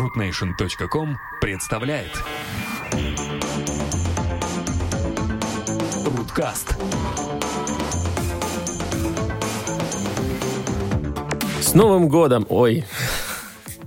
[0.00, 2.10] rootnation.com представляет
[6.06, 6.74] Руткаст
[11.60, 12.46] С Новым годом!
[12.48, 12.86] Ой,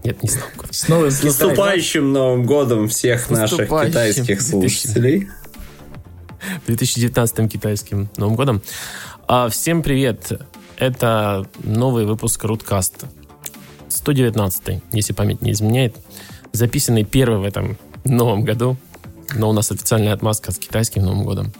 [0.04, 0.73] нет, не с Новым годом.
[0.73, 4.50] С новым С наступающим Новым годом всех наших китайских 2000.
[4.52, 5.30] слушателей.
[6.68, 8.62] 2019 китайским Новым годом.
[9.28, 10.32] А, всем привет!
[10.78, 13.10] Это новый выпуск Руткаста.
[14.08, 15.96] 119 если память не изменяет.
[16.52, 18.76] Записанный первый в этом новом году.
[19.35, 21.53] Но у нас официальная отмазка с китайским Новым годом.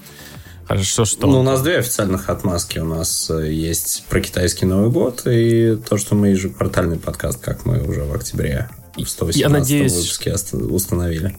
[0.68, 1.26] Хорошо, что...
[1.28, 2.80] Ну, у нас две официальных отмазки.
[2.80, 7.66] У нас э, есть про китайский Новый год и то, что мы ежеквартальный подкаст, как
[7.66, 11.36] мы уже в октябре в 118 Я надеюсь- выпуске установили.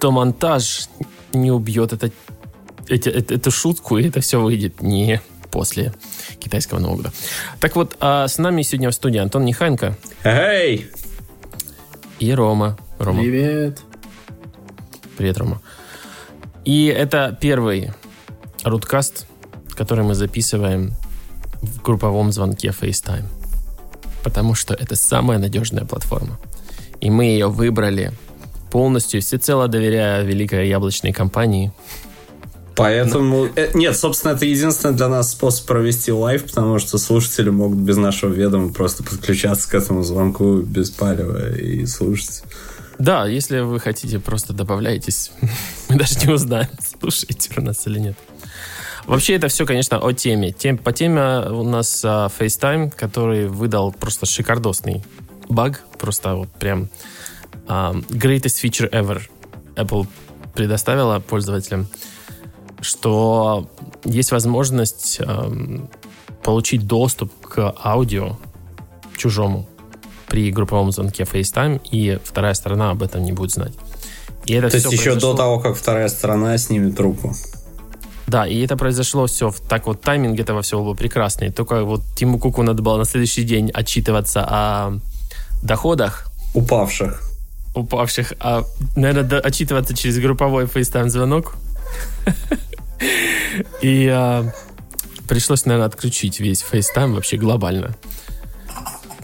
[0.00, 0.88] то монтаж
[1.32, 2.12] не убьет это,
[2.88, 5.20] эти- эт- эту шутку, и это все выйдет не
[5.52, 5.92] после
[6.40, 7.12] китайского Нового года.
[7.60, 10.90] Так вот, а с нами сегодня в студии Антон Нехайенко Эй!
[12.18, 12.76] и Рома.
[12.98, 13.20] Рома.
[13.20, 13.80] Привет.
[15.16, 15.60] Привет, Рома.
[16.64, 17.92] И это первый
[18.64, 19.26] руткаст,
[19.70, 20.94] который мы записываем
[21.60, 23.24] в групповом звонке FaceTime.
[24.24, 26.38] Потому что это самая надежная платформа.
[27.00, 28.12] И мы ее выбрали
[28.70, 31.72] полностью, всецело доверяя великой яблочной компании.
[32.76, 33.48] Поэтому...
[33.54, 37.96] э, Нет, собственно, это единственный для нас способ провести live, потому что слушатели могут без
[37.96, 42.42] нашего ведома просто подключаться к этому звонку без палева и слушать.
[42.98, 45.32] Да, если вы хотите, просто добавляйтесь.
[45.88, 46.68] Мы даже не узнаем,
[47.00, 48.16] слушаете вы нас или нет.
[49.06, 50.52] Вообще это все, конечно, о теме.
[50.52, 55.04] Тем, по теме у нас а, FaceTime, который выдал просто шикардосный
[55.48, 55.82] баг.
[55.98, 56.88] Просто вот прям
[57.66, 59.20] а, greatest feature ever
[59.74, 60.06] Apple
[60.54, 61.88] предоставила пользователям,
[62.82, 63.68] что
[64.04, 65.88] есть возможность ам,
[66.42, 68.36] получить доступ к аудио
[69.16, 69.66] чужому
[70.28, 73.72] при групповом звонке FaceTime, и вторая сторона об этом не будет знать.
[74.46, 77.34] И это То есть еще до произошло- того, как вторая сторона снимет трубку.
[78.26, 81.50] Да, и это произошло все в так вот тайминг этого всего был прекрасный.
[81.52, 84.98] Только вот Тиму Куку надо было на следующий день отчитываться о
[85.62, 87.20] доходах Упавших.
[87.74, 88.64] упавших, а,
[88.96, 91.54] наверное, до- отчитываться через групповой FaceTime звонок.
[93.80, 94.44] И а,
[95.28, 97.94] пришлось, наверное, отключить весь FaceTime вообще глобально.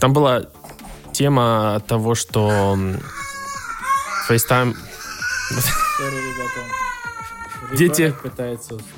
[0.01, 0.45] Там была
[1.13, 2.79] тема того, что
[4.29, 4.77] FaceTime.
[7.77, 8.15] Дети.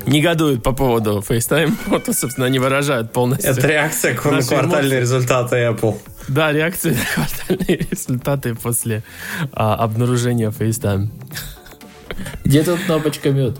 [0.06, 1.74] Негодует по поводу FaceTime.
[1.86, 3.50] Вот, собственно, они выражают полностью.
[3.50, 5.00] Это реакция на квартальные эмоции.
[5.00, 5.98] результаты Apple.
[6.28, 9.02] Да, реакции на квартальные результаты после
[9.52, 11.08] а, обнаружения FaceTime.
[12.44, 13.56] Где тут кнопочка мед?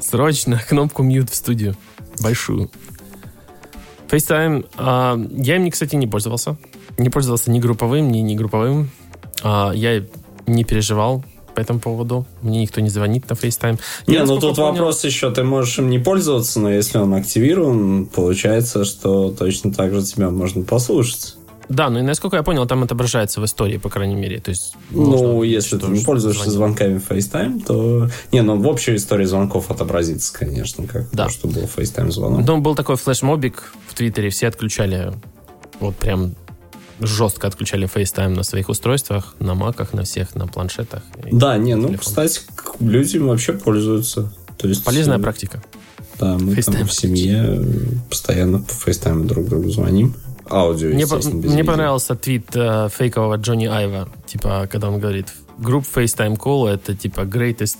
[0.00, 1.76] Срочно кнопку mute в студию.
[2.20, 2.70] Большую.
[4.08, 4.66] FaceTime.
[4.76, 6.56] а, я им, кстати, не пользовался.
[6.98, 8.90] Не пользовался ни групповым, ни не групповым.
[9.42, 10.04] А, я
[10.46, 11.24] не переживал
[11.54, 12.26] по этому поводу.
[12.42, 13.78] Мне никто не звонит на FaceTime.
[14.06, 17.14] Не, Я, ну тут понял- вопрос еще, ты можешь им не пользоваться, но если он
[17.14, 21.36] активирован, получается, что точно так же тебя можно послушать.
[21.68, 24.40] Да, ну и насколько я понял, там отображается в истории, по крайней мере.
[24.40, 28.08] То есть Ну, если ты не пользуешься звонками FaceTime, то...
[28.30, 31.26] Не, ну в общей истории звонков отобразится, конечно, как Да.
[31.26, 32.40] то, что был FaceTime звонок.
[32.40, 35.12] Потом был такой флешмобик в Твиттере, все отключали,
[35.80, 36.34] вот прям
[37.00, 41.02] жестко отключали FaceTime на своих устройствах, на маках, на всех, на планшетах.
[41.30, 42.04] Да, не, ну, телефон.
[42.04, 42.40] кстати,
[42.80, 44.32] люди вообще пользуются.
[44.58, 45.62] То есть, Полезная э, практика.
[46.20, 47.64] Да, мы там FaceTime в семье
[48.08, 50.14] постоянно по FaceTime друг другу звоним.
[50.52, 51.64] Аудио, Мне, по- мне видео.
[51.64, 57.20] понравился твит э, фейкового Джонни Айва, типа, когда он говорит, групп FaceTime Call это типа
[57.22, 57.76] greatest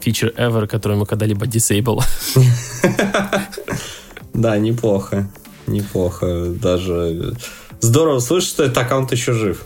[0.00, 2.00] feature ever, который мы когда-либо disable.
[4.32, 5.28] Да, неплохо.
[5.66, 6.46] Неплохо.
[6.60, 7.34] Даже
[7.80, 9.64] здорово слышать, что этот аккаунт еще жив.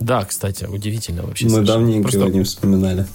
[0.00, 1.46] да, кстати, удивительно вообще.
[1.48, 3.06] Мы давненько его не вспоминали.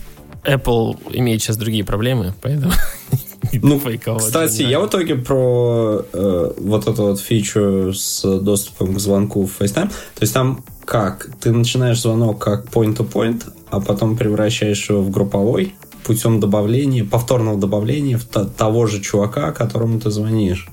[0.44, 2.74] Apple имеет сейчас другие проблемы, поэтому...
[3.62, 3.80] Ну,
[4.18, 9.60] Кстати, я в итоге про э, вот эту вот фичу с доступом к звонку в
[9.60, 9.90] FaceTime.
[9.90, 11.30] То есть там как?
[11.40, 18.18] Ты начинаешь звонок как point-to-point, а потом превращаешь его в групповой путем добавления, повторного добавления
[18.18, 20.68] в то- того же чувака, которому ты звонишь.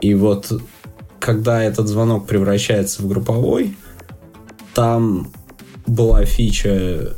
[0.00, 0.52] И вот
[1.18, 3.76] когда этот звонок превращается в групповой,
[4.74, 5.32] там
[5.86, 7.16] была фича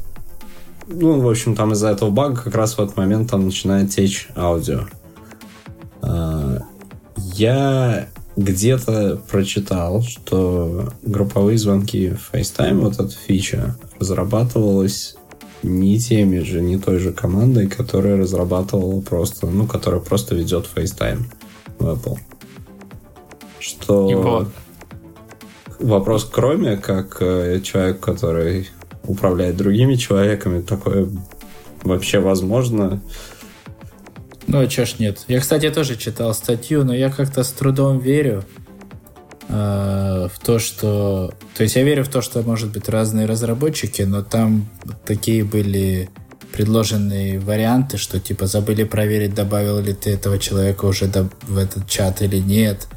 [0.92, 4.28] ну, в общем, там из-за этого бага как раз в этот момент там начинает течь
[4.36, 4.82] аудио.
[6.02, 6.58] А,
[7.16, 15.16] Я где-то прочитал, что групповые звонки в FaceTime, вот эта фича, разрабатывалась
[15.62, 21.24] не теми же, не той же командой, которая разрабатывала просто, ну, которая просто ведет FaceTime
[21.78, 22.18] в Apple.
[23.58, 24.10] Что...
[24.10, 24.46] Его
[25.78, 28.68] вопрос к Роме, как э, человек, который
[29.04, 31.08] управляет другими человеками, такое
[31.82, 33.00] вообще возможно?
[34.46, 35.24] Ну, а чё ж нет.
[35.28, 38.44] Я, кстати, тоже читал статью, но я как-то с трудом верю
[39.48, 41.32] э, в то, что...
[41.56, 44.68] То есть я верю в то, что, может быть, разные разработчики, но там
[45.04, 46.10] такие были
[46.52, 51.10] предложенные варианты, что, типа, забыли проверить, добавил ли ты этого человека уже
[51.42, 52.88] в этот чат или нет.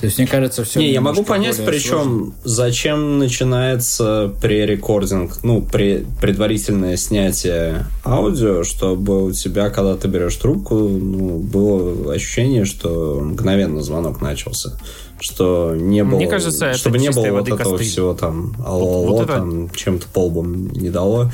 [0.00, 0.78] То есть, мне кажется, все...
[0.78, 9.32] Не, я могу понять, причем, зачем начинается пререкординг, ну, при, предварительное снятие аудио, чтобы у
[9.32, 14.78] тебя, когда ты берешь трубку, ну, было ощущение, что мгновенно звонок начался.
[15.20, 16.14] Что не было...
[16.16, 17.88] Мне кажется, это чтобы не было вот этого костыль.
[17.88, 21.32] всего там, алло, Вот- вот это- там, чем-то полбом не дало.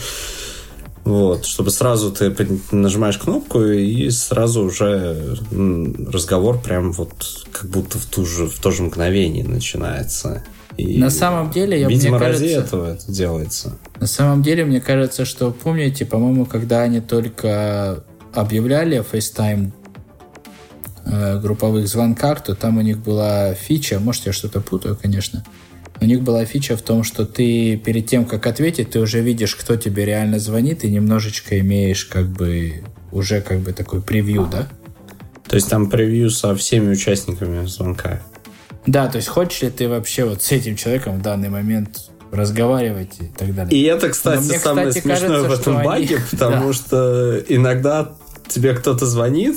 [1.05, 2.35] Вот, чтобы сразу ты
[2.71, 5.37] нажимаешь кнопку и сразу уже
[6.11, 10.43] разговор прям вот как будто в, ту же, в то же мгновение начинается.
[10.79, 13.79] И, На самом деле, я, видимо, мне ради кажется, этого это делается.
[14.01, 18.03] На самом деле, мне кажется, что помните, по-моему, когда они только
[18.33, 19.73] объявляли FaceTime
[21.05, 25.45] э, групповых звонках, то там у них была фича, может, я что-то путаю, конечно.
[26.05, 29.57] У них была фича в том, что ты перед тем, как ответить, ты уже видишь,
[29.57, 34.69] кто тебе реально звонит, и немножечко имеешь как бы уже как бы такой превью, да?
[35.49, 38.21] То есть там превью со всеми участниками звонка.
[38.87, 43.15] Да, то есть хочешь ли ты вообще вот с этим человеком в данный момент разговаривать
[43.21, 43.75] и так далее.
[43.75, 46.67] И это, кстати, Но мне, самое кстати, смешное кажется, в этом что они- баге, потому
[46.67, 46.73] Да.
[46.75, 48.13] что иногда
[48.49, 49.57] тебе кто-то звонит,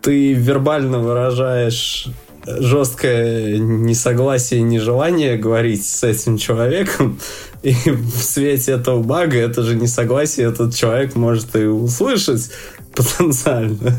[0.00, 2.08] ты вербально выражаешь
[2.46, 7.18] жесткое несогласие, нежелание говорить с этим человеком,
[7.62, 12.50] и в свете этого бага это же несогласие этот человек может и услышать
[12.94, 13.96] потенциально.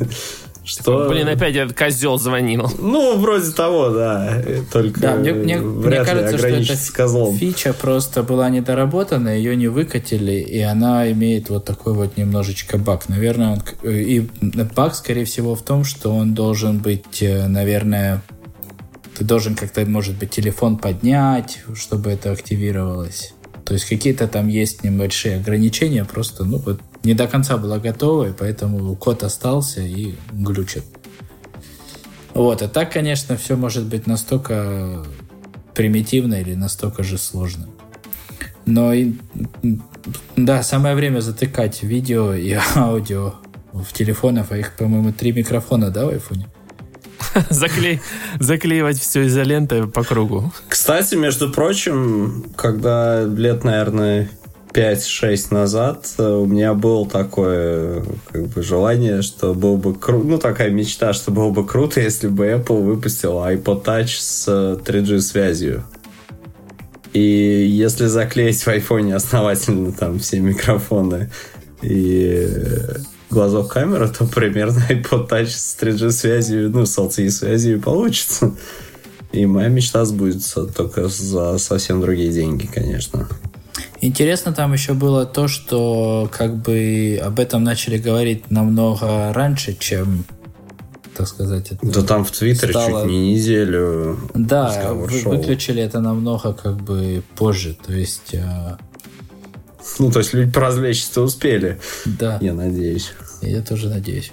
[0.65, 1.09] Что...
[1.09, 2.71] Блин, опять этот козел звонил.
[2.79, 4.41] Ну, вроде того, да.
[4.71, 7.35] Только Да, мне, мне- вряд мне кажется, ли что эта козлом.
[7.35, 13.09] фича просто была недоработана, ее не выкатили, и она имеет вот такой вот немножечко баг.
[13.09, 14.21] Наверное, он, и
[14.73, 18.21] баг, скорее всего, в том, что он должен быть, э, наверное,
[19.17, 23.33] ты должен как-то, может быть, телефон поднять, чтобы это активировалось.
[23.65, 28.29] То есть какие-то там есть небольшие ограничения, просто, ну, вот не до конца было готово,
[28.29, 30.83] и поэтому код остался и глючит.
[32.33, 35.05] Вот, а так, конечно, все может быть настолько
[35.73, 37.67] примитивно или настолько же сложно.
[38.65, 39.13] Но, и,
[40.35, 43.35] да, самое время затыкать видео и аудио
[43.71, 46.47] в телефонах, а их, по-моему, три микрофона, да, в айфоне?
[48.39, 50.51] Заклеивать все изолентой по кругу.
[50.67, 54.29] Кстати, между прочим, когда лет, наверное,
[54.73, 60.37] 5-6 назад э, у меня было такое как бы желание, что было бы круто, ну
[60.39, 65.19] такая мечта, что было бы круто, если бы Apple выпустила iPod Touch с э, 3G
[65.19, 65.83] связью.
[67.13, 71.29] И если заклеить в айфоне основательно там все микрофоны
[71.83, 72.95] и э,
[73.33, 78.53] глазок камеры, то примерно iPod Touch с 3G связью, ну, с LTE связью получится.
[79.31, 83.27] И моя мечта сбудется только за совсем другие деньги, конечно.
[84.01, 90.25] Интересно там еще было то, что как бы об этом начали говорить намного раньше, чем,
[91.17, 91.79] так сказать, это...
[91.87, 95.31] Да там в Твиттере Стало- чуть не неделю Да, вы- шел.
[95.31, 98.77] выключили это намного как бы позже, то есть, э,
[99.99, 102.37] Ну, то есть люди поразвлечься успели, да.
[102.41, 103.11] я надеюсь.
[103.41, 104.31] Я тоже надеюсь.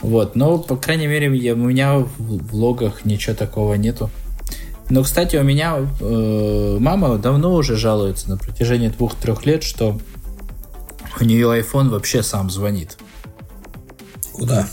[0.00, 4.10] Вот, но, по крайней мере, я- у меня в влогах ничего такого нету.
[4.90, 9.98] Но, кстати, у меня э, мама давно уже жалуется на протяжении двух-трех лет, что
[11.20, 12.96] у нее iPhone вообще сам звонит.
[14.32, 14.68] Куда?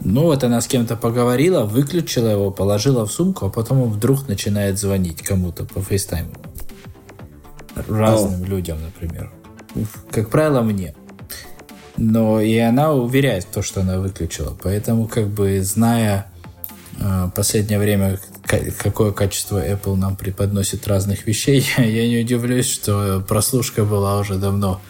[0.00, 4.28] Ну вот она с кем-то поговорила, выключила его, положила в сумку, а потом он вдруг
[4.28, 6.30] начинает звонить кому-то по фейстайму.
[7.88, 9.30] Разным людям, например.
[10.10, 10.94] Как правило, мне.
[11.96, 14.56] Но и она уверяет то, что она выключила.
[14.62, 16.26] Поэтому, как бы, зная
[17.00, 23.24] э, последнее время, ка- какое качество Apple нам преподносит разных вещей, я не удивлюсь, что
[23.26, 24.80] прослушка была уже давно.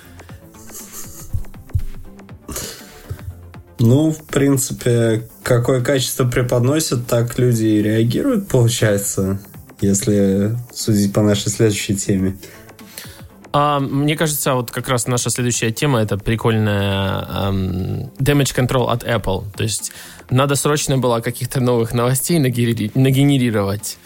[3.80, 9.40] Ну, в принципе, какое качество преподносят, так люди и реагируют, получается,
[9.80, 12.36] если судить по нашей следующей теме.
[13.52, 19.04] А, мне кажется, вот как раз наша следующая тема это прикольная эм, damage control от
[19.04, 19.44] Apple.
[19.56, 19.92] То есть
[20.30, 23.98] надо срочно было каких-то новых новостей нагенери- нагенерировать.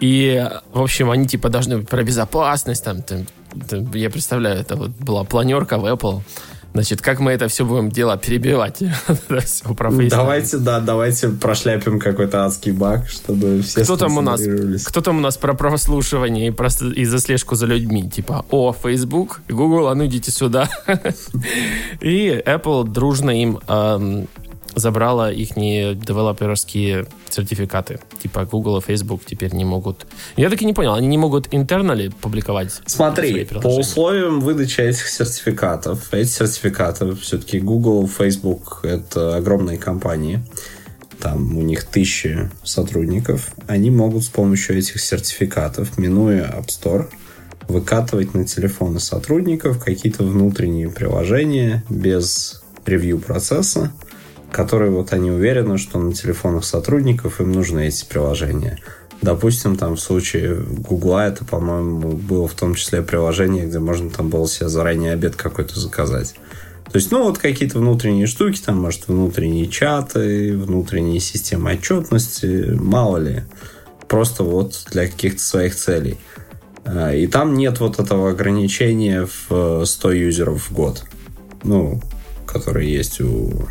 [0.00, 2.82] И, в общем, они типа должны быть про безопасность.
[2.84, 3.26] Там, там,
[3.68, 6.22] там, я представляю, это вот была планерка в Apple.
[6.72, 8.78] Значит, как мы это все будем дело перебивать?
[9.44, 14.40] все про Давайте, да, давайте прошляпим какой-то адский баг, чтобы все кто там у нас,
[14.86, 18.08] Кто там у нас про прослушивание и, про, и за слежку за людьми?
[18.08, 20.68] Типа, о, Facebook, Google, а ну идите сюда.
[22.00, 24.28] и Apple дружно им эм,
[24.74, 28.00] забрала их девелоперские сертификаты.
[28.22, 30.06] Типа Google и Facebook теперь не могут...
[30.36, 35.08] Я так и не понял, они не могут интернали публиковать Смотри, по условиям выдачи этих
[35.08, 40.42] сертификатов, эти сертификаты все-таки Google, Facebook— это огромные компании,
[41.20, 47.08] там у них тысячи сотрудников, они могут с помощью этих сертификатов, минуя App Store,
[47.68, 53.92] выкатывать на телефоны сотрудников какие-то внутренние приложения без ревью процесса,
[54.52, 58.78] которые вот они уверены, что на телефонах сотрудников им нужны эти приложения.
[59.22, 64.30] Допустим, там в случае Гугла это, по-моему, было в том числе приложение, где можно там
[64.30, 66.34] было себе заранее обед какой-то заказать.
[66.84, 73.18] То есть, ну, вот какие-то внутренние штуки, там, может, внутренние чаты, внутренние системы отчетности, мало
[73.18, 73.44] ли.
[74.08, 76.18] Просто вот для каких-то своих целей.
[76.84, 81.04] А, и там нет вот этого ограничения в 100 юзеров в год.
[81.62, 82.00] Ну,
[82.46, 83.68] которые есть у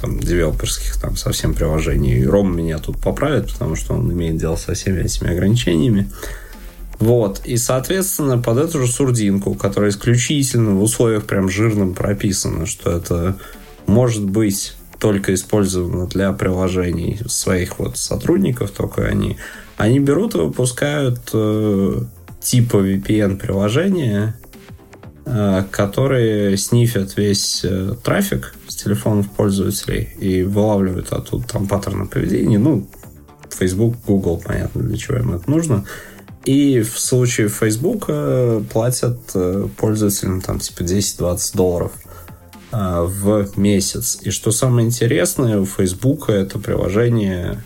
[0.00, 2.26] там, девелоперских там совсем приложений.
[2.26, 6.10] Ром меня тут поправит, потому что он имеет дело со всеми этими ограничениями.
[6.98, 7.40] Вот.
[7.44, 13.38] И, соответственно, под эту же сурдинку, которая исключительно в условиях прям жирным прописано, что это
[13.86, 19.36] может быть только использовано для приложений своих вот сотрудников, только они,
[19.76, 22.02] они берут и выпускают э,
[22.40, 24.41] типа VPN-приложения, э,
[25.24, 32.58] которые снифят весь э, трафик с телефонов пользователей и вылавливают оттуда там паттерны поведения.
[32.58, 32.88] Ну,
[33.50, 35.84] Facebook, Google, понятно, для чего им это нужно.
[36.44, 41.92] И в случае Facebook э, платят э, пользователям там типа 10-20 долларов
[42.72, 44.18] э, в месяц.
[44.22, 47.62] И что самое интересное, у Facebook это приложение,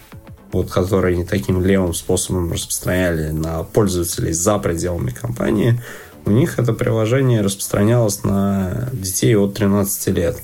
[0.53, 5.81] вот, которое они таким левым способом распространяли на пользователей за пределами компании,
[6.27, 10.43] у них это приложение распространялось на детей от 13 лет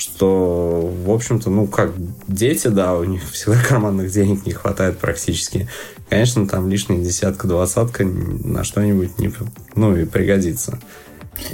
[0.00, 1.92] что, в общем-то, ну, как
[2.26, 5.68] дети, да, у них всегда карманных денег не хватает практически.
[6.08, 9.30] Конечно, там лишняя десятка-двадцатка на что-нибудь не,
[9.74, 10.78] ну, и пригодится.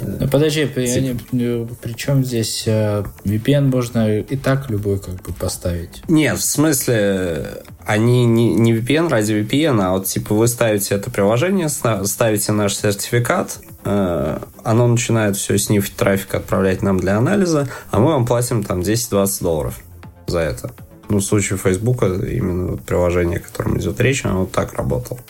[0.01, 5.33] Ну, подожди, при, ну, при чем здесь э, VPN можно и так любой как бы
[5.33, 6.03] поставить?
[6.07, 11.09] Нет, в смысле, они не, не VPN ради VPN, а вот типа вы ставите это
[11.09, 17.99] приложение, ставите наш сертификат, Э, оно начинает все снифить трафик, отправлять нам для анализа, а
[17.99, 19.79] мы вам платим там 10-20 долларов
[20.27, 20.71] за это.
[21.07, 25.21] Ну, в случае Facebook, именно приложение, о котором идет речь, оно вот так работало.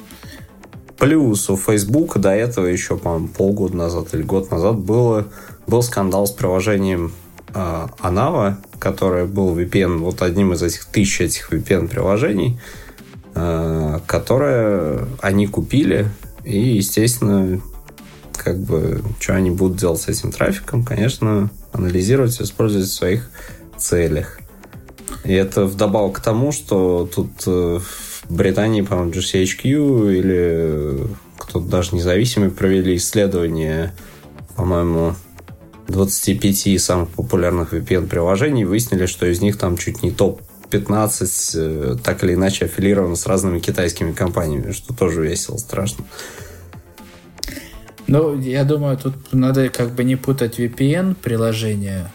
[0.97, 5.27] Плюс у Facebook до этого еще, по-моему, полгода назад или год назад было,
[5.67, 7.13] был скандал с приложением
[7.53, 12.59] э, Anava, которое был VPN, вот одним из этих тысяч этих VPN-приложений,
[13.35, 16.09] э, которое они купили,
[16.43, 17.61] и, естественно,
[18.35, 23.29] как бы, что они будут делать с этим трафиком, конечно, анализировать и использовать в своих
[23.77, 24.39] целях.
[25.25, 27.79] И это вдобавок к тому, что тут э,
[28.29, 31.07] в Британии, по-моему, GCHQ или
[31.37, 33.93] кто-то даже независимый провели исследование,
[34.55, 35.15] по-моему,
[35.87, 42.33] 25 самых популярных VPN-приложений, выяснили, что из них там чуть не топ-15 э, так или
[42.33, 46.03] иначе аффилировано с разными китайскими компаниями, что тоже весело, страшно.
[48.07, 52.11] Ну, я думаю, тут надо как бы не путать VPN приложение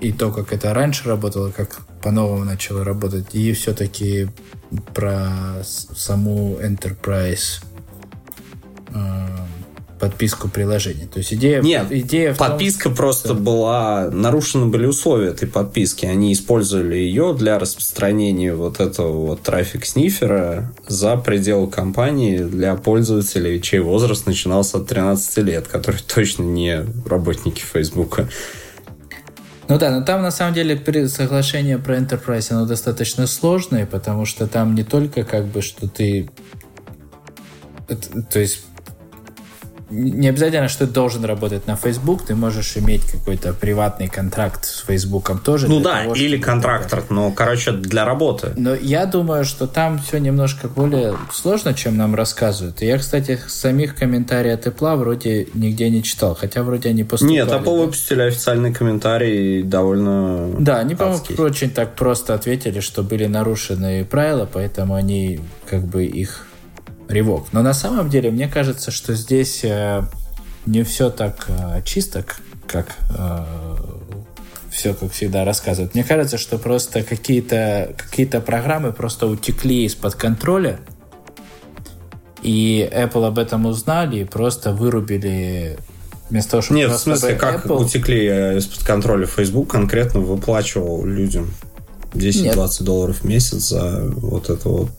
[0.00, 4.28] и то, как это раньше работало, как по-новому начало работать, и все-таки
[4.94, 7.62] про саму Enterprise
[8.94, 9.26] э,
[9.98, 11.08] подписку приложений.
[11.12, 11.62] То есть идея...
[11.62, 13.34] Нет, идея в подписка том, просто что...
[13.34, 14.10] была...
[14.10, 16.06] Нарушены были условия этой подписки.
[16.06, 23.80] Они использовали ее для распространения вот этого вот трафик-снифера за пределы компании для пользователей, чей
[23.80, 28.28] возраст начинался от 13 лет, которые точно не работники Фейсбука.
[29.68, 30.76] Ну да, но там на самом деле
[31.08, 36.30] соглашение про Enterprise, оно достаточно сложное, потому что там не только как бы, что ты
[38.30, 38.64] то есть
[39.88, 44.84] не обязательно, что ты должен работать на Facebook, ты можешь иметь какой-то приватный контракт с
[44.84, 45.68] Facebook тоже.
[45.68, 47.14] Ну да, того, или контрактор, это...
[47.14, 48.52] но, короче, для работы.
[48.56, 52.82] Но я думаю, что там все немножко более сложно, чем нам рассказывают.
[52.82, 57.36] И я, кстати, самих комментариев от Apple вроде нигде не читал, хотя вроде они поступали.
[57.36, 63.26] Нет, Apple выпустили официальный комментарий довольно Да, они, по-моему, очень так просто ответили, что были
[63.26, 66.46] нарушены правила, поэтому они как бы их
[67.08, 67.48] ревок.
[67.52, 70.02] Но на самом деле мне кажется, что здесь э,
[70.66, 72.24] не все так э, чисто,
[72.66, 73.44] как э,
[74.70, 75.94] все, как всегда, рассказывают.
[75.94, 80.80] Мне кажется, что просто какие-то какие программы просто утекли из-под контроля,
[82.42, 85.78] и Apple об этом узнали и просто вырубили
[86.28, 87.84] вместо того, чтобы Нет, в смысле, как Apple...
[87.84, 91.50] утекли из-под контроля Facebook конкретно выплачивал людям
[92.12, 94.90] 10-20 долларов в месяц за вот это вот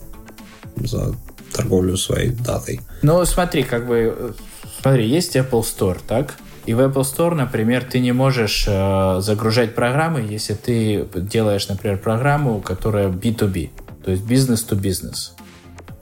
[0.78, 1.14] за
[1.54, 2.82] торговлю своей датой.
[3.02, 4.36] Ну, смотри, как бы
[4.82, 6.36] смотри, есть Apple Store, так?
[6.66, 11.98] И в Apple Store, например, ты не можешь э, загружать программы, если ты делаешь, например,
[11.98, 13.70] программу, которая B2B,
[14.04, 15.34] то есть бизнес-to-бизнес.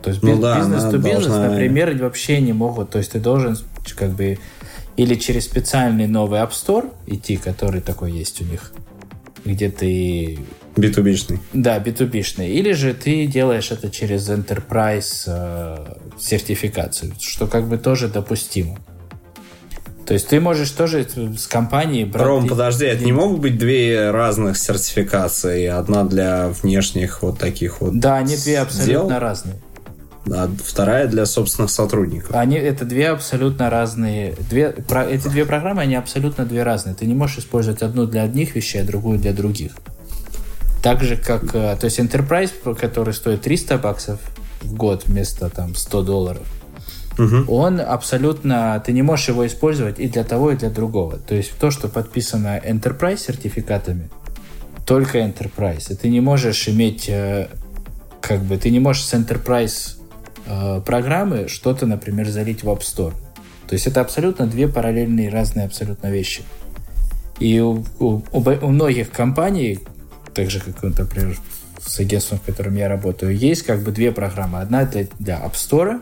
[0.02, 1.50] То есть ну, бизнес-то-бизнес, должна...
[1.50, 2.92] например, вообще не могут.
[2.92, 3.58] То есть ты должен
[3.96, 4.38] как бы
[4.98, 8.72] или через специальный новый App Store идти, который такой есть у них,
[9.44, 10.40] где ты...
[10.76, 11.40] B2B-шный.
[11.54, 12.50] Да, B2B-шный.
[12.50, 18.78] Или же ты делаешь это через Enterprise э, сертификацию, что как бы тоже допустимо.
[20.06, 22.26] То есть ты можешь тоже с компанией брать...
[22.26, 25.66] Ром, подожди, это не могут быть две разных сертификации?
[25.66, 29.20] Одна для внешних вот таких вот Да, они две абсолютно дел?
[29.20, 29.56] разные
[30.32, 32.36] а вторая для собственных сотрудников.
[32.36, 34.36] Они, это две абсолютно разные...
[34.50, 36.96] Две, про, эти две программы, они абсолютно две разные.
[36.96, 39.74] Ты не можешь использовать одну для одних вещей, а другую для других.
[40.86, 41.56] Так же, как...
[41.56, 44.20] Э, то есть Enterprise, который стоит 300 баксов
[44.62, 46.44] в год вместо там 100 долларов,
[47.18, 47.52] угу.
[47.52, 48.80] он абсолютно...
[48.86, 51.18] Ты не можешь его использовать и для того, и для другого.
[51.18, 54.12] То есть то, что подписано Enterprise сертификатами,
[54.86, 55.92] только Enterprise.
[55.92, 57.48] И ты не можешь иметь э,
[58.22, 59.98] как бы ты не можешь с Enterprise
[60.46, 63.16] э, программы что-то, например, залить в App Store.
[63.66, 66.44] То есть это абсолютно две параллельные разные абсолютно вещи.
[67.40, 69.80] И у, у, у многих компаний,
[70.36, 71.38] так же как, например,
[71.80, 74.60] с агентством, в котором я работаю, есть как бы две программы.
[74.60, 76.02] Одна для, для App Store,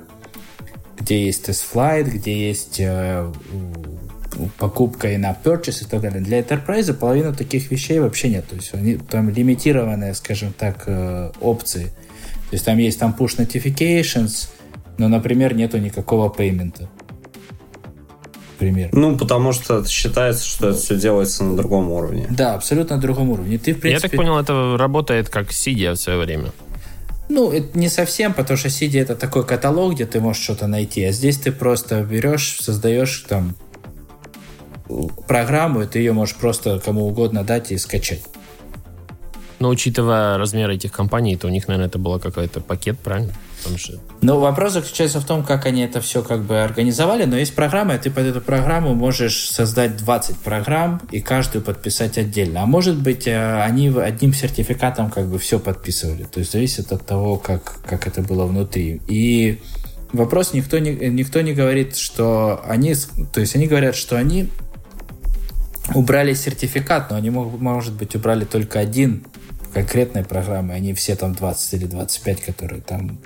[0.99, 3.31] где есть TestFlight, где есть э,
[4.57, 6.21] покупка и на purchase и так далее.
[6.21, 8.47] Для Enterprise половину таких вещей вообще нет.
[8.47, 11.85] То есть они там лимитированные, скажем так, э, опции.
[12.49, 14.49] То есть там есть там push notifications,
[14.97, 16.89] но, например, нету никакого пеймента.
[18.59, 18.89] Пример.
[18.93, 22.27] Ну, потому что считается, что это все делается на другом уровне.
[22.29, 23.57] Да, абсолютно на другом уровне.
[23.57, 23.89] Ты, в принципе...
[23.91, 26.51] Я так понял, это работает как Cydia в свое время.
[27.29, 31.03] Ну, это не совсем, потому что Cydia это такой каталог, где ты можешь что-то найти,
[31.03, 33.55] а здесь ты просто берешь, создаешь там
[35.27, 38.21] программу, и ты ее можешь просто кому угодно дать и скачать.
[39.59, 43.33] Но учитывая размер этих компаний, то у них, наверное, это был какой-то пакет, правильно?
[43.63, 43.93] Потому что...
[44.21, 47.95] Ну, вопрос заключается в том, как они это все как бы организовали, но есть программа,
[47.95, 52.63] и ты под эту программу можешь создать 20 программ и каждую подписать отдельно.
[52.63, 56.23] А может быть, э, они одним сертификатом как бы все подписывали.
[56.23, 59.01] То есть зависит от того, как, как это было внутри.
[59.07, 59.61] И
[60.11, 62.95] вопрос никто не, никто не говорит, что они...
[63.33, 64.49] То есть они говорят, что они
[65.93, 69.25] убрали сертификат, но они, может быть, убрали только один
[69.73, 73.19] конкретной программы, они все там 20 или 25, которые там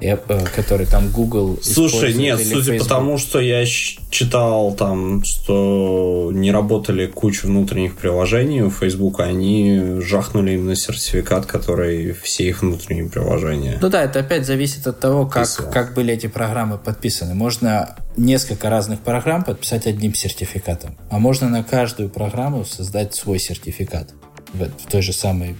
[0.00, 2.78] э, который там Google Слушай, нет, судя Facebook.
[2.78, 10.00] по тому, что я читал там, что не работали куча внутренних приложений у Facebook, они
[10.00, 13.78] жахнули именно сертификат, который все их внутренние приложения.
[13.80, 17.34] Ну да, это опять зависит от того, как, как были эти программы подписаны.
[17.34, 24.10] Можно несколько разных программ подписать одним сертификатом, а можно на каждую программу создать свой сертификат
[24.52, 25.56] в, в той же самой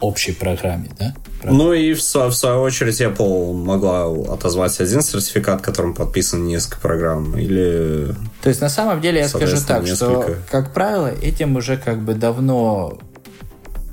[0.00, 1.14] общей программе, да?
[1.44, 7.36] Ну и в, в свою очередь Apple могла отозвать один сертификат, которым подписан несколько программ,
[7.36, 8.14] или...
[8.42, 10.22] То есть на самом деле я скажу так, несколько...
[10.22, 12.98] что, как правило, этим уже как бы давно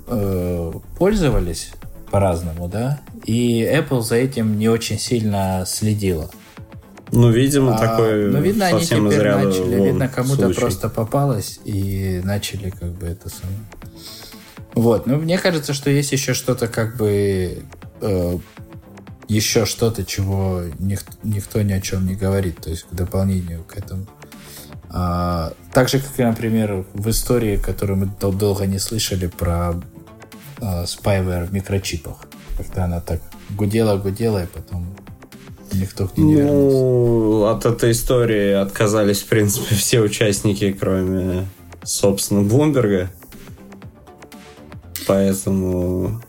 [0.08, 1.72] э, пользовались
[2.10, 6.30] по-разному, да, и Apple за этим не очень сильно следила.
[7.12, 12.70] Ну, видимо, а, такой Ну, видно, они теперь начали, видно, кому-то просто попалось и начали
[12.70, 13.60] как бы это самое
[14.74, 17.64] вот, ну мне кажется, что есть еще что-то как бы
[18.02, 18.38] э,
[19.28, 23.78] еще что-то, чего никто, никто ни о чем не говорит, то есть к дополнению к
[23.78, 24.06] этому.
[24.90, 29.76] А, так же, как, например, в истории, которую мы дол- долго не слышали про
[30.60, 32.18] а, spyware в микрочипах.
[32.58, 34.94] Как-то она так гудела-гудела, и потом
[35.72, 36.78] никто к ней не вернулся.
[36.78, 41.48] Ну, от этой истории отказались, в принципе, все участники, кроме,
[41.84, 43.12] собственно, Блумберга.
[45.08, 46.22] Поэтому...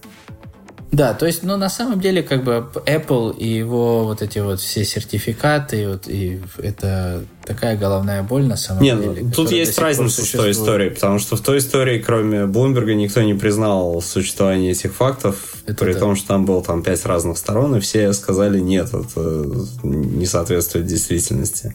[0.92, 4.60] Да, то есть, ну, на самом деле, как бы Apple и его вот эти вот
[4.60, 9.22] все сертификаты, вот, и это такая головная боль на самом Не, деле.
[9.22, 13.22] Ну, тут есть разница с той историей, потому что в той истории, кроме Блумберга, никто
[13.22, 16.00] не признал существование этих фактов, это при да.
[16.00, 19.46] том, что там было там пять разных сторон, и все сказали, нет, это
[19.82, 21.74] не соответствует действительности.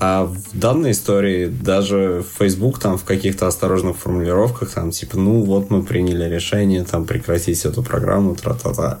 [0.00, 5.70] А в данной истории даже Facebook там в каких-то осторожных формулировках там типа, ну вот
[5.70, 9.00] мы приняли решение там прекратить эту программу, тра-та-та.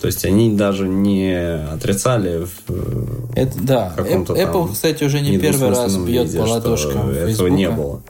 [0.00, 3.92] То есть они даже не отрицали в э, это, да.
[3.96, 8.02] каком-то Apple, там кстати, уже не первый раз бьет виде, по ладошкам Этого не было.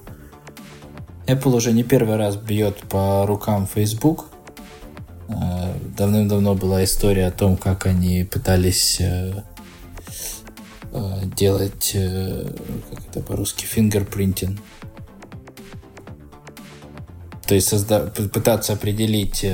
[1.27, 4.27] Apple уже не первый раз бьет по рукам Facebook.
[5.29, 9.33] Э, давным-давно была история о том, как они пытались э,
[11.37, 14.59] делать, как это по-русски, фингерпринтинг.
[17.47, 19.47] То есть созда- пытаться определить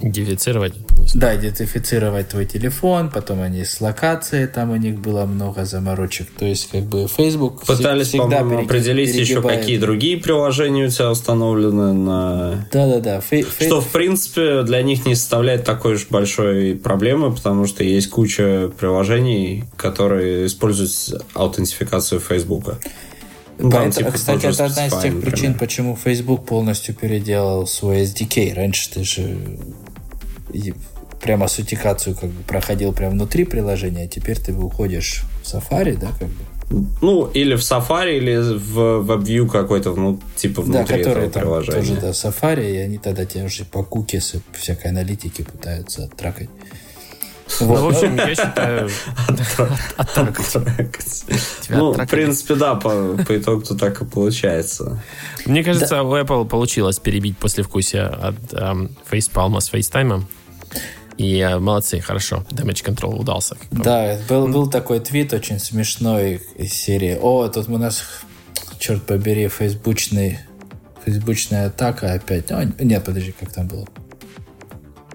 [0.00, 0.74] Идентифицировать?
[1.14, 6.28] Да, идентифицировать твой телефон, потом они с локацией, там у них было много заморочек.
[6.38, 11.10] То есть, как бы Facebook Пытались, всегда по-моему, определить еще, какие другие приложения у тебя
[11.10, 12.66] установлены на...
[12.72, 13.20] Да-да-да.
[13.30, 18.08] Фей- Что, в принципе, для них не составляет такой уж большой проблемы, потому что есть
[18.08, 22.76] куча приложений, которые используют аутентификацию Facebook.
[23.58, 28.54] Поэтому, типа, кстати, это одна из тех причин, почему Facebook полностью переделал свой SDK.
[28.54, 29.36] Раньше ты же
[31.20, 36.08] прямо аутентикацию как бы проходил прямо внутри приложения, а теперь ты уходишь в Safari, да,
[36.18, 36.44] как бы?
[37.02, 41.42] Ну, или в Safari, или в WebView какой-то, ну, типа внутри да, которые этого там
[41.42, 42.00] приложения.
[42.00, 46.48] тоже, да, Safari, и они тогда тебя уже по кукисы, всякой аналитики пытаются тракать.
[47.58, 47.80] Вот.
[47.80, 48.88] Ну, в общем, я считаю...
[51.68, 55.02] Ну, в принципе, да, по, по итогу так и получается.
[55.46, 60.22] Мне кажется, у Apple получилось перебить послевкусие от эм, Facepalm с FaceTime.
[61.20, 62.46] И э, молодцы, хорошо.
[62.50, 63.54] Damage Control удался.
[63.70, 67.18] Да, был, был такой твит очень смешной из серии.
[67.20, 68.02] О, тут у нас,
[68.78, 70.38] черт побери, фейсбучный,
[71.04, 72.50] фейсбучная атака опять.
[72.50, 73.86] О, нет, подожди, как там было?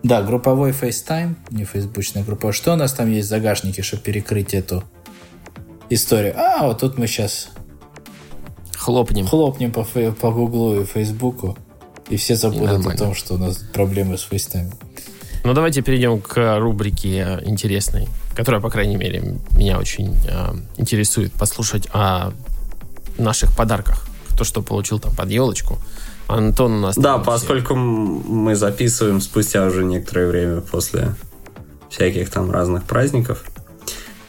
[0.04, 2.54] Да, групповой FaceTime, не фейсбучная группа.
[2.54, 4.84] Что у нас там есть в загашнике, чтобы перекрыть эту
[5.90, 6.36] историю?
[6.38, 7.50] А, вот тут мы сейчас
[8.78, 9.26] хлопнем.
[9.26, 11.58] Хлопнем по, по Гуглу и Фейсбуку.
[12.10, 14.72] И все забудут о том, что у нас проблемы с FaceTime.
[15.46, 21.88] Ну, давайте перейдем к рубрике интересной, которая, по крайней мере, меня очень э, интересует послушать
[21.94, 22.32] о
[23.20, 24.08] наших подарках.
[24.30, 25.78] Кто что получил там под елочку.
[26.28, 26.96] Антон у нас...
[26.96, 31.14] Да, поскольку мы записываем спустя уже некоторое время после
[31.92, 33.44] всяких там разных праздников.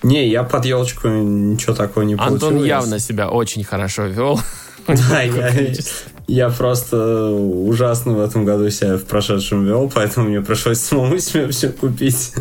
[0.03, 2.35] Не, я под елочку ничего такого не получил.
[2.35, 4.39] Антон явно себя очень хорошо вел.
[4.87, 5.73] Да, я,
[6.27, 11.49] я просто ужасно в этом году себя в прошедшем вел, поэтому мне пришлось самому себе
[11.49, 12.33] все купить.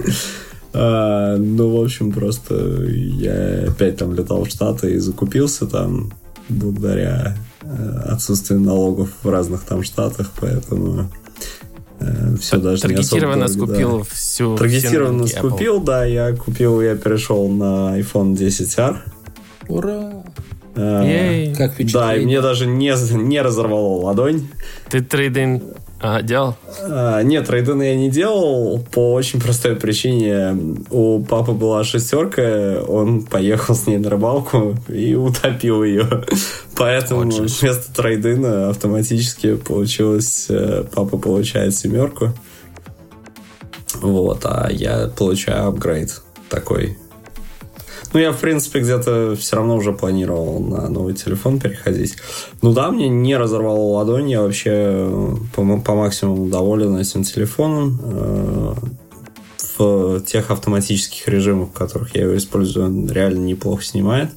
[0.74, 6.12] А, ну, в общем, просто я опять там летал в Штаты и закупился там
[6.50, 7.36] благодаря
[7.68, 11.10] Э, отсутствие налогов в разных там штатах, поэтому
[12.00, 14.04] э, все даже Таргетированно не особо скупил да.
[14.04, 18.98] всю Таргетированно скупил, да, я купил, я перешел на iPhone 10R.
[19.68, 20.24] Ура!
[20.76, 24.48] Э, как Да, и мне даже не, не разорвало ладонь.
[24.90, 25.64] Ты трейдинг
[26.02, 26.56] а, делал?
[26.82, 30.56] А, нет, трейдин я не делал по очень простой причине.
[30.90, 36.08] У папы была шестерка, он поехал с ней на рыбалку и утопил ее.
[36.76, 42.34] Поэтому вот вместо трейдина автоматически получилось, э, папа получает семерку.
[44.02, 46.98] Вот, а я получаю апгрейд такой
[48.16, 52.16] ну, я, в принципе, где-то все равно уже планировал на новый телефон переходить.
[52.62, 58.00] Ну да, мне не разорвало ладонь, я вообще э, по, по максимуму доволен этим телефоном.
[58.02, 58.74] Э,
[59.78, 64.30] в тех автоматических режимах, в которых я его использую, он реально неплохо снимает.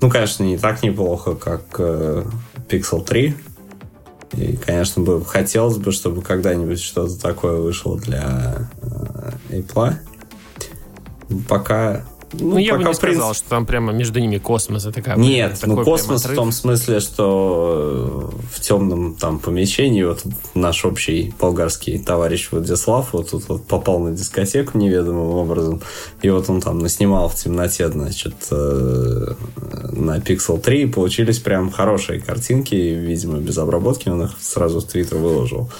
[0.00, 2.22] Ну, конечно, не так неплохо, как э,
[2.68, 3.34] Pixel 3.
[4.34, 8.68] И, конечно, бы хотелось бы, чтобы когда-нибудь что-то такое вышло для
[9.50, 9.94] Apple.
[11.48, 13.36] Пока ну, ну я бы не сказал, принцип...
[13.36, 14.86] что там прямо между ними космос.
[14.86, 20.22] Это как Нет, ну космос в том смысле, что э, в темном там помещении вот
[20.54, 25.82] наш общий болгарский товарищ Владислав вот тут вот попал на дискотеку неведомым образом,
[26.22, 29.34] и вот он там наснимал в темноте, значит, э,
[29.92, 34.84] на Pixel 3, и получились прям хорошие картинки, видимо, без обработки, он их сразу в
[34.84, 35.70] Твиттер выложил.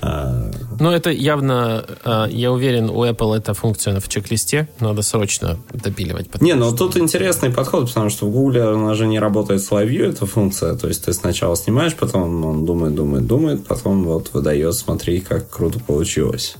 [0.00, 4.68] Ну, это явно, а, я уверен, у Apple эта функция в чек-листе.
[4.78, 6.40] Надо срочно допиливать.
[6.40, 9.88] Не, ну тут интересный подход, потому что в Google она же не работает с Live
[9.88, 10.76] View, эта функция.
[10.76, 15.50] То есть ты сначала снимаешь, потом он думает, думает, думает, потом вот выдает, смотри, как
[15.50, 16.56] круто получилось.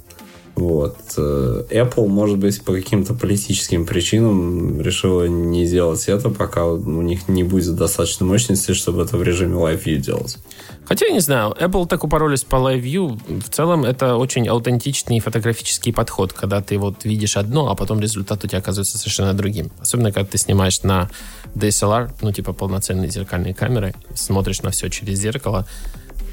[0.59, 0.97] Вот.
[1.17, 7.29] Э, Apple, может быть, по каким-то политическим причинам решила не сделать это, пока у них
[7.29, 10.37] не будет достаточно мощности, чтобы это в режиме Live View делать.
[10.85, 13.41] Хотя, я не знаю, Apple так упоролись по Live View.
[13.41, 18.43] В целом, это очень аутентичный фотографический подход, когда ты вот видишь одно, а потом результат
[18.45, 19.71] у тебя оказывается совершенно другим.
[19.81, 21.09] Особенно, когда ты снимаешь на
[21.55, 25.67] DSLR, ну, типа полноценные зеркальные камеры, смотришь на все через зеркало,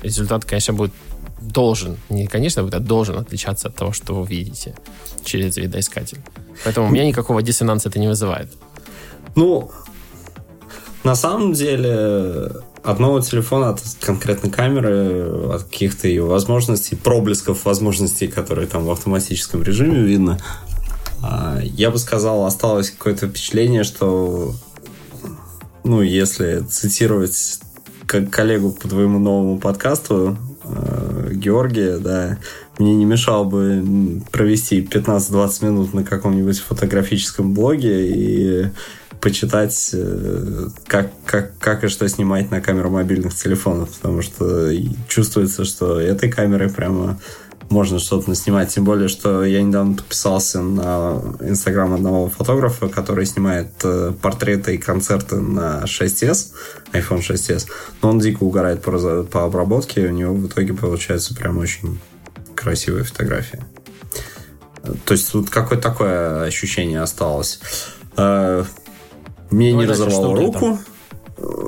[0.01, 0.93] результат, конечно, будет
[1.45, 4.75] должен, не конечно а должен отличаться от того, что вы видите
[5.23, 6.19] через видоискатель.
[6.63, 8.51] Поэтому у меня никакого диссонанса это не вызывает.
[9.35, 9.71] Ну,
[11.03, 12.51] на самом деле,
[12.83, 19.61] одного телефона от конкретной камеры, от каких-то ее возможностей, проблесков возможностей, которые там в автоматическом
[19.63, 20.39] режиме видно,
[21.21, 24.55] а, я бы сказал, осталось какое-то впечатление, что,
[25.83, 27.59] ну, если цитировать
[28.07, 30.37] коллегу по твоему новому подкасту,
[31.31, 32.37] Георгия, да,
[32.77, 38.65] мне не мешало бы провести 15-20 минут на каком-нибудь фотографическом блоге и
[39.21, 44.71] почитать, э, как, как, как и что снимать на камеру мобильных телефонов, потому что
[45.07, 47.19] чувствуется, что этой камерой прямо
[47.69, 48.73] можно что-то наснимать.
[48.73, 54.77] Тем более, что я недавно подписался на инстаграм одного фотографа, который снимает э, портреты и
[54.77, 56.51] концерты на 6s,
[56.93, 57.67] iPhone 6s.
[58.01, 61.99] Но он дико угорает по, по обработке, и у него в итоге получается прям очень
[62.55, 63.63] красивые фотографии.
[65.05, 67.59] То есть вот какое-то такое ощущение осталось.
[68.17, 68.63] Э,
[69.49, 70.59] мне ну, не разорвало руку.
[70.59, 70.79] Там?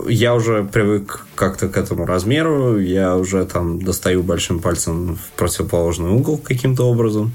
[0.07, 6.09] Я уже привык как-то к этому размеру, я уже там достаю большим пальцем в противоположный
[6.09, 7.33] угол каким-то образом.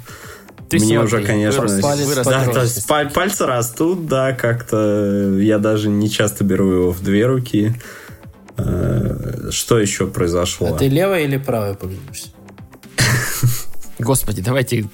[0.68, 5.58] Ты Мне смотри, уже, конечно, вырос, вырос, да, то есть пальцы растут, да, как-то я
[5.58, 7.74] даже не часто беру его в две руки.
[8.56, 10.74] Э, что еще произошло?
[10.74, 12.28] А ты левой или правой пользуешься?
[14.02, 14.84] Господи, давайте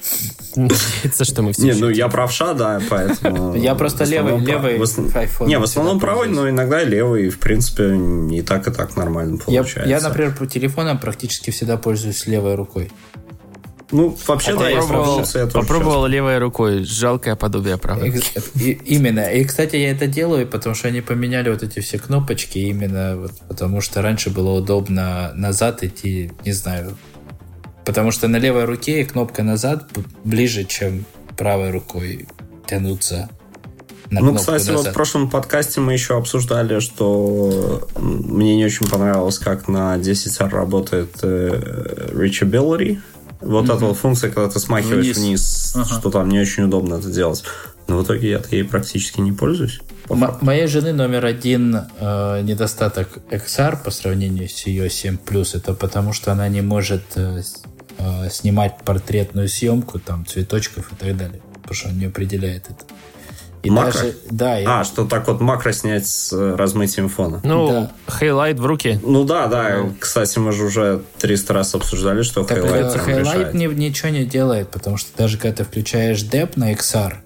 [0.55, 1.63] надеяться, что мы все...
[1.63, 3.55] Не, ну я правша, да, поэтому...
[3.69, 5.47] Я просто левый, левый iPhone.
[5.47, 9.89] Не, в основном правый, но иногда левый, в принципе, не так и так нормально получается.
[9.89, 12.91] Я, например, по телефону практически всегда пользуюсь левой рукой.
[13.91, 16.85] Ну, вообще, да, я попробовал, я попробовал левой рукой.
[16.85, 18.21] Жалкое подобие правой.
[18.55, 19.21] И, именно.
[19.21, 23.33] И, кстати, я это делаю, потому что они поменяли вот эти все кнопочки именно вот,
[23.49, 26.99] потому что раньше было удобно назад идти, не знаю,
[27.89, 29.89] Потому что на левой руке кнопка назад
[30.23, 31.07] ближе, чем
[31.39, 32.29] правой рукой
[32.67, 33.31] тянуться
[34.11, 34.77] на ну, кстати, назад.
[34.77, 40.51] вот в прошлом подкасте мы еще обсуждали, что мне не очень понравилось, как на 10R
[40.51, 42.99] работает э, reachability.
[43.41, 43.77] Вот mm-hmm.
[43.77, 45.85] эта вот функция, когда ты смахиваешь вниз, вниз ага.
[45.87, 47.43] что там не очень удобно это делать.
[47.87, 49.81] Но в итоге я ей практически не пользуюсь.
[50.11, 55.17] М- моей жены номер один э, недостаток XR по сравнению с ее 7
[55.55, 57.41] это потому что она не может э,
[57.99, 61.41] э, снимать портретную съемку, там, цветочков и так далее.
[61.55, 62.85] Потому что он не определяет это.
[63.63, 63.93] И макро?
[63.93, 64.85] Даже, да, а, и...
[64.85, 67.41] что так вот макро снять с э, размытием фона.
[67.43, 67.93] Ну, да.
[68.07, 69.01] Halide в руки.
[69.03, 69.79] Ну да, да.
[69.79, 69.95] Ну.
[69.99, 74.25] Кстати, мы же уже 300 раз обсуждали, что так, Halide э, Halide не, ничего не
[74.25, 77.17] делает, потому что даже когда ты включаешь depth на XR,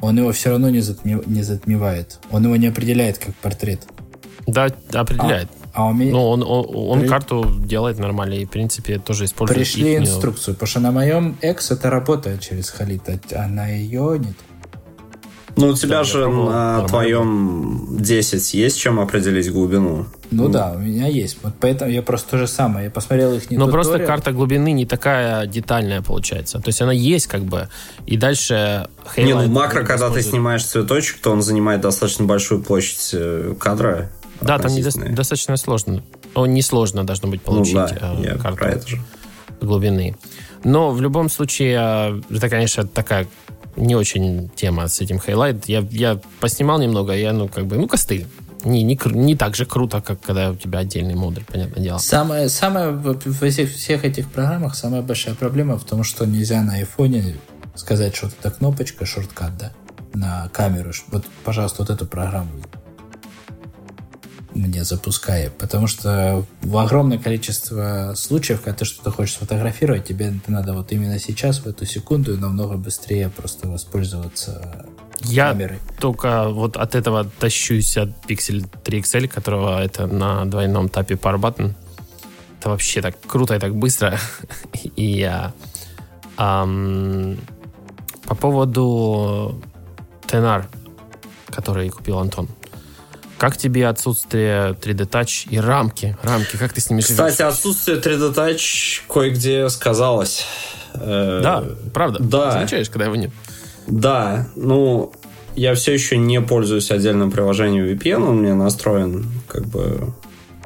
[0.00, 2.18] он его все равно не, затме, не затмевает.
[2.30, 3.82] Он его не определяет как портрет.
[4.46, 5.48] Да, определяет.
[5.61, 6.12] А, а у меня...
[6.12, 7.08] Ну, он, он, он При...
[7.08, 10.02] карту делает нормально и, в принципе, тоже использует Пришли ихнюю...
[10.02, 14.36] инструкцию, потому что на моем X это работает через Халит, а на ее нет.
[15.56, 16.88] Ну, у тебя да, же на нормально.
[16.88, 20.06] твоем 10 есть чем определить глубину?
[20.30, 21.38] Ну, ну да, у меня есть.
[21.42, 22.86] Вот поэтому я просто то же самое.
[22.86, 26.58] Я посмотрел их не Но просто карта глубины не такая детальная получается.
[26.58, 27.68] То есть она есть как бы.
[28.06, 28.88] И дальше...
[29.16, 34.10] Не, ну макро, когда ты снимаешь цветочек, то он занимает достаточно большую площадь э, кадра.
[34.42, 34.72] Да, там
[35.14, 36.02] достаточно сложно.
[36.34, 38.98] О, несложно должно быть получить ну, да, э, карту про это же.
[39.60, 40.16] глубины.
[40.64, 43.26] Но в любом случае, э, это, конечно, такая
[43.76, 45.66] не очень тема с этим Halide.
[45.66, 48.26] Я, я поснимал немного, я, ну, как бы, ну, костыль.
[48.64, 51.98] Не, не, не так же круто, как когда у тебя отдельный модуль, понятное дело.
[51.98, 56.62] Самое, самое в, в всех, всех этих программах самая большая проблема в том, что нельзя
[56.62, 57.36] на айфоне
[57.74, 59.72] сказать, что это кнопочка, шорткат, да,
[60.14, 60.92] на камеру.
[61.10, 62.50] Вот, пожалуйста, вот эту программу
[64.54, 70.74] мне запускай, потому что в огромное количество случаев, когда ты что-то хочешь сфотографировать, тебе надо
[70.74, 74.86] вот именно сейчас, в эту секунду, намного быстрее просто воспользоваться
[75.20, 75.78] я камерой.
[75.98, 81.38] только вот от этого тащусь от Pixel 3 XL, которого это на двойном тапе Power
[81.38, 81.74] Button.
[82.58, 84.18] Это вообще так круто и так быстро.
[84.96, 85.30] и.
[86.38, 87.38] Эм,
[88.26, 89.60] по поводу
[90.26, 90.68] Тенар,
[91.46, 92.48] который купил Антон.
[93.42, 96.16] Как тебе отсутствие 3D Touch и рамки?
[96.22, 97.52] Рамки, как ты с ними Кстати, живешь?
[97.52, 100.46] отсутствие 3D Touch кое-где сказалось.
[100.94, 102.22] Э, Да, правда.
[102.22, 102.52] Да.
[102.52, 103.32] Замечаешь, когда его нет?
[103.88, 105.12] Да, ну,
[105.56, 110.14] я все еще не пользуюсь отдельным приложением VPN, он меня настроен как бы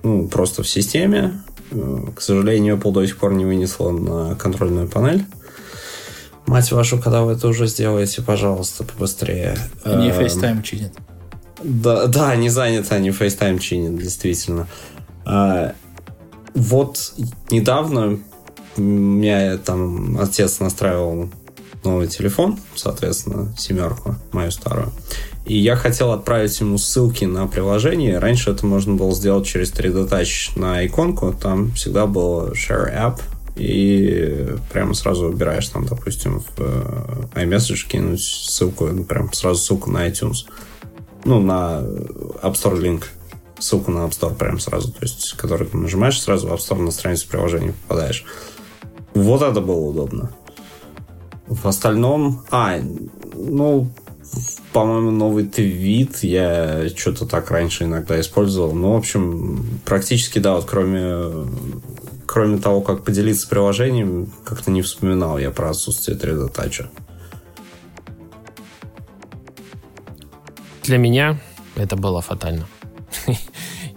[0.02, 1.42] ну, просто в системе.
[1.70, 5.24] Э, К сожалению, Apple до сих пор не вынесла на контрольную панель.
[6.44, 9.56] Мать вашу, когда вы это уже сделаете, пожалуйста, побыстрее.
[9.86, 10.92] Эм, FaceTime чинят.
[11.62, 14.66] Да, да, они заняты, они FaceTime чинят, действительно.
[15.24, 15.74] А,
[16.54, 17.14] вот
[17.50, 18.18] недавно
[18.76, 21.30] меня там отец настраивал
[21.84, 24.92] новый телефон, соответственно, семерку, мою старую.
[25.46, 28.18] И я хотел отправить ему ссылки на приложение.
[28.18, 31.32] Раньше это можно было сделать через 3D Touch на иконку.
[31.32, 33.20] Там всегда был Share App.
[33.54, 39.90] И прямо сразу выбираешь там, допустим, в э, iMessage кинуть ссылку, ну, прям сразу ссылку
[39.90, 40.44] на iTunes.
[41.26, 41.82] Ну, на
[42.40, 43.02] App Store Link.
[43.58, 44.92] Ссылку на App Store прям сразу.
[44.92, 48.24] То есть, который ты нажимаешь, сразу в App Store на страницу приложения попадаешь.
[49.12, 50.30] Вот это было удобно.
[51.48, 52.44] В остальном...
[52.52, 52.78] А,
[53.34, 53.90] ну,
[54.72, 58.72] по-моему, новый твит я что-то так раньше иногда использовал.
[58.72, 61.48] Ну, в общем, практически, да, вот кроме,
[62.26, 66.52] кроме того, как поделиться приложением, как-то не вспоминал я про отсутствие 3D
[70.86, 71.38] Для меня
[71.74, 72.66] это было фатально.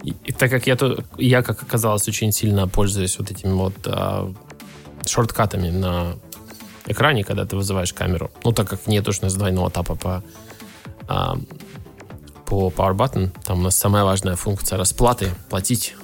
[0.02, 3.74] И, и так как я, то, я, как оказалось, очень сильно пользуюсь вот этими вот
[3.86, 4.34] а,
[5.06, 6.16] шорткатами на
[6.88, 8.32] экране, когда ты вызываешь камеру.
[8.46, 10.24] Ну, так как нет уж двойного тапа по,
[11.10, 11.38] а,
[12.46, 15.96] по Power Button, там у нас самая важная функция расплаты, платить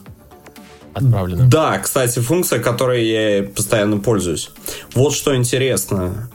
[0.94, 1.48] отправлено.
[1.48, 4.52] Да, кстати, функция, которой я постоянно пользуюсь.
[4.94, 6.30] Вот что интересно.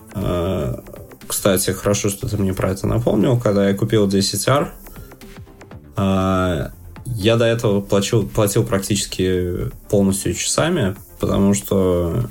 [1.30, 3.38] Кстати, хорошо, что ты мне про это напомнил.
[3.38, 4.66] Когда я купил 10R,
[5.96, 6.70] э,
[7.06, 12.28] я до этого платил, платил практически полностью часами, потому что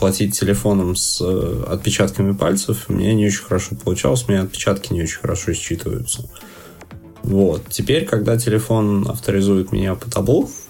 [0.00, 5.04] платить телефоном с э, отпечатками пальцев меня не очень хорошо получалось, у меня отпечатки не
[5.04, 6.28] очень хорошо считываются.
[7.22, 7.62] Вот.
[7.68, 10.69] Теперь, когда телефон авторизует меня по таблу, э,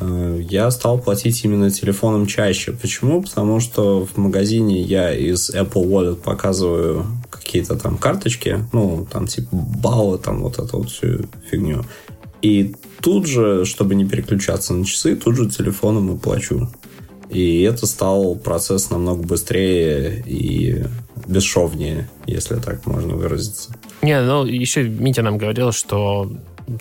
[0.00, 2.72] я стал платить именно телефоном чаще.
[2.72, 3.22] Почему?
[3.22, 9.48] Потому что в магазине я из Apple Wallet показываю какие-то там карточки, ну, там типа
[9.52, 11.84] баллы, там вот эту вот всю фигню.
[12.40, 16.68] И тут же, чтобы не переключаться на часы, тут же телефоном и плачу.
[17.28, 20.84] И это стал процесс намного быстрее и
[21.26, 23.74] бесшовнее, если так можно выразиться.
[24.02, 26.30] Не, ну еще Митя нам говорил, что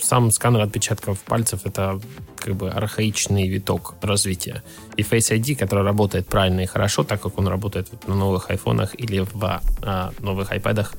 [0.02, 2.00] сам сканер отпечатков пальцев это
[2.38, 4.64] как бы архаичный виток развития.
[4.98, 9.00] И Face ID, который работает правильно и хорошо, так как он работает на новых айфонах
[9.00, 10.94] или в а, новых айпадах,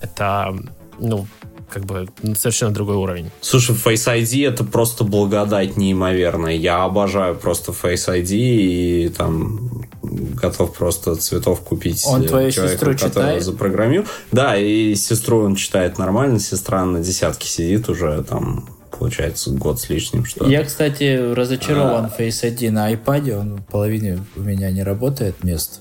[0.00, 0.56] это,
[0.98, 1.26] ну,
[1.68, 3.30] как бы совершенно другой уровень.
[3.40, 6.54] Слушай, Face ID это просто благодать неимоверная.
[6.54, 12.94] Я обожаю просто Face ID и там готов просто цветов купить Он твою человеку, сестру
[12.94, 13.42] читает?
[13.42, 14.08] запрограммировал.
[14.32, 16.38] Да, и сестру он читает нормально.
[16.40, 20.24] Сестра на десятке сидит уже там, получается, год с лишним.
[20.24, 22.20] Что Я, кстати, разочарован А.
[22.20, 23.38] Face ID на iPad.
[23.38, 25.80] Он в половине у меня не работает мест.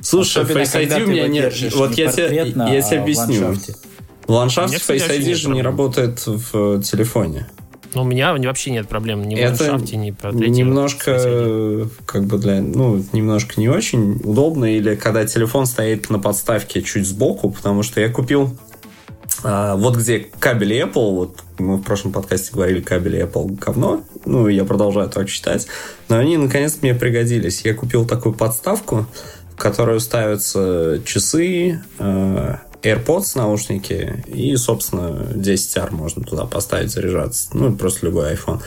[0.00, 2.44] Слушай, Особенно, Face ID у меня держишь Вот не я тебе, я
[2.82, 3.46] тебе а объясню.
[3.46, 3.74] ландшафте.
[4.26, 7.48] В ландшафте Мне, кстати, Face ID же не работает в э, телефоне.
[7.94, 10.50] Но у меня вообще нет проблем ни в ландшафте, ни портрете.
[10.50, 16.82] немножко, как бы для, ну, немножко не очень удобно, или когда телефон стоит на подставке
[16.82, 18.56] чуть сбоку, потому что я купил
[19.44, 24.48] а, вот где кабели Apple, вот мы в прошлом подкасте говорили, кабели Apple говно, ну,
[24.48, 25.66] я продолжаю так считать,
[26.08, 27.62] но они наконец мне пригодились.
[27.64, 29.06] Я купил такую подставку,
[29.52, 37.48] в которую ставятся часы, э, AirPods наушники и, собственно, 10R можно туда поставить, заряжаться.
[37.52, 38.60] Ну, и просто любой iPhone.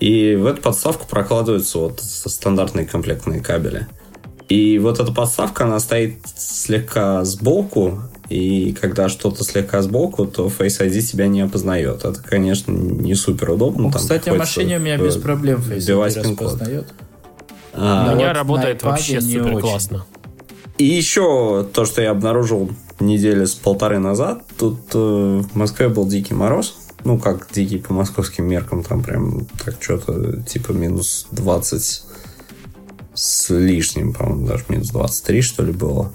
[0.00, 3.88] И в эту подставку прокладываются вот стандартные комплектные кабели.
[4.48, 10.80] И вот эта подставка, она стоит слегка сбоку, и когда что-то слегка сбоку, то Face
[10.80, 12.04] ID тебя не опознает.
[12.04, 13.84] Это, конечно, не супер удобно.
[13.84, 16.86] Ну, там кстати, в машине у меня без проблем Face ID распознает.
[17.74, 19.60] А, У меня вот работает вообще супер очень.
[19.60, 20.06] классно.
[20.78, 26.06] И еще то, что я обнаружил недели с полторы назад, тут э, в Москве был
[26.06, 26.76] дикий мороз.
[27.04, 32.02] Ну, как дикий по московским меркам, там прям так что-то типа минус 20
[33.14, 36.12] с лишним, по-моему, даже минус 23, что ли, было.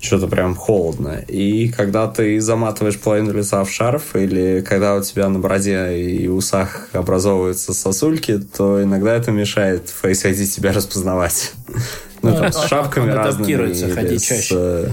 [0.00, 1.24] Что-то прям холодно.
[1.26, 6.28] И когда ты заматываешь половину лица в шарф, или когда у тебя на бороде и
[6.28, 11.52] усах образовываются сосульки, то иногда это мешает Face ID тебя распознавать.
[12.22, 13.34] Ну, там, с шапками разными.
[13.34, 14.54] адаптируется, или ходить с, чаще.
[14.58, 14.88] э,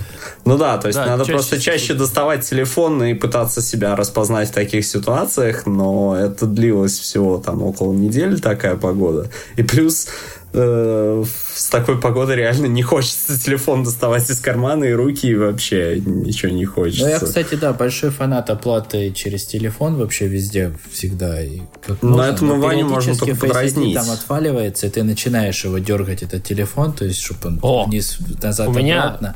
[0.45, 1.61] Ну да, то есть Да, надо чаще просто всего.
[1.73, 7.61] чаще доставать телефон и пытаться себя распознать в таких ситуациях, но это длилось всего там
[7.61, 9.29] около недели такая погода.
[9.55, 10.07] И плюс
[10.51, 11.23] э,
[11.55, 16.51] с такой погодой реально не хочется телефон доставать из кармана и руки, и вообще ничего
[16.51, 17.05] не хочется.
[17.05, 21.41] Ну, я, кстати, да, большой фанат оплаты через телефон вообще везде, всегда.
[21.41, 22.23] И как Но можно.
[22.31, 23.95] этому Ваню можно только подразнить.
[23.95, 28.17] там отваливается, и ты начинаешь его дергать, этот телефон, то есть, чтобы он О, вниз,
[28.41, 29.35] назад, у меня- обратно.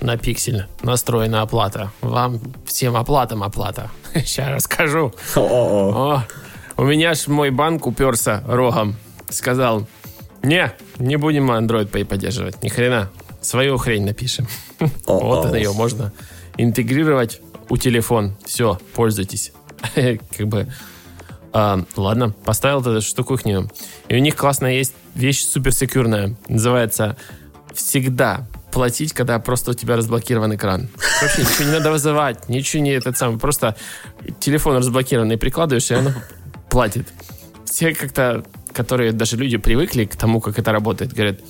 [0.00, 1.90] На пиксель настроена оплата.
[2.00, 3.90] Вам всем оплатам оплата.
[4.14, 5.12] Сейчас расскажу.
[5.34, 6.22] О,
[6.76, 8.96] у меня ж мой банк уперся рогом.
[9.28, 9.86] Сказал,
[10.42, 12.62] не, не будем мы Android Pay поддерживать.
[12.62, 13.10] Ни хрена.
[13.40, 14.46] Свою хрень напишем.
[15.06, 16.12] Вот это ее можно
[16.56, 18.36] интегрировать у телефон.
[18.44, 19.52] Все, пользуйтесь.
[19.94, 20.68] Как бы...
[21.52, 23.68] а, ладно, поставил эту штуку ним.
[24.08, 26.36] И у них классная есть вещь суперсекьюрная.
[26.48, 27.16] Называется
[27.74, 30.88] «Всегда платить, когда просто у тебя разблокирован экран».
[31.22, 33.38] Вообще ничего не надо вызывать, ничего не этот самый.
[33.38, 33.76] Просто
[34.40, 36.12] телефон разблокированный прикладываешь, и оно
[36.70, 37.08] платит.
[37.64, 41.40] Все как-то, которые даже люди привыкли к тому, как это работает, говорят,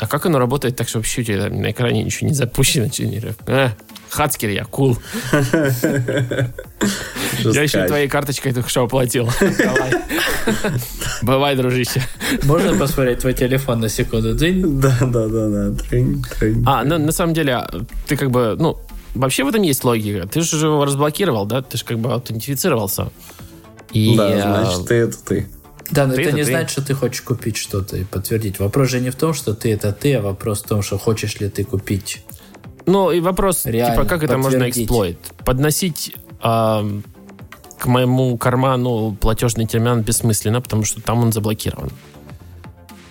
[0.00, 2.86] а как оно работает так, что вообще у тебя на экране ничего не запущено?
[2.86, 3.22] ничего не...
[3.46, 3.70] Э,
[4.10, 4.98] Хацкер я, кул.
[7.44, 9.28] Я еще твоей карточкой только что оплатил.
[9.40, 9.92] Давай.
[11.22, 12.02] Бывай, дружище.
[12.44, 14.34] Можно посмотреть твой телефон на секунду?
[14.34, 14.80] Дзынь.
[14.80, 15.74] Да, да, да, да.
[16.66, 17.66] А, ну, на самом деле,
[18.06, 18.78] ты как бы, ну,
[19.14, 20.26] вообще в этом есть логика.
[20.26, 21.62] Ты же его разблокировал, да?
[21.62, 23.10] Ты же как бы аутентифицировался.
[23.92, 25.48] И, Да, э, значит, ты это ты.
[25.90, 26.50] Да, но Ты это это не ты.
[26.50, 28.58] значит, что ты хочешь купить что-то и подтвердить.
[28.58, 31.40] Вопрос же не в том, что ты это ты, а вопрос в том, что хочешь
[31.40, 32.22] ли ты купить.
[32.88, 35.18] Ну, и вопрос, Реально, типа, как это можно эксплойт?
[35.44, 37.02] Подносить ам,
[37.78, 41.90] к моему карману платежный терминал бессмысленно, потому что там он заблокирован.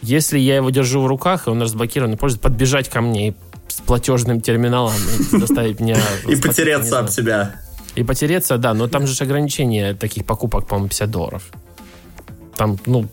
[0.02, 3.34] Если я его держу в руках, и он разблокирован, и пользуется, подбежать ко мне и
[3.68, 5.98] с платежным терминалом и заставить меня...
[6.28, 7.56] И потереться об тебя.
[7.96, 11.44] И потереться, да, но там же ограничение таких покупок, по-моему, 50 долларов.
[12.56, 13.06] Там, ну...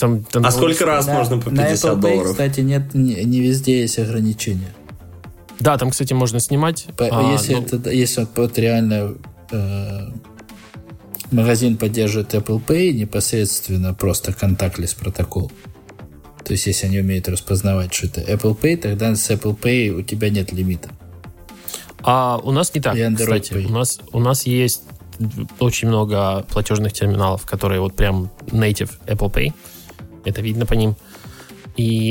[0.00, 2.30] Там, там- А сколько раз На- можно по на 50 Apple Pay, долларов?
[2.32, 4.74] кстати, нет, не, не везде есть ограничения.
[5.60, 6.86] Да, там, кстати, можно снимать.
[6.96, 9.14] По- А, если, ну, это, если вот, реально
[9.50, 10.08] э,
[11.30, 15.50] магазин поддерживает Apple Pay непосредственно просто контактлess протокол,
[16.44, 20.02] то есть если они умеют распознавать, что это Apple Pay, тогда с Apple Pay у
[20.02, 20.90] тебя нет лимита.
[22.02, 23.52] А у нас не так, кстати.
[23.52, 23.66] Pay.
[23.66, 24.82] У нас, у нас есть
[25.58, 29.52] очень много платежных терминалов, которые вот прям native Apple Pay.
[30.24, 30.94] Это видно по ним.
[31.78, 32.10] И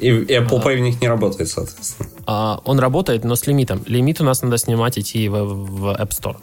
[0.00, 2.08] И, и Apple Pay в них не работает, соответственно.
[2.26, 3.82] а, он работает, но с лимитом.
[3.86, 6.36] Лимит у нас надо снимать, идти в, в App Store.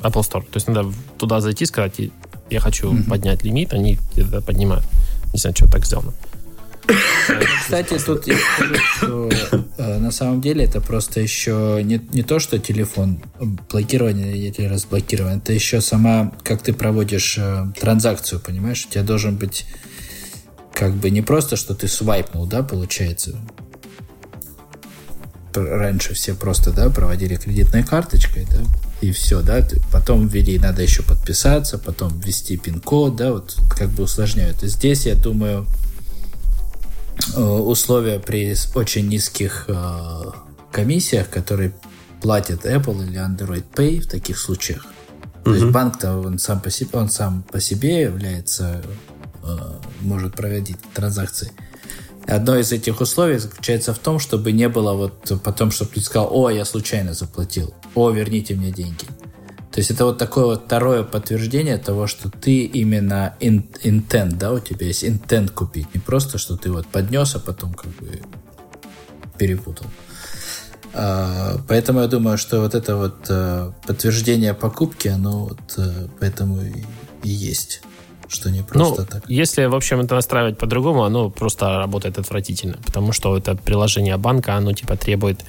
[0.00, 0.42] Apple Store.
[0.42, 2.12] То есть надо туда зайти, сказать, «И-
[2.50, 4.84] я хочу поднять лимит, они это поднимают.
[5.32, 6.12] Не знаю, что так сделано.
[7.62, 9.30] Кстати, тут я скажу, что
[9.78, 13.22] э, на самом деле это просто еще не, не то, что телефон
[13.70, 18.84] блокирование или разблокирование, это еще сама, как ты проводишь э, транзакцию, понимаешь?
[18.86, 19.64] У тебя должен быть
[20.74, 23.38] как бы не просто, что ты свайпнул, да, получается.
[25.54, 28.62] Раньше все просто, да, проводили кредитной карточкой, да,
[29.02, 34.04] и все, да, потом ввели, надо еще подписаться, потом ввести пин-код, да, вот как бы
[34.04, 34.62] усложняют.
[34.62, 35.66] И здесь, я думаю,
[37.36, 40.22] э, условия при очень низких э,
[40.70, 41.74] комиссиях, которые
[42.22, 44.86] платят Apple или Android Pay в таких случаях.
[45.44, 48.80] То есть банк-то он сам по себе, он сам по себе является,
[50.00, 51.52] может проводить транзакции.
[52.26, 56.28] Одно из этих условий заключается в том, чтобы не было вот потом, чтобы ты сказал,
[56.30, 59.06] о, я случайно заплатил, о, верните мне деньги.
[59.72, 64.52] То есть это вот такое вот второе подтверждение того, что ты именно ин- intent, да,
[64.52, 68.20] у тебя есть intent купить, не просто, что ты вот поднес, а потом как бы
[69.38, 69.86] перепутал.
[70.92, 76.60] А, Поэтому я думаю, что вот это вот э, подтверждение покупки, оно вот э, поэтому
[77.22, 77.82] и есть,
[78.32, 79.24] что не Ну, просто так.
[79.28, 84.56] если, в общем, это настраивать по-другому, оно просто работает отвратительно, потому что это приложение банка,
[84.56, 85.44] оно типа требует,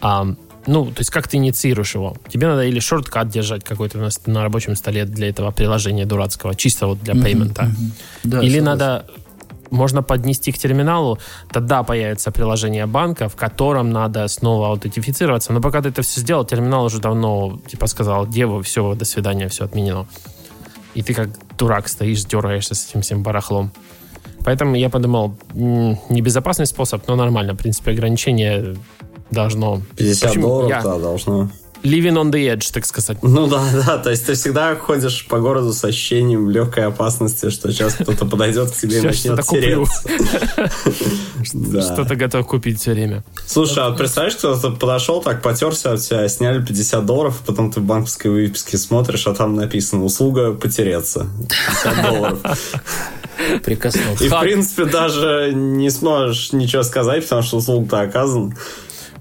[0.00, 0.34] а,
[0.66, 2.16] ну, то есть как ты инициируешь его?
[2.28, 6.86] Тебе надо или шорткат держать какой-то на, на рабочем столе для этого приложения дурацкого, чисто
[6.86, 7.70] вот для пеймента.
[8.24, 9.04] Да, Или надо
[9.70, 11.18] можно поднести к терминалу,
[11.50, 15.52] тогда появится приложение банка, в котором надо снова аутентифицироваться.
[15.52, 19.48] Но пока ты это все сделал, терминал уже давно типа сказал, деву, все, до свидания,
[19.48, 20.06] все отменено.
[20.94, 21.28] И ты как
[21.58, 23.72] дурак стоишь, дергаешься с этим всем барахлом.
[24.44, 27.54] Поэтому я подумал, небезопасный способ, но нормально.
[27.54, 28.76] В принципе, ограничение
[29.30, 29.80] должно...
[29.96, 30.46] 50 Почему?
[30.48, 31.50] долларов, Я- да, должно.
[31.84, 33.18] Living on the edge, так сказать.
[33.22, 37.70] Ну да, да, то есть ты всегда ходишь по городу с ощущением легкой опасности, что
[37.70, 40.08] сейчас кто-то подойдет к тебе и начнет тереться.
[41.94, 43.22] Что-то готов купить все время.
[43.46, 47.80] Слушай, а вот представляешь, кто-то подошел, так потерся от тебя, сняли 50 долларов, потом ты
[47.80, 51.26] в банковской выписке смотришь, а там написано «Услуга потереться».
[51.82, 52.38] 50 долларов.
[53.62, 54.24] прикоснулся.
[54.24, 58.54] И, в принципе, даже не сможешь ничего сказать, потому что услуга-то оказан.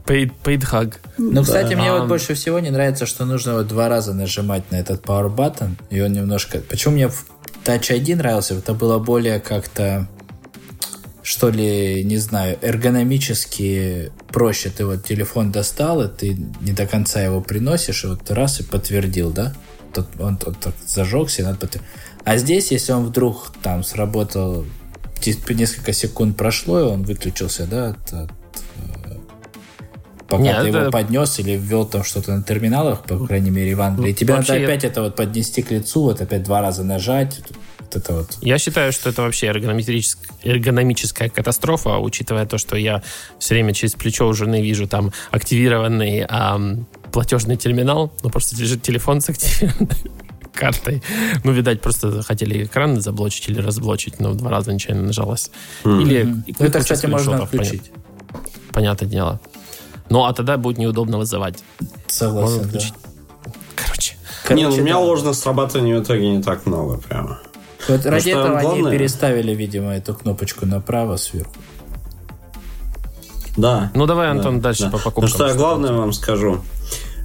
[0.06, 0.96] Paid, paid hug.
[1.18, 2.00] Ну, кстати, мне А.
[2.00, 5.72] вот больше всего не нравится, что нужно вот два раза нажимать на этот power button,
[5.90, 6.60] и он немножко...
[6.60, 7.26] Почему мне в
[7.64, 8.56] Touch ID нравился?
[8.56, 10.08] Это было более как-то
[11.24, 14.70] что ли, не знаю, эргономически проще.
[14.70, 18.64] Ты вот телефон достал, и ты не до конца его приносишь, и вот раз и
[18.64, 19.54] подтвердил, да?
[19.94, 21.90] Тут он, он так зажегся, и надо подтвердить.
[22.26, 24.66] А здесь, если он вдруг там сработал,
[25.50, 28.32] несколько секунд прошло, и он выключился, да, от, от,
[30.38, 33.76] пока Нет, ты это- его поднес или ввел там что-то на терминалах, по крайней мере,
[33.76, 34.14] в Англии.
[34.14, 37.42] Тебе Вообще надо опять это вот поднести к лицу, вот опять два раза нажать,
[37.80, 38.38] вот это вот.
[38.42, 43.04] Я считаю, что это вообще эргонометрическ- эргономическая катастрофа, учитывая то, что я
[43.40, 48.82] все время через плечо у жены вижу там активированный ам, платежный терминал, ну просто лежит
[48.82, 49.90] телефон с активированной
[50.54, 51.04] картой.
[51.44, 55.52] Ну, видать, просто хотели экран заблочить или разблочить, но в два раза нечаянно нажалось.
[55.86, 56.24] Или
[56.60, 57.92] Ну, это, кстати, можно отключить.
[58.72, 59.40] Понятное дело.
[60.14, 61.64] Ну, а тогда будет неудобно вызывать.
[61.80, 62.66] Можно Согласен, да.
[62.68, 62.94] отключить.
[63.76, 64.16] Короче.
[64.52, 65.00] не, ну, у Короче, меня да.
[65.00, 67.40] ложных срабатываний в итоге не так много прямо.
[67.90, 71.52] Вот ради что этого главное- они переставили, видимо, эту кнопочку направо сверху.
[73.58, 73.92] Да.
[73.96, 74.90] Ну, давай, Антон, Да, дальше да.
[74.92, 75.24] по покупкам.
[75.24, 76.62] Ну что я главное вам скажу.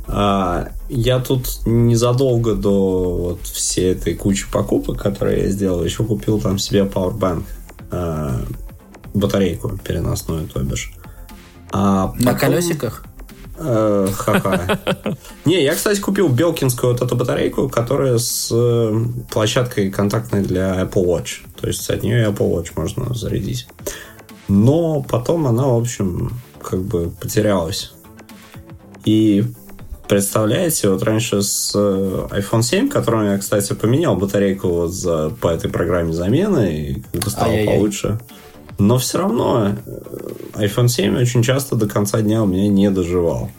[0.07, 6.41] А, я тут незадолго до вот всей этой кучи покупок, которые я сделал, еще купил
[6.41, 7.45] там себе Powerbank.
[7.91, 8.41] а,
[9.13, 10.93] батарейку переносную, то бишь.
[11.73, 13.05] А На колесиках?
[13.59, 14.79] Э, Ха-ха.
[15.45, 21.05] Не, я, кстати, купил белкинскую вот эту батарейку, которая с э, площадкой контактной для Apple
[21.05, 21.41] Watch.
[21.61, 23.67] То есть от нее Apple Watch можно зарядить.
[24.47, 27.93] Но потом она, в общем, как бы потерялась.
[29.05, 29.45] И
[30.09, 35.49] представляете, вот раньше с э, iPhone 7, которым я, кстати, поменял батарейку вот за, по
[35.49, 37.77] этой программе замены, и как бы стало Ай-яй-яй.
[37.77, 38.19] получше.
[38.79, 43.51] Но все равно э, iPhone 7 очень часто до конца дня у меня не доживал.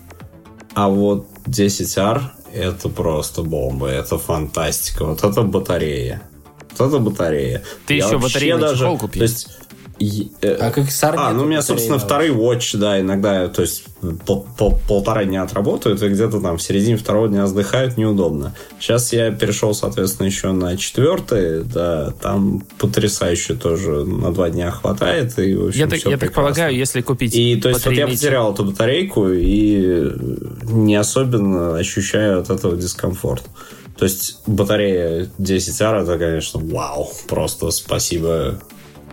[0.76, 2.22] А вот 10R
[2.54, 5.06] это просто бомба, это фантастика.
[5.06, 6.22] Вот это батарея.
[6.78, 7.64] Вот это батарея.
[7.86, 9.20] Ты Я еще батарейный чехол купил?
[9.20, 9.50] То есть,
[10.42, 13.84] А как SAR а, ну у меня, собственно, второй watch, да, иногда, то есть
[14.26, 18.56] пол- пол- полтора дня отработают, и где-то там в середине второго дня сдыхают, неудобно.
[18.80, 25.38] Сейчас я перешел, соответственно, еще на четвертый, да, там потрясающе тоже на два дня хватает,
[25.40, 28.08] и, в общем, Я, так, я так полагаю, если купить И то есть вот я
[28.08, 30.12] потерял эту батарейку и
[30.64, 33.44] не особенно ощущаю от этого дискомфорт.
[33.98, 37.12] То есть батарея 10R это, конечно, вау.
[37.28, 38.58] Просто спасибо.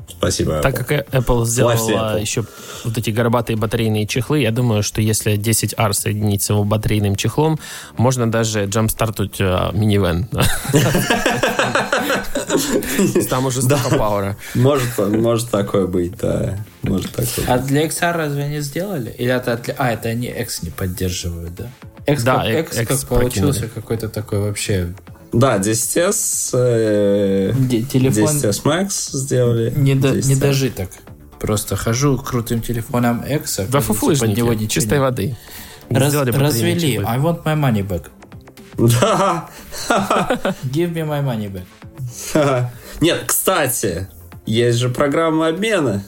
[0.09, 0.61] Спасибо.
[0.61, 0.85] Так Apple.
[0.85, 2.21] как Apple сделала Apple.
[2.21, 2.45] еще
[2.85, 7.59] вот эти горбатые батарейные чехлы, я думаю, что если 10R соединить с его батарейным чехлом,
[7.97, 10.29] можно даже джампстартуть э, минивэн.
[13.29, 14.37] Там уже столько пауэра.
[14.55, 16.59] Может, может такое быть, да.
[16.83, 19.11] Может такое А для XR разве не сделали?
[19.11, 19.61] Или это.
[19.77, 21.71] А, это они X не поддерживают, да?
[22.07, 24.95] X, Да, как, X X как получился какой-то такой вообще...
[25.33, 27.53] Да, 10S, э,
[27.91, 29.73] Телефон 10S Max сделали.
[29.77, 30.29] не, до- 10S.
[30.29, 30.91] не дожиток.
[31.41, 35.37] Просто хожу крутым телефоном X, Да фуфлыжники, под него ничего чистой не- воды.
[35.91, 36.97] Раз- развели.
[36.97, 38.07] I want my money back.
[38.79, 39.49] Да.
[40.65, 42.69] Give me my money back.
[43.01, 44.09] Нет, кстати,
[44.47, 46.05] есть же программа обмена.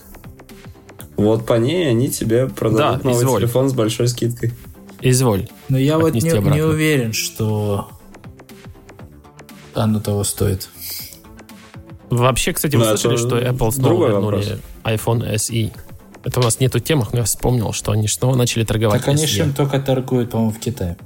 [1.17, 3.41] Вот по ней они тебе продадут Да, новый изволь.
[3.43, 4.53] телефон с большой скидкой.
[5.01, 5.49] Изволь.
[5.69, 6.67] Но я вот Отнести не, не обратно.
[6.69, 7.89] уверен, что
[9.85, 10.69] оно того стоит.
[12.11, 15.73] Вообще, кстати, вы Ну, слышали, что Apple снова вернули iPhone SE?
[16.25, 19.25] Это у нас нету темах, но я вспомнил, что они снова начали торговать Так они
[19.25, 19.27] SE.
[19.29, 20.97] же им только торгуют, по-моему, в Китае.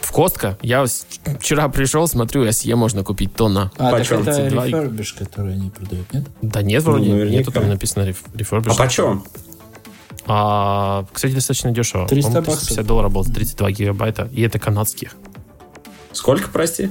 [0.00, 0.58] В Костко.
[0.62, 0.84] Я
[1.40, 3.72] вчера пришел, смотрю, SE можно купить тонна.
[3.78, 4.22] А, Почем?
[4.24, 4.66] так это 32.
[4.66, 6.24] рефербиш, который они продают, нет?
[6.42, 7.38] Да нет, вроде Ну, наверняка.
[7.38, 8.72] нету там написано реф- refurbished.
[8.72, 9.24] А почем?
[10.26, 12.06] А, кстати, достаточно дешево.
[12.06, 12.60] 300 По-моему, баксов.
[12.68, 14.28] 350 долларов было за 32 гигабайта.
[14.32, 15.16] И это канадских.
[16.12, 16.90] Сколько, прости?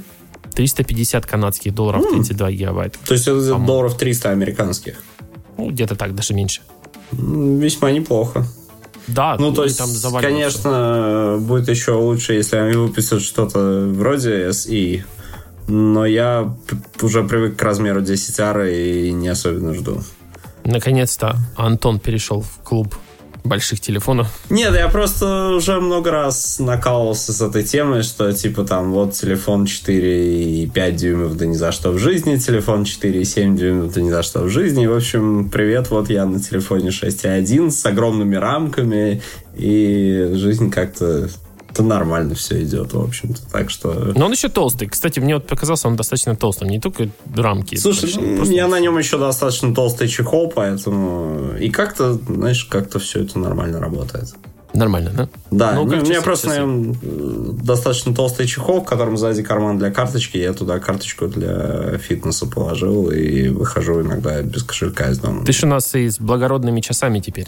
[0.53, 2.99] 350 канадских долларов 32 гигабайта.
[3.05, 5.03] То есть это долларов 300 американских.
[5.57, 6.61] Ну, где-то так, даже меньше.
[7.11, 8.45] Весьма неплохо.
[9.07, 9.89] Да, Ну, то есть, там
[10.21, 15.03] конечно, будет еще лучше, если они выпустят что-то вроде SE.
[15.67, 16.55] Но я
[17.01, 20.01] уже привык к размеру 10R и не особенно жду.
[20.63, 22.95] Наконец-то Антон перешел в клуб
[23.43, 24.27] больших телефонов.
[24.49, 29.65] Нет, я просто уже много раз накалывался с этой темой, что типа там вот телефон
[29.65, 34.43] 4,5 дюймов, да ни за что в жизни, телефон 4,7 дюймов, да ни за что
[34.43, 34.85] в жизни.
[34.85, 39.21] В общем, привет, вот я на телефоне 6,1 с огромными рамками,
[39.55, 41.29] и жизнь как-то
[41.73, 43.41] это нормально все идет, в общем-то.
[43.51, 44.13] Так что...
[44.15, 44.87] Но он еще толстый.
[44.87, 46.69] Кстати, мне вот показался он достаточно толстым.
[46.69, 47.75] Не только рамки.
[47.75, 51.57] Слушай, большие, ну, просто- меня на нем еще достаточно толстый чехол, поэтому...
[51.59, 54.35] И как-то, знаешь, как-то все это нормально работает.
[54.83, 55.29] Нормально, да?
[55.49, 59.41] Да, Ну, у меня просто с- на нем э, достаточно толстый чехол, в котором сзади
[59.41, 60.35] карман для карточки.
[60.37, 65.45] Я туда карточку для фитнеса положил и выхожу иногда без кошелька из дома.
[65.45, 67.47] Ты же у нас и с благородными часами теперь.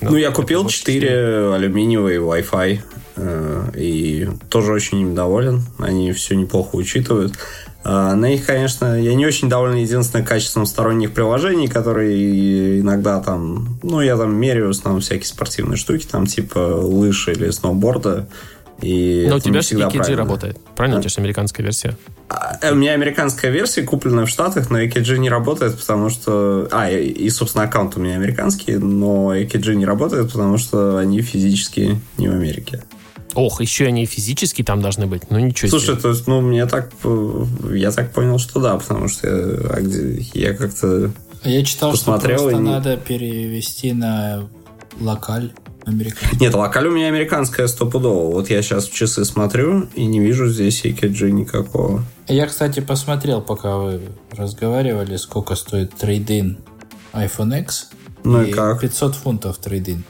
[0.00, 2.80] Ну, я купил вот 4 алюминиевые Wi-Fi.
[3.16, 5.62] э, И тоже очень им доволен.
[5.78, 7.34] Они все неплохо учитывают.
[7.82, 14.00] На них, конечно, я не очень доволен единственным качеством сторонних приложений, которые иногда там, ну,
[14.02, 18.28] я там меряю в основном всякие спортивные штуки, там типа лыж или сноуборда.
[18.82, 20.58] И Но у тебя же всегда EKG работает.
[20.74, 20.98] Правильно?
[20.98, 21.96] У тебя же американская версия.
[22.28, 26.68] А, У меня американская версия, купленная в Штатах, но EKG не работает, потому что...
[26.70, 31.20] А, и, и, собственно, аккаунт у меня американский, но EKG не работает, потому что они
[31.20, 32.82] физически не в Америке.
[33.34, 35.30] Ох, еще они и физически там должны быть.
[35.30, 36.02] Ну, ничего Слушай, себе.
[36.02, 36.90] то есть, ну, мне так...
[37.04, 39.34] э, Я так понял, что да, потому что я,
[39.76, 39.80] а
[40.34, 41.12] я как-то...
[41.44, 44.48] Я читал, Посмотрел что просто и надо перевести на
[45.00, 45.52] локаль
[45.86, 46.38] американский.
[46.38, 48.32] Нет, локаль у меня американская стопудово.
[48.32, 52.04] Вот я сейчас в часы смотрю и не вижу здесь EKG никакого.
[52.28, 54.00] Я, кстати, посмотрел, пока вы
[54.32, 56.58] разговаривали, сколько стоит трейдин
[57.12, 57.90] iPhone X.
[58.24, 58.80] Ну и как?
[58.82, 60.04] 500 фунтов трейдин.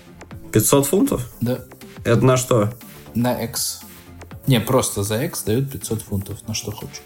[0.52, 1.30] 500 фунтов?
[1.40, 1.60] Да,
[2.04, 2.72] Это на что?
[3.14, 3.80] На X.
[4.46, 7.02] Не, просто за X дают 500 фунтов, на что хочешь.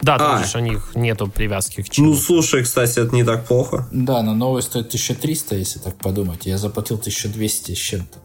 [0.00, 0.44] Да, там А.
[0.44, 2.08] же у них нету привязки к чему.
[2.10, 3.88] Ну, слушай, кстати, это не так плохо.
[3.90, 6.44] Да, но новый стоит 1300, если так подумать.
[6.44, 8.18] Я заплатил 1200 с чем-то.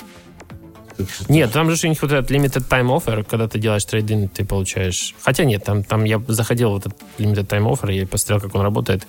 [1.29, 4.43] Нет, там же у них вот этот limited time offer, когда ты делаешь трейдинг, ты
[4.43, 5.15] получаешь...
[5.21, 8.61] Хотя нет, там, там я заходил в этот limited time offer, я посмотрел, как он
[8.61, 9.07] работает.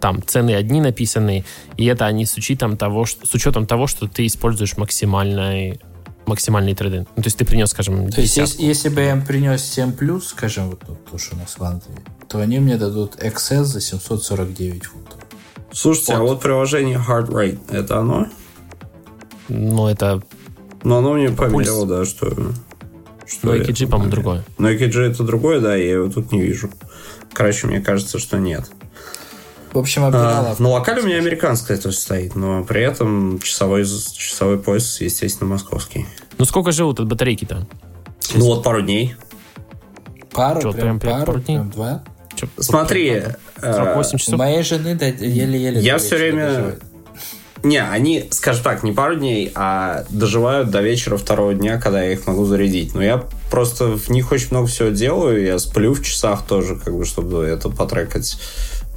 [0.00, 1.44] Там цены одни написаны,
[1.76, 5.78] и это они с учетом того, что, с учетом того, что ты используешь максимальный,
[6.30, 7.08] максимальный трейдинг.
[7.16, 9.92] Ну, то есть ты принес, скажем, То есть, если, если бы я им принес 7
[9.92, 13.64] плюс, скажем, вот тут, то, что у нас в Англии, то они мне дадут XS
[13.64, 15.18] за 749 фунтов.
[15.72, 18.26] Слушайте, а вот приложение Heart Rate, это оно?
[19.48, 20.22] Ну, это...
[20.82, 22.30] Но оно мне померило, да, что...
[23.26, 24.44] что Ну, EKG, по-моему, другое.
[24.58, 26.70] Но EKG это другое, да, я его тут не вижу.
[27.32, 28.70] Короче, мне кажется, что нет.
[29.72, 30.56] В общем, А, обирала.
[30.58, 36.06] на локале у меня американская тоже стоит, но при этом часовой, часовой пояс, естественно, московский.
[36.38, 37.66] Ну, сколько живут от батарейки-то?
[38.34, 39.14] Ну вот пару дней.
[40.32, 41.56] пару, Чё, прям, прям- пару, пару дней?
[41.58, 42.02] прям два.
[42.36, 44.38] Чё, Смотри, э, 48 У часов?
[44.38, 45.80] моей жены да, еле-еле.
[45.80, 46.82] Я вечера время- доживает.
[47.62, 52.12] Не, они, скажем так, не пару дней, а доживают до вечера второго дня, когда я
[52.12, 52.94] их могу зарядить.
[52.94, 55.44] Но я просто в них очень много всего делаю.
[55.44, 58.38] Я сплю в часах тоже, как бы, чтобы это потрекать.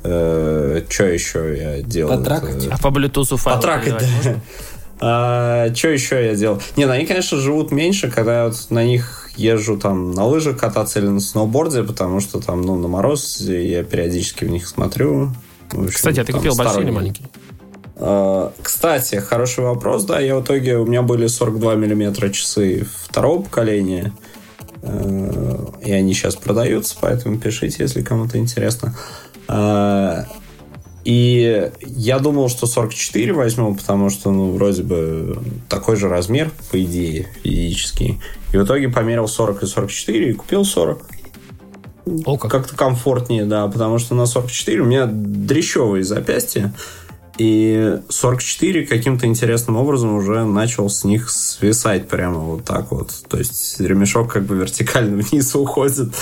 [0.03, 2.19] Что еще я делаю?
[2.19, 2.67] Потракать?
[2.69, 4.07] А по Bluetooth файлы Потракать, да.
[4.15, 5.75] можно?
[5.75, 6.61] что еще я делал?
[6.77, 10.57] Не, ну они, конечно, живут меньше, когда я вот на них езжу там на лыжах
[10.57, 15.31] кататься или на сноуборде, потому что там, ну, на мороз я периодически в них смотрю.
[15.71, 17.27] В общем, Кстати, а ты купил большие или маленькие?
[17.97, 23.41] А, Кстати, хороший вопрос, да, я в итоге, у меня были 42 миллиметра часы второго
[23.41, 24.13] поколения,
[24.83, 28.93] Э, и они сейчас продаются, поэтому пишите, если кому-то интересно.
[28.93, 29.32] А,
[31.05, 35.37] И я думал, что 44 возьму, потому что, ну, вроде бы
[35.67, 38.21] такой же размер, по идее, физический.
[38.53, 41.05] И в итоге померил 40 и 44 и купил 40
[42.25, 42.51] О, как.
[42.51, 46.73] как-то комфортнее, да, потому что на 44 у меня дрещевые запястья,
[47.37, 53.11] и 44 каким-то интересным образом уже начал с них свисать прямо вот так вот.
[53.27, 56.13] То есть ремешок как бы вертикально вниз уходит.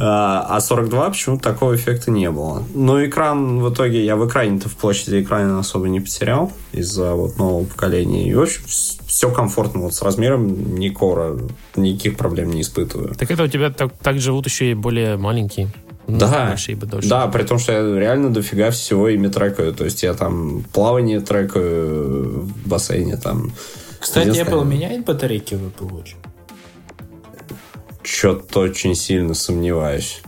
[0.00, 2.62] А а 42 почему-то такого эффекта не было.
[2.72, 7.36] Но экран в итоге, я в экране-то в площади экрана особо не потерял из-за вот
[7.36, 8.28] нового поколения.
[8.28, 9.80] И, в общем, все комфортно.
[9.82, 11.40] Вот с размером никакого,
[11.74, 13.14] никаких проблем не испытываю.
[13.16, 15.68] Так это у тебя так, так живут еще и более маленькие.
[16.06, 16.56] Ну, Да,
[17.02, 19.74] да, при том, что я реально дофига всего ими трекаю.
[19.74, 23.52] То есть я там плавание трекаю в бассейне там.
[23.98, 26.14] Кстати, Apple меняет батарейки в Apple Watch?
[28.08, 30.22] Что-то очень сильно сомневаюсь.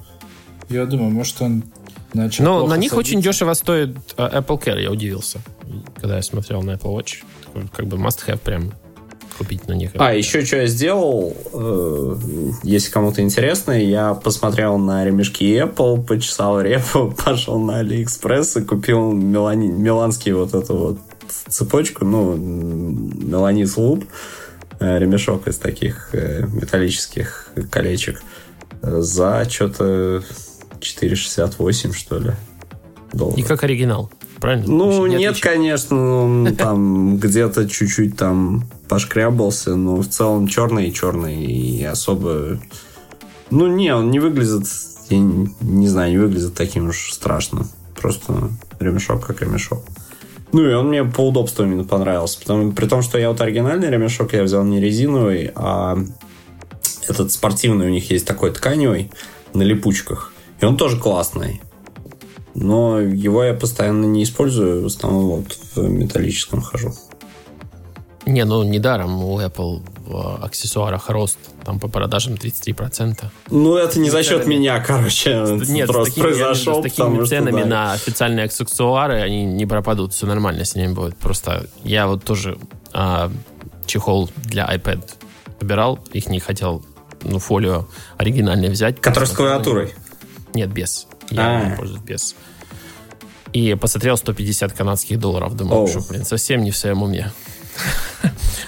[0.68, 1.64] Я думаю, может, он
[2.12, 3.31] начал Но плохо на них очень садиться.
[3.33, 5.41] дешево стоит э, Apple Care, я удивился.
[5.97, 7.24] Когда я смотрел на Apple Watch.
[7.45, 8.72] Такой, как бы must have прям
[9.39, 9.93] купить на них.
[9.95, 12.16] А, еще что я сделал, э,
[12.64, 19.12] если кому-то интересно, я посмотрел на ремешки Apple, почесал репу, пошел на AliExpress и купил
[19.12, 20.99] мелани, миланский вот эту вот
[21.49, 24.39] цепочку, ну, меланис луп, э,
[24.81, 28.22] ремешок из таких э, металлических колечек
[28.83, 30.22] э, за что-то
[30.81, 32.33] 4,68, что ли,
[33.12, 33.39] долларов.
[33.39, 34.11] И как оригинал.
[34.41, 34.66] правильно?
[34.66, 40.95] Ну, Вообще нет, конечно, он там где-то чуть-чуть там пошкрябался, но в целом черный и
[40.95, 42.59] черный, и особо...
[43.51, 44.66] Ну, не, он не выглядит,
[45.11, 47.68] я не, не знаю, не выглядит таким уж страшным.
[47.97, 49.85] Просто ремешок как ремешок.
[50.53, 52.41] Ну, и он мне по удобству именно понравился.
[52.41, 55.97] Потому, при том, что я вот оригинальный ремешок я взял не резиновый, а
[57.09, 59.11] этот спортивный у них есть такой тканевый
[59.55, 60.33] на липучках.
[60.61, 61.61] И он тоже классный.
[62.55, 66.93] Но его я постоянно не использую, в основном вот в металлическом хожу.
[68.27, 73.25] Не, ну недаром у Apple в аксессуарах рост там по продажам 33%.
[73.51, 77.63] Ну, это не за счет меня, короче, Нет, с просто такими, произошел, с такими ценами
[77.63, 77.67] да.
[77.67, 81.17] на официальные аксессуары они не пропадут, все нормально с ними будет.
[81.17, 82.59] Просто я вот тоже
[82.93, 83.31] а,
[83.87, 85.09] чехол для iPad
[85.61, 86.85] выбирал, их не хотел,
[87.23, 87.87] ну, фолио
[88.17, 89.01] оригинальный взять.
[89.01, 89.95] Который с клавиатурой.
[90.55, 91.07] Нет, без.
[91.31, 91.65] Я А.
[91.71, 92.35] не пользуюсь без.
[93.53, 95.57] И посмотрел 150 канадских долларов.
[95.57, 97.33] Думаю, что, блин, совсем не в своем уме.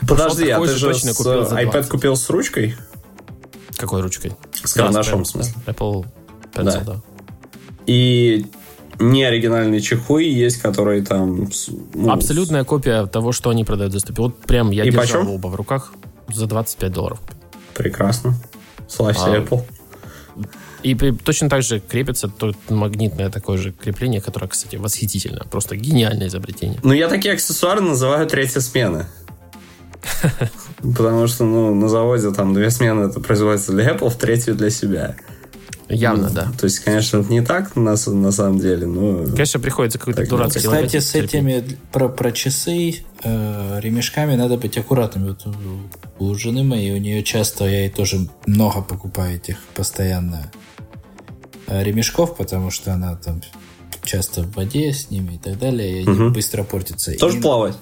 [0.06, 1.88] Подожди, а ты же за iPad 20.
[1.90, 2.76] купил с ручкой?
[3.76, 4.32] Какой ручкой?
[4.64, 5.54] С карандашом, Да, в смысле.
[5.66, 6.06] Apple
[6.54, 7.00] Pencil, Да.
[7.86, 8.46] И
[9.00, 11.48] не оригинальные чехлы есть, которые там...
[11.94, 14.14] ну, Абсолютная копия того, что они продают за 100.
[14.16, 15.28] Вот прям я И держал почем?
[15.30, 15.92] оба в руках
[16.32, 17.20] за 25 долларов.
[17.74, 18.34] Прекрасно.
[18.88, 19.38] Славься, А.
[19.38, 19.62] Apple.
[20.82, 25.44] И точно так же крепится то магнитное такое же крепление, которое, кстати, восхитительно.
[25.50, 26.80] Просто гениальное изобретение.
[26.82, 29.08] Ну, я такие аксессуары называю третья смена.
[30.78, 34.70] Потому что, ну, на заводе там две смены это производится для Apple, в третью для
[34.70, 35.16] себя.
[35.88, 36.52] Явно, Ну, да.
[36.58, 39.24] То есть, конечно, это не так на, на самом деле, но...
[39.26, 41.34] Конечно, приходится какой-то дурацкий Кстати, логотип с терпеть.
[41.34, 45.28] этими про, про часы э, ремешками надо быть аккуратными.
[45.28, 45.46] Вот
[46.18, 50.50] у, у жены моей, у нее часто, я ей тоже много покупаю этих постоянно
[51.82, 53.40] ремешков, потому что она там
[54.02, 56.32] часто в воде с ними и так далее, и они Мгм.
[56.32, 57.16] быстро портятся.
[57.18, 57.76] Тоже И- плавать?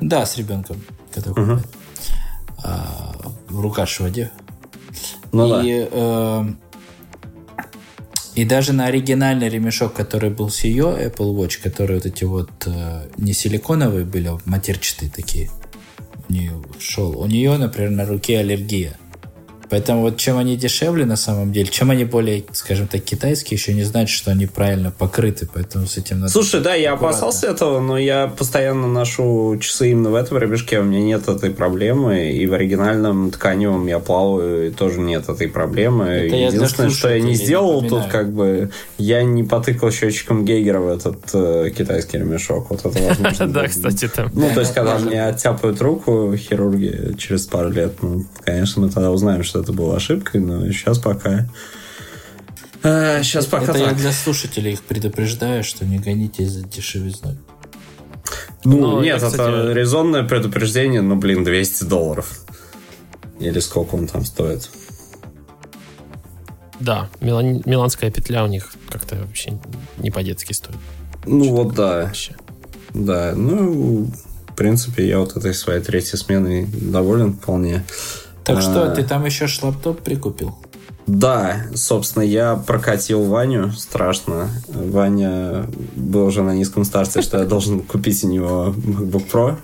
[0.00, 0.82] Да, с ребенком,
[1.14, 1.66] когда купает.
[2.64, 3.14] А,
[3.48, 4.30] в рукаш в воде.
[5.32, 5.62] Ну да.
[5.64, 6.44] и, э,
[8.34, 12.50] и даже на оригинальный ремешок, который был с ее Apple Watch, которые вот эти вот
[12.66, 15.50] э, не силиконовые были, а матерчатые такие,
[16.28, 17.18] у нее шел.
[17.18, 18.96] У нее, например, на руке аллергия.
[19.72, 23.72] Поэтому вот чем они дешевле на самом деле, чем они более, скажем так, китайские, еще
[23.72, 26.30] не значит, что они правильно покрыты, поэтому с этим надо...
[26.30, 27.20] Слушай, да, я аккуратно.
[27.20, 31.48] опасался этого, но я постоянно ношу часы именно в этом ремешке, у меня нет этой
[31.48, 36.04] проблемы, и в оригинальном тканевом я плаваю, и тоже нет этой проблемы.
[36.04, 38.10] Это я Единственное, что я не сделал тут, напоминаю.
[38.10, 42.68] как бы, я не потыкал счетчиком Гейгера в этот э, китайский ремешок.
[42.68, 43.46] Вот это возможно.
[43.52, 44.30] Да, кстати, там.
[44.34, 49.10] Ну, то есть, когда мне оттяпают руку хирурги через пару лет, ну, конечно, мы тогда
[49.10, 51.48] узнаем, что это было ошибкой, но сейчас пока...
[52.82, 53.96] сейчас пока Это я так.
[53.96, 57.38] для слушателей их предупреждаю, что не гоните за дешевизной.
[58.64, 62.40] Ну, Но нет, я, это кстати- резонное предупреждение, ну, блин, 200 долларов.
[63.40, 64.68] Или сколько он там стоит.
[66.78, 69.58] Да, Милан- миланская петля у них как-то вообще
[69.98, 70.76] не по-детски стоит.
[71.26, 72.04] Ну, вот да.
[72.04, 72.34] Вообще.
[72.94, 74.10] Да, ну,
[74.48, 77.84] в принципе, я вот этой своей третьей сменой доволен вполне.
[78.44, 78.60] Так А.
[78.60, 80.56] что, ты там еще шлаптоп прикупил?
[81.06, 84.50] Да, собственно, я прокатил Ваню страшно.
[84.68, 85.66] Ваня
[85.96, 89.56] был уже на низком старте, что я должен купить у него MacBook Pro.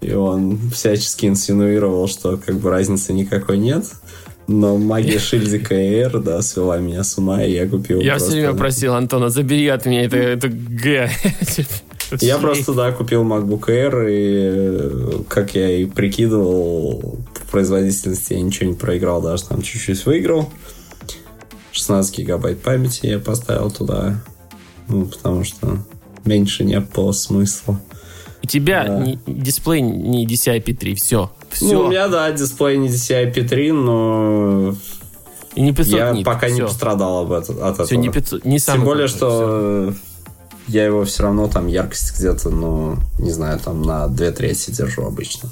[0.00, 3.84] И он всячески инсинуировал, что как бы разницы никакой нет.
[4.48, 8.40] Но магия шильдика Air, да, свела меня с ума, и я купил Я просто- все
[8.40, 11.10] время просил Антона, забери от меня это, это Г.
[12.20, 17.18] Я просто, да, купил MacBook Air, и как я и прикидывал,
[17.50, 20.48] производительности я ничего не проиграл, даже там чуть-чуть выиграл.
[21.72, 24.20] 16 гигабайт памяти я поставил туда,
[24.88, 25.78] ну, потому что
[26.24, 27.80] меньше не было смысла.
[28.42, 28.98] У тебя Да.
[28.98, 31.30] не- дисплей не DCI-P3, все.
[31.50, 31.72] Все.
[31.74, 34.74] Ну, у меня, да, дисплей не DCI-P3, но
[35.54, 36.66] И не 500 я нит, пока не всё.
[36.66, 37.86] пострадал об этом, от этого.
[37.86, 39.94] Все, не 500, не Тем более, крутой, что
[40.68, 45.04] я его все равно там яркость где-то, ну, не знаю, там на две трети держу
[45.04, 45.50] обычно.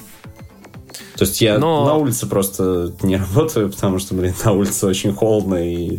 [1.19, 5.13] То есть я Но- на улице просто не работаю, потому что, блин, на улице очень
[5.13, 5.99] холодно и...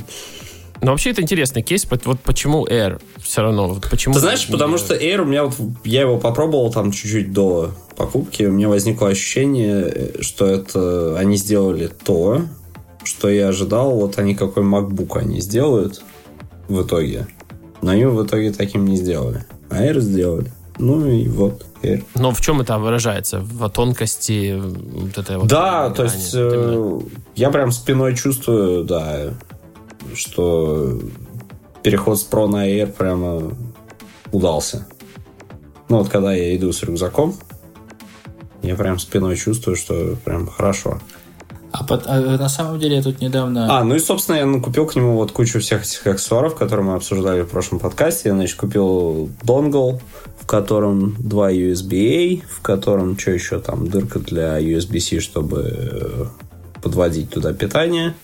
[0.82, 1.86] Но вообще это интересный кейс.
[2.06, 3.68] Вот почему Air все равно?
[3.68, 5.56] Вот почему Ты знаешь, не- потому что Air у меня вот...
[5.84, 11.36] Я его попробовал там чуть-чуть до покупки, у меня возникло ощущение, э, что это они
[11.36, 12.44] сделали то,
[13.04, 16.02] что я ожидал, вот они какой MacBook они сделают
[16.70, 17.28] в итоге.
[17.82, 19.44] Но они в итоге таким не сделали.
[19.70, 20.54] А Air сделали.
[20.80, 21.66] Ну и вот.
[22.16, 23.40] Но в чем это выражается?
[23.40, 25.96] В тонкости вот этой вот Да, грани?
[25.96, 27.00] то есть э,
[27.36, 29.34] я прям спиной чувствую, да,
[30.14, 31.00] что
[31.84, 33.54] переход с Pro на Air прямо
[34.32, 34.88] удался.
[35.90, 37.36] Ну вот когда я иду с рюкзаком,
[38.62, 41.00] я прям спиной чувствую, что прям хорошо.
[41.72, 43.78] А, под, а на самом деле я тут недавно...
[43.80, 46.96] А, ну и, собственно, я купил к нему вот кучу всех этих аксессуаров, которые мы
[46.96, 48.30] обсуждали в прошлом подкасте.
[48.30, 50.02] Я, значит, купил донгл,
[50.50, 56.26] котором два USB-A, в котором что еще там, дырка для USB-C, чтобы э,
[56.82, 58.16] подводить туда питание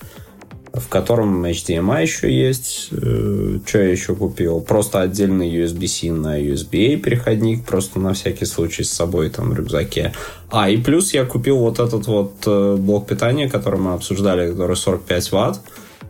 [0.73, 2.89] в котором HDMI еще есть.
[2.91, 4.59] Э, что я еще купил?
[4.61, 10.13] Просто отдельный USB-C на USB-A переходник, просто на всякий случай с собой там в рюкзаке.
[10.49, 14.76] А, и плюс я купил вот этот вот э, блок питания, который мы обсуждали, который
[14.76, 15.61] 45 ватт.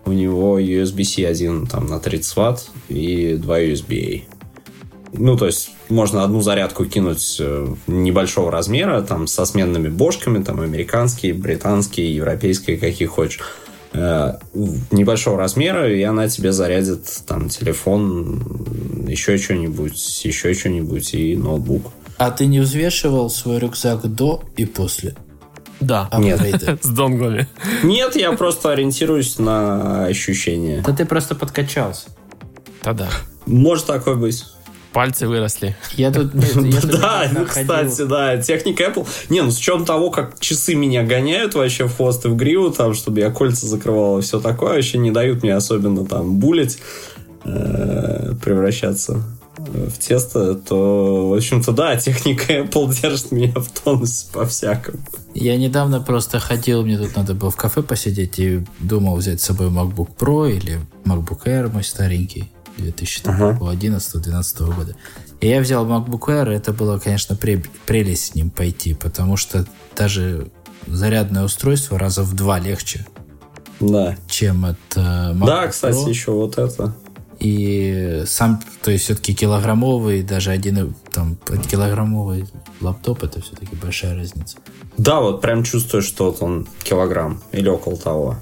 [0.06, 4.35] У него USB-C один там на 30 ватт и два USB-A.
[5.18, 10.62] Ну, то есть можно одну зарядку кинуть э, небольшого размера, там, со сменными бошками, там,
[10.62, 13.42] американские, британские, европейские, какие хочешь
[13.98, 14.34] Э,
[14.92, 21.94] небольшого размера, и она тебе зарядит там телефон, еще что-нибудь, еще что-нибудь и ноутбук.
[22.18, 25.16] А ты не взвешивал свой рюкзак до и после?
[25.80, 26.10] Да.
[26.18, 26.42] Нет.
[26.82, 27.48] С донглами.
[27.84, 30.84] Нет, я просто ориентируюсь на ощущения.
[30.86, 32.10] Да ты просто подкачался.
[32.84, 33.10] Да-да.
[33.46, 34.44] Может такое быть.
[34.96, 35.76] Пальцы выросли.
[35.98, 36.32] Я тут...
[36.86, 39.06] Да, ну, кстати, да, техника Apple.
[39.28, 42.70] Не, ну с учетом того, как часы меня гоняют вообще в хвост и в гриву,
[42.70, 46.80] там, чтобы я кольца закрывал и все такое, вообще не дают мне особенно там булить,
[47.44, 49.22] э, превращаться
[49.58, 55.00] в тесто, то, в общем-то, да, техника Apple держит меня в тонусе по-всякому.
[55.34, 59.46] Я недавно просто ходил, мне тут надо было в кафе посидеть и думал взять с
[59.46, 64.96] собой MacBook Pro или MacBook Air мой старенький 2011-2012 года.
[65.42, 69.38] И я взял MacBook Air, и это было, конечно, пре- прелесть с ним пойти, потому
[69.38, 69.66] что
[69.96, 70.50] даже
[70.88, 73.06] зарядное устройство раза в два легче,
[73.80, 74.16] Да.
[74.28, 76.10] чем от э, MacBook Да, кстати, Pro.
[76.10, 76.96] еще вот это.
[77.40, 81.38] И сам, то есть все-таки килограммовый, даже один там
[81.70, 82.48] килограммовый
[82.80, 84.58] лаптоп, это все-таки большая разница.
[84.98, 88.38] Да, вот прям чувствую, что вот он килограмм или около того.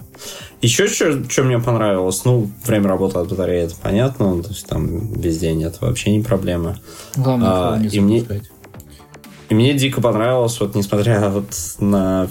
[0.64, 5.12] Еще что, что мне понравилось, ну, время работы от батареи, это понятно, то есть там
[5.14, 6.80] весь день это вообще не проблема.
[7.18, 8.26] Главное, А, не и мне-.
[9.50, 11.50] И мне дико понравилось, вот несмотря вот
[11.80, 12.30] на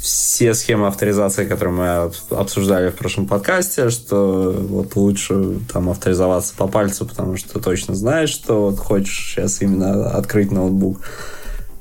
[0.00, 6.54] все схемы авторизации, которые мы об- обсуждали в прошлом подкасте, что вот лучше там авторизоваться
[6.56, 11.00] по пальцу, потому что точно знаешь, что вот хочешь сейчас именно открыть ноутбук.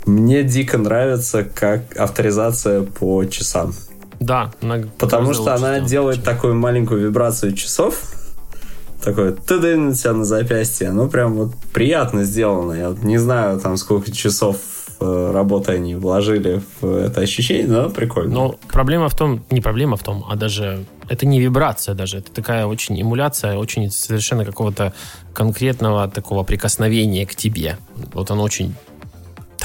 [0.07, 3.75] Мне дико нравится как авторизация по часам.
[4.21, 4.51] Да.
[4.61, 5.87] она Потому что она сделана.
[5.89, 7.99] делает такую маленькую вибрацию часов.
[9.03, 10.91] Такой ты у тебя на запястье.
[10.91, 12.73] Ну, прям вот приятно сделано.
[12.73, 14.57] Я вот не знаю, там, сколько часов
[14.99, 18.31] э, работы они вложили в это ощущение, но прикольно.
[18.31, 22.31] Но проблема в том, не проблема в том, а даже это не вибрация даже, это
[22.31, 24.93] такая очень эмуляция, очень совершенно какого-то
[25.33, 27.77] конкретного такого прикосновения к тебе.
[28.13, 28.75] Вот оно очень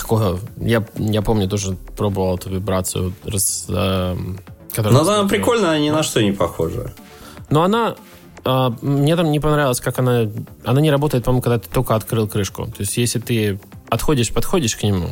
[0.07, 0.39] такое...
[0.61, 3.13] Я, я помню, тоже пробовал эту вибрацию.
[3.25, 4.39] Раз, эм,
[4.73, 6.93] которая- Но она прикольно, она ни на что не похожа.
[7.51, 7.97] Но она...
[8.45, 10.31] а, мне там не понравилось, как она...
[10.65, 12.67] Она не работает, по-моему, когда ты только открыл крышку.
[12.67, 15.09] То есть, если ты отходишь, подходишь к нему,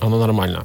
[0.00, 0.64] оно нормально.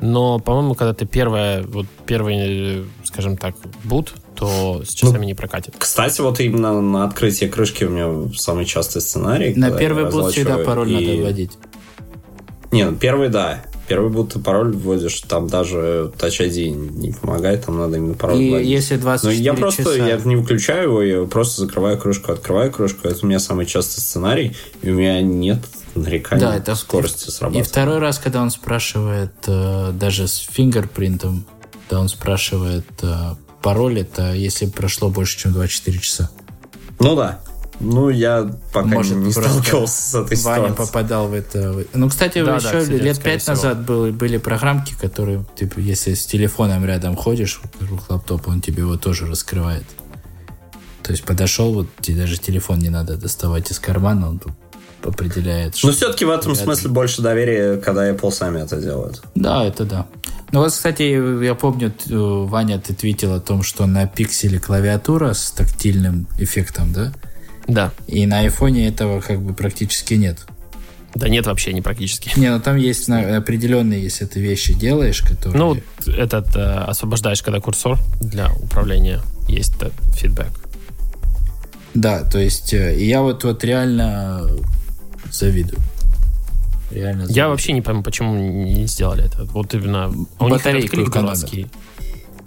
[0.00, 2.36] Но, по-моему, когда ты первая, вот первый,
[2.80, 3.54] э, скажем так,
[3.84, 5.74] бут, то с часами не прокатит.
[5.78, 9.54] Кстати, вот именно на открытие крышки у меня самый частый сценарий.
[9.54, 11.52] На первый бут всегда пароль и- надо вводить.
[12.72, 13.64] Не, ну первый, да.
[13.88, 18.40] Первый бут ты пароль вводишь, там даже Touch ID не помогает, там надо именно пароль
[18.40, 18.68] И вводить.
[18.68, 19.94] если Но 24 я просто часа...
[19.96, 23.08] я не выключаю его, я просто закрываю крышку, открываю крышку.
[23.08, 25.58] Это у меня самый частый сценарий, и у меня нет
[25.94, 27.64] нареканий Да, это скорости И срабатывания.
[27.68, 31.44] второй раз, когда он спрашивает, э, даже с фингерпринтом,
[31.90, 36.30] да, он спрашивает э, пароль, это если прошло больше, чем 24 часа.
[36.98, 37.40] Ну да.
[37.80, 40.86] Ну, я пока Может, не сталкивался с этой Ваня ситуацией.
[40.86, 41.84] попадал в это.
[41.94, 46.14] Ну, кстати, Да, да, еще кстати, лет пять назад был- были программки, которые, типа, если
[46.14, 49.84] с телефоном рядом ходишь вокруг лаптопа, он тебе его тоже раскрывает.
[51.02, 54.52] То есть подошел, вот тебе даже телефон не надо доставать из кармана, он тут
[55.04, 55.74] определяет.
[55.82, 56.64] Но все-таки в этом рядом.
[56.64, 59.20] смысле больше доверия, когда Apple сами это делают.
[59.34, 60.06] Да, это да.
[60.52, 65.32] Ну вот, кстати, я помню, э, Ваня, ты твитил о том, что на пикселе клавиатура
[65.32, 67.12] с тактильным эффектом, да?
[67.66, 67.92] Да.
[68.06, 70.38] И на айфоне этого как бы практически нет.
[71.14, 72.38] Да нет вообще, не практически.
[72.38, 75.58] Не, ну там есть определенные, если ты вещи делаешь, которые...
[75.58, 79.20] Ну, этот э, освобождаешь, когда курсор для управления.
[79.46, 80.50] Есть этот фидбэк.
[81.94, 84.48] Да, то есть э, я вот, вот реально
[85.30, 85.78] завидую.
[86.90, 87.48] Реально Я завидую.
[87.50, 89.44] вообще не пойму, почему не сделали это.
[89.44, 90.04] Вот именно...
[90.38, 91.66] А у них этот Батарейку клик дурацкий.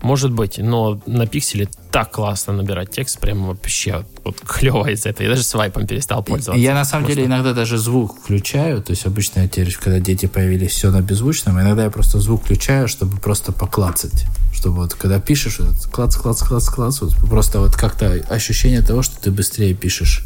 [0.06, 5.24] Может быть, но на пикселе так классно набирать текст, прям вообще вот клево из этого.
[5.24, 6.62] Я даже свайпом перестал пользоваться.
[6.62, 10.28] Я на самом деле иногда даже звук включаю, то есть обычно я теперь, когда дети
[10.28, 14.28] появились, все на беззвучном, иногда я просто звук включаю, чтобы просто поклацать.
[14.54, 19.02] Чтобы вот когда пишешь, вот, клац, клац, клац, клац, вот, просто вот как-то ощущение того,
[19.02, 20.24] что ты быстрее пишешь.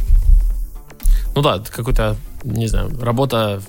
[1.36, 3.62] Ну да, какой-то, не знаю, работа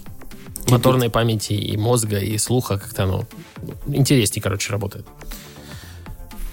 [0.69, 3.27] моторной памяти и мозга, и слуха как-то, ну,
[3.87, 5.07] интереснее, короче, работает.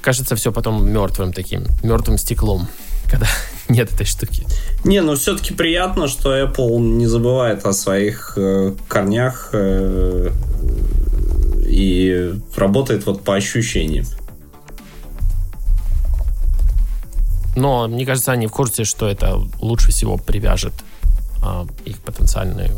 [0.07, 2.69] Кажется, все потом мертвым таким, мертвым стеклом,
[3.11, 3.27] когда
[3.67, 4.47] нет этой штуки.
[4.85, 10.31] Не, ну все-таки приятно, что Apple не забывает о своих э, корнях э,
[11.67, 14.05] и работает вот по ощущениям.
[17.57, 20.73] Но мне кажется, они в курсе, что это лучше всего привяжет
[21.43, 22.71] а, их потенциальную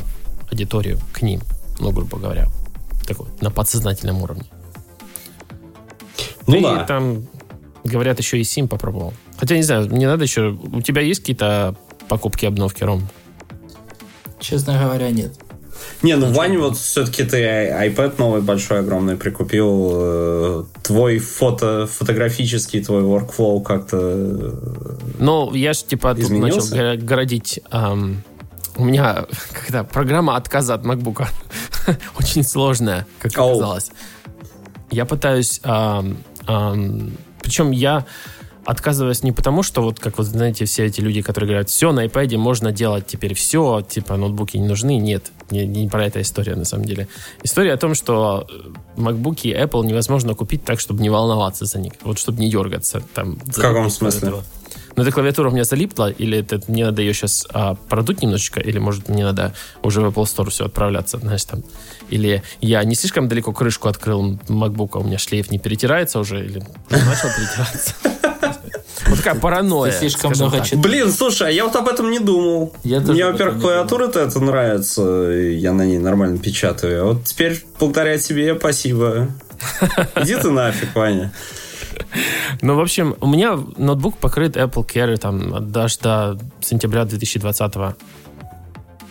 [0.49, 1.41] аудиторию к ним,
[1.77, 2.47] ну, грубо говоря,
[3.05, 4.45] такой, на подсознательном уровне.
[6.47, 6.83] Ну и да.
[6.85, 7.25] там,
[7.83, 9.13] говорят, еще и Сим попробовал.
[9.37, 10.57] Хотя, не знаю, мне надо еще...
[10.73, 11.75] У тебя есть какие-то
[12.07, 13.07] покупки, обновки, Ром?
[14.39, 15.33] Честно говоря, нет.
[16.01, 19.89] Не, ну Вань, вот все-таки ты iPad новый большой, огромный прикупил.
[19.93, 23.97] э, Твой фото, фотографический твой workflow как-то...
[23.97, 26.59] э, Ну, я же, типа, тут Изменился?
[26.59, 27.59] начал горо- городить...
[27.69, 28.23] ам,
[28.75, 29.25] у меня
[29.65, 31.27] когда программа отказа от MacBook
[32.19, 33.91] очень сложная, как оказалось.
[34.91, 35.59] Я пытаюсь...
[35.63, 36.17] ам,
[36.47, 37.11] ам,
[37.41, 38.05] причем я
[38.65, 42.05] отказываюсь не потому, что вот, как вот, знаете, все эти люди, которые говорят, все, на
[42.05, 44.97] iPad можно делать теперь все, типа, ноутбуки не нужны.
[44.97, 47.07] Нет, не, не про это история, на самом деле.
[47.41, 51.79] История о том, что э, MacBook и Apple невозможно купить так, чтобы не волноваться за
[51.79, 53.01] них, вот, чтобы не дергаться.
[53.15, 54.19] Там, В каком смысле?
[54.19, 54.43] клавиатуру.
[54.99, 58.59] Ну, эта клавиатура у меня залипла, или это мне надо ее сейчас а, продуть немножечко,
[58.59, 61.63] или, может, мне надо уже в Apple Store все отправляться, знаешь, там.
[62.09, 66.43] Или я не слишком далеко крышку открыл MacBook, а у меня шлейф не перетирается уже,
[66.45, 67.93] или начал перетираться.
[69.07, 69.93] Вот такая паранойя.
[69.93, 70.83] Ты слишком много читаешь.
[70.83, 72.75] Блин, слушай, а я вот об этом не думал.
[72.83, 77.01] Я Мне, во-первых, клавиатура-то это нравится, я на ней нормально печатаю.
[77.01, 79.29] А вот теперь, благодаря тебе, спасибо.
[80.17, 81.31] Иди ты нафиг, Ваня.
[82.61, 87.73] Ну, в общем, у меня ноутбук покрыт Apple Care там даже до сентября 2020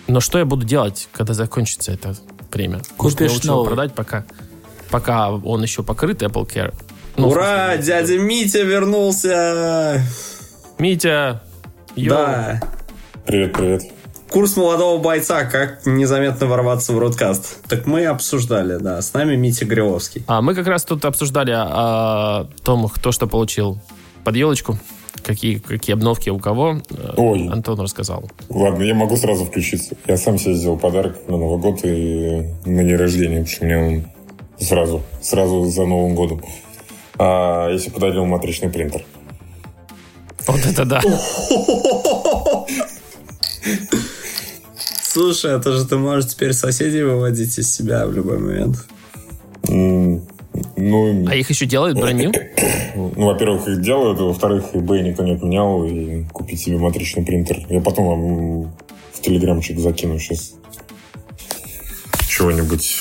[0.09, 2.15] Но что я буду делать, когда закончится это
[2.53, 2.81] время?
[2.97, 3.67] Купишь лучше новый.
[3.67, 4.25] продать, пока,
[4.91, 6.75] пока он еще покрыт Apple Care.
[7.17, 10.03] Ну, Ура, смысле, дядя Митя вернулся!
[10.79, 11.43] Митя!
[11.99, 12.17] йоу.
[12.17, 12.61] Да.
[13.27, 13.98] Привет, привет.
[14.31, 17.65] Курс молодого бойца, как незаметно ворваться в бродкаст.
[17.67, 19.01] Так мы обсуждали, да.
[19.01, 20.23] С нами Митя Гриловский.
[20.27, 23.81] А мы как раз тут обсуждали о том, кто что получил
[24.25, 24.79] под елочку,
[25.23, 26.83] какие, какие обновки у кого.
[26.91, 27.49] Э, Ой.
[27.49, 28.31] Антон рассказал.
[28.51, 29.97] Ладно, я могу сразу включиться.
[30.07, 33.79] Я сам себе сделал подарок на Новый год и на день рождения, потому что мне
[33.79, 34.05] он
[34.61, 36.43] сразу, сразу за Новым годом.
[37.19, 39.05] А я себе подарил матричный принтер.
[40.47, 41.01] Вот это да.
[45.19, 48.77] Слушай, это же ты можешь теперь соседей выводить из себя в любой момент.
[49.67, 50.25] Ну,
[51.27, 52.33] А их еще делают броню?
[52.95, 57.67] ну, во-первых, их делают, а во-вторых, eBay никто не отменял, и купить себе матричный принтер.
[57.69, 58.63] Я потом вам
[59.13, 60.53] в телеграмчик закину сейчас
[62.29, 62.99] чего-нибудь.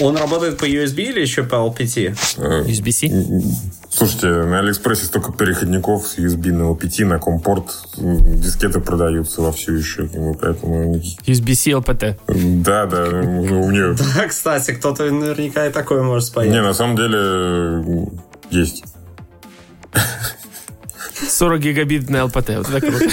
[0.00, 2.16] Он работает по USB или еще по LPT?
[2.38, 3.10] Э, USB-C?
[3.94, 7.64] Слушайте, на Алиэкспрессе столько переходников с USB на LPT, на компорт.
[7.98, 10.08] Дискеты продаются вовсю еще.
[10.40, 10.96] Поэтому...
[10.96, 12.18] USB-C LPT.
[12.62, 13.94] Да, да, у меня...
[14.16, 16.50] Да, кстати, кто-то наверняка и такое может спаять.
[16.50, 18.08] Не, на самом деле
[18.50, 18.82] есть.
[21.28, 22.58] 40 гигабит на LPT.
[22.58, 23.08] Вот это круто.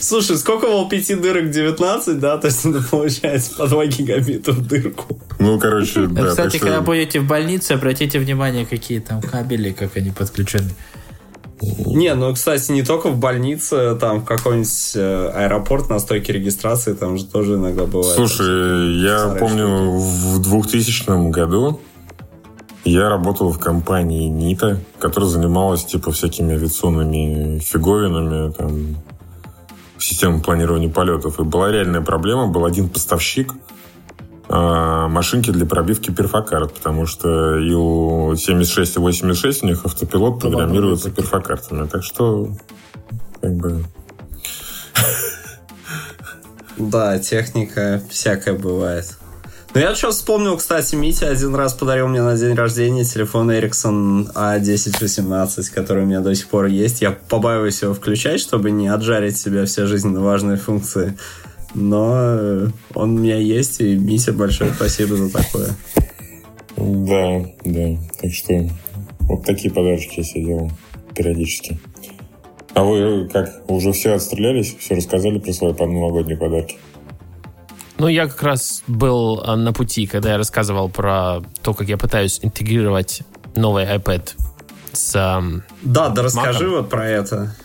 [0.00, 1.50] Слушай, сколько в LPT дырок?
[1.50, 2.38] 19, да?
[2.38, 5.18] То есть это получается по 2 гигабита в дырку.
[5.38, 6.28] Ну, короче, да.
[6.28, 10.70] Кстати, что- когда будете в больнице, обратите внимание, какие там кабели, как они подключены.
[11.60, 16.92] Не, ну, кстати, не только в больнице, там в какой-нибудь э, аэропорт на стойке регистрации,
[16.92, 18.14] там же тоже иногда бывает.
[18.14, 19.66] Слушай, я помню,
[19.98, 21.80] в 2000 году
[22.88, 28.96] я работал в компании НИТа, которая занималась типа всякими авиационными фиговинами, там,
[29.98, 31.38] системой планирования полетов.
[31.40, 33.54] И была реальная проблема, был один поставщик
[34.48, 41.86] а, машинки для пробивки перфокарт, потому что Ил-76 и 86 у них автопилот программируется перфокартами.
[41.86, 42.48] Так что,
[43.40, 43.84] как бы,
[46.78, 49.18] Да, техника всякая бывает.
[49.74, 54.32] Ну, я сейчас вспомнил, кстати, Митя один раз подарил мне на день рождения телефон Ericsson
[54.32, 57.02] A1018, который у меня до сих пор есть.
[57.02, 61.18] Я побаиваюсь его включать, чтобы не отжарить себе все жизненно важные функции.
[61.74, 65.68] Но э, он у меня есть, и Митя, большое спасибо за такое.
[66.76, 67.98] Да, да.
[68.22, 68.70] Так что
[69.20, 70.70] вот такие подарочки я себе делал
[71.14, 71.78] периодически.
[72.72, 74.76] А вы как, уже все отстрелялись?
[74.78, 76.78] Все рассказали про свои новогодние подарки?
[77.98, 81.96] Ну, я как раз был а, на пути, когда я рассказывал про то, как я
[81.96, 83.22] пытаюсь интегрировать
[83.56, 84.30] новый iPad
[84.92, 85.12] с...
[85.82, 86.76] Да, да расскажи Mac.
[86.76, 87.56] вот про это.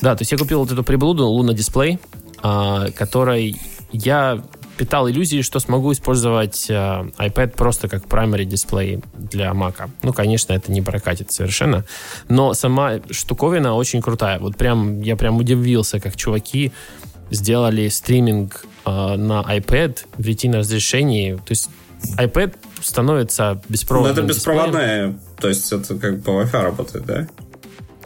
[0.00, 1.98] Да, то есть я купил вот эту приблуду Luna Display,
[2.42, 3.60] а, которой
[3.92, 4.42] я
[4.78, 9.90] питал иллюзии, что смогу использовать э, iPad просто как primary дисплей для Mac.
[10.02, 11.84] Ну, конечно, это не прокатит совершенно,
[12.28, 14.38] но сама штуковина очень крутая.
[14.38, 16.72] Вот прям я прям удивился, как чуваки
[17.30, 21.34] сделали стриминг на iPad в ретино разрешении.
[21.34, 21.70] То есть
[22.18, 24.16] iPad становится беспроводным.
[24.16, 25.20] Но это беспроводная, дисплеем.
[25.40, 27.28] то есть это как по Wi-Fi работает, да?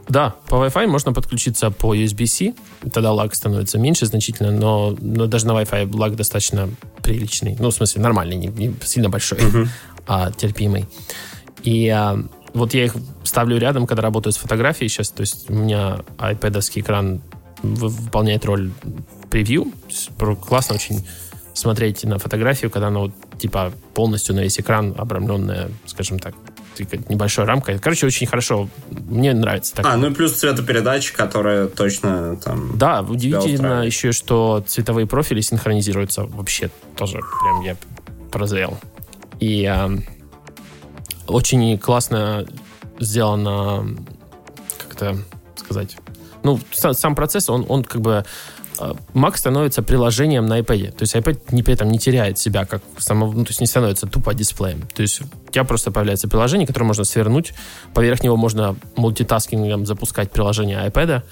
[0.09, 2.55] Да, по Wi-Fi можно подключиться по USB-C,
[2.93, 6.69] тогда лаг становится меньше значительно, но, но даже на Wi-Fi лаг достаточно
[7.03, 7.57] приличный.
[7.59, 9.67] Ну, в смысле, нормальный, не, не сильно большой, uh-huh.
[10.07, 10.87] а терпимый.
[11.65, 12.23] И а,
[12.55, 15.11] вот я их ставлю рядом, когда работаю с фотографией сейчас.
[15.11, 17.21] То есть у меня iPad экран
[17.63, 18.71] выполняет роль
[19.31, 19.73] превью.
[20.47, 21.07] Классно очень
[21.53, 26.35] смотреть на фотографию, когда она вот, типа полностью на весь экран обрамленная, скажем так,
[27.09, 27.79] небольшой рамкой.
[27.79, 28.69] Короче, очень хорошо.
[28.91, 29.75] Мне нравится.
[29.75, 29.87] Так.
[29.87, 32.77] А, ну и плюс цветопередача, которая точно там...
[32.77, 37.21] Да, удивительно еще, что цветовые профили синхронизируются вообще тоже.
[37.43, 37.77] Прям я
[38.31, 38.79] прозрел.
[39.41, 39.91] И а,
[41.27, 42.47] очень классно
[42.99, 43.87] сделано,
[44.79, 45.19] как это
[45.57, 45.97] сказать,
[46.55, 48.25] ну, сам процесс, он, он как бы
[48.79, 50.93] Э, Mac становится приложением на iPad.
[50.93, 53.67] То есть iPad не, при этом не теряет себя, как само, ну, то есть не
[53.67, 54.83] становится тупо дисплеем.
[54.95, 57.55] То есть у тебя просто появляется приложение, которое можно свернуть.
[57.95, 61.23] Поверх него можно мультитаскингом запускать приложение iPad.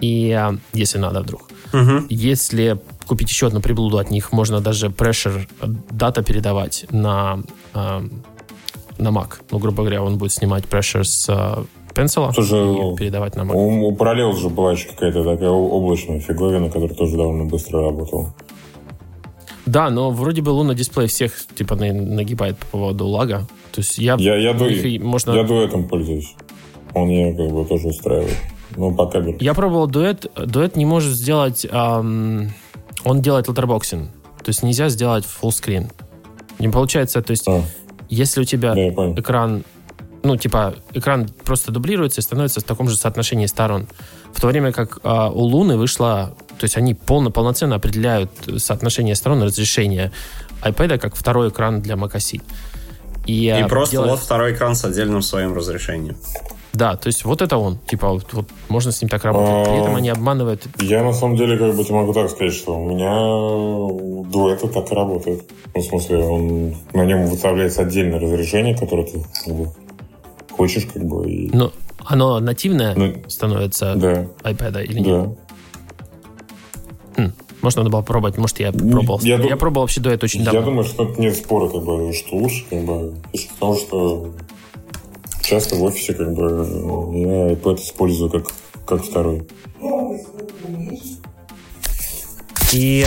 [0.00, 1.48] И э, если надо вдруг.
[1.72, 2.06] Угу.
[2.08, 5.48] Если купить еще одну приблуду от них, можно даже pressure
[5.90, 7.42] дата передавать на,
[7.74, 8.08] э,
[8.98, 9.40] на Mac.
[9.50, 11.28] Ну, грубо говоря, он будет снимать pressure с
[11.98, 13.54] Pencil тоже, и ну, передавать на Mac.
[13.54, 18.32] У, у Parallels же была еще какая-то такая облачная фиговина, которая тоже довольно быстро работала.
[19.66, 23.46] Да, но вроде бы Луна дисплей всех типа нагибает по поводу лага.
[23.72, 24.64] То есть я, я, я, ду,
[25.00, 25.32] можно...
[25.32, 26.34] я дуэтом пользуюсь.
[26.94, 28.36] Он меня как бы тоже устраивает.
[28.76, 29.36] Ну, по кабелю.
[29.40, 30.26] Я пробовал дуэт.
[30.34, 31.66] Дуэт не может сделать...
[31.70, 32.50] Эм,
[33.04, 34.06] он делает letterboxing.
[34.42, 35.90] То есть нельзя сделать full screen.
[36.58, 37.60] Не получается, то есть а.
[38.08, 39.64] если у тебя да, экран
[40.22, 43.86] ну, типа, экран просто дублируется и становится в таком же соотношении сторон.
[44.32, 49.14] В то время как а, у Луны вышла, то есть они полно, полноценно определяют соотношение
[49.14, 50.12] сторон разрешения
[50.62, 52.42] iPad как второй экран для macOS.
[53.26, 54.12] И, и просто делает...
[54.12, 56.16] вот второй экран с отдельным своим разрешением.
[56.72, 57.78] Да, то есть вот это он.
[57.78, 59.68] Типа, вот, вот можно с ним так работать.
[59.68, 60.66] При этом они обманывают.
[60.80, 63.10] Я на самом деле как бы тебе могу так сказать, что у меня
[64.30, 65.42] дуэта так и работает.
[65.74, 69.72] Ну, в смысле, он на нем выставляется отдельное разрешение, которое ты как бы,
[70.58, 71.30] хочешь, как бы.
[71.30, 71.50] И...
[71.56, 71.72] Но
[72.04, 74.26] оно нативное ну, становится да.
[74.42, 75.30] iPad или нет?
[77.16, 77.22] Да.
[77.22, 77.32] Хм.
[77.62, 78.36] Может, надо было попробовать.
[78.36, 79.20] Может, я пробовал.
[79.22, 80.60] Я, я пробовал вообще до этого очень давно.
[80.60, 83.14] Я думаю, что тут нет спора, как бы, что лучше, как бы,
[83.54, 84.34] потому что
[85.42, 86.42] часто в офисе, как бы,
[87.14, 88.46] я iPad использую как,
[88.84, 89.46] как второй.
[92.72, 93.06] И,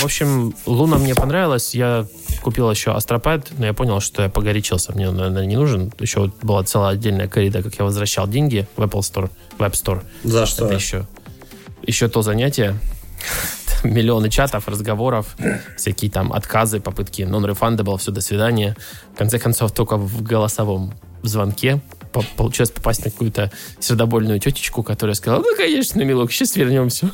[0.00, 1.74] в общем, Луна мне понравилась.
[1.74, 2.06] Я
[2.40, 4.92] купил еще Astropad, но я понял, что я погорячился.
[4.92, 5.92] Мне, наверное, не нужен.
[5.98, 9.72] Еще вот была целая отдельная коррида, как я возвращал деньги в Apple Store, в App
[9.72, 10.02] Store.
[10.24, 10.66] За что?
[10.66, 11.06] Это еще,
[11.82, 12.76] еще то занятие.
[13.84, 15.36] Миллионы чатов, разговоров,
[15.76, 18.76] всякие там отказы, попытки non-refundable, все, до свидания.
[19.14, 21.80] В конце концов, только в голосовом звонке
[22.36, 27.10] получилось попасть на какую-то сердобольную тетечку, которая сказала, ну, конечно, милок, сейчас вернемся.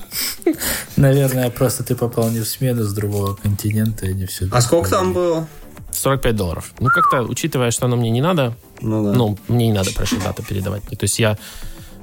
[0.97, 4.49] Наверное, просто ты попал не в смену с другого континента, и не все.
[4.51, 5.47] А сколько там было?
[5.91, 6.73] 45 долларов.
[6.81, 9.13] Ну, как-то, учитывая, что оно мне не надо, ну, да.
[9.13, 10.83] ну мне не надо прошу дату передавать.
[10.83, 11.39] То есть я,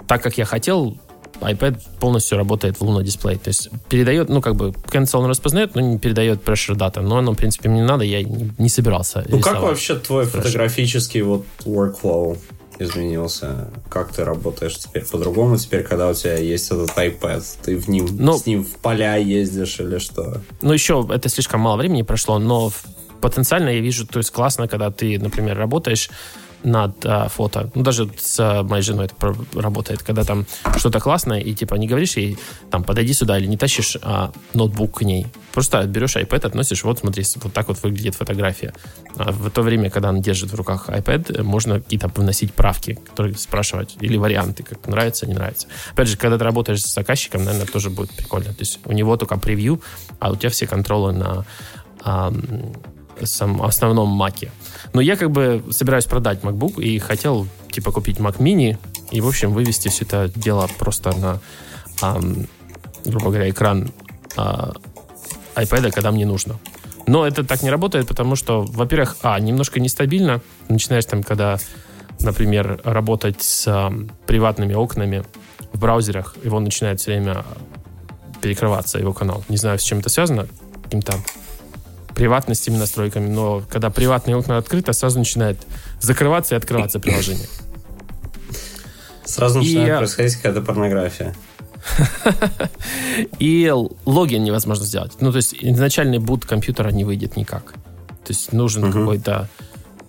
[0.08, 0.98] так как я хотел,
[1.40, 3.38] iPad полностью работает в Luna дисплей.
[3.38, 7.02] То есть передает, ну, как бы, cancel он распознает, но не передает pressure data.
[7.02, 10.26] Но оно, в принципе, мне не надо, я не, не собирался Ну, как вообще твой
[10.26, 12.38] фотографический вот workflow?
[12.80, 13.70] Изменился?
[13.90, 15.58] Как ты работаешь теперь по-другому?
[15.58, 19.16] Теперь, когда у тебя есть этот iPad, ты в ним, ну, с ним в поля
[19.16, 20.42] ездишь или что?
[20.62, 22.72] Ну, еще это слишком мало времени прошло, но
[23.22, 26.10] потенциально я вижу, то есть классно, когда ты, например, работаешь
[26.64, 27.70] над а, фото.
[27.76, 30.46] Ну, даже с а, моей женой это работает, когда там
[30.78, 32.38] что-то классное, и типа не говоришь ей,
[32.72, 35.28] там, подойди сюда, или не тащишь а, ноутбук к ней.
[35.54, 38.74] Просто берешь iPad, относишь, вот смотри, вот так вот выглядит фотография.
[39.18, 43.36] А в то время, когда она держит в руках iPad, можно какие-то вносить правки, которые
[43.36, 45.68] спрашивать, или варианты, как нравится, не нравится.
[45.92, 48.50] Опять же, когда ты работаешь с заказчиком, наверное, тоже будет прикольно.
[48.50, 49.82] То есть у него только превью,
[50.20, 51.46] а у тебя все контролы на
[53.22, 54.52] сам, основном Маке.
[54.94, 58.78] Но я как бы собираюсь продать MacBook и хотел типа купить Mac Mini
[59.12, 61.40] и, в общем, вывести все это дело просто на,
[62.02, 62.48] эм,
[63.06, 63.92] грубо говоря, экран
[64.38, 64.72] э,
[65.56, 66.60] iPad, когда мне нужно.
[67.06, 70.42] Но это так не работает, потому что, во-первых, а, немножко нестабильно.
[70.70, 71.58] Начинаешь там, когда,
[72.20, 73.92] например, работать с э,
[74.26, 75.24] приватными окнами
[75.74, 77.44] в браузерах, его начинает все время
[78.42, 79.44] перекрываться, его канал.
[79.50, 80.48] Не знаю, с чем это связано,
[80.84, 81.14] каким-то
[82.16, 85.58] приватностями, настройками, но когда приватные окна открыты, сразу начинает
[86.00, 87.48] закрываться и открываться приложение.
[89.26, 89.98] Сразу начинает и...
[89.98, 91.34] происходить какая-то порнография.
[93.40, 93.72] И
[94.06, 95.14] логин невозможно сделать.
[95.20, 97.74] Ну, то есть изначальный boot компьютера не выйдет никак.
[98.24, 98.94] То есть нужен угу.
[98.94, 99.50] какой-то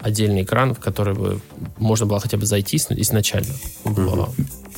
[0.00, 1.40] отдельный экран, в который бы
[1.78, 3.54] можно было хотя бы зайти изначально.
[3.84, 4.34] Угу.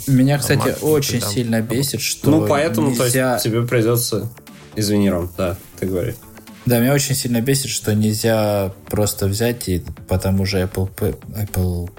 [0.06, 1.30] Меня, кстати, Mac, очень там.
[1.30, 3.02] сильно бесит, что Ну, поэтому нельзя...
[3.02, 4.30] то есть, тебе придется...
[4.76, 6.14] Извини, Ром, да, ты говори.
[6.66, 11.90] Да, меня очень сильно бесит, что нельзя просто взять и по тому же Apple, Apple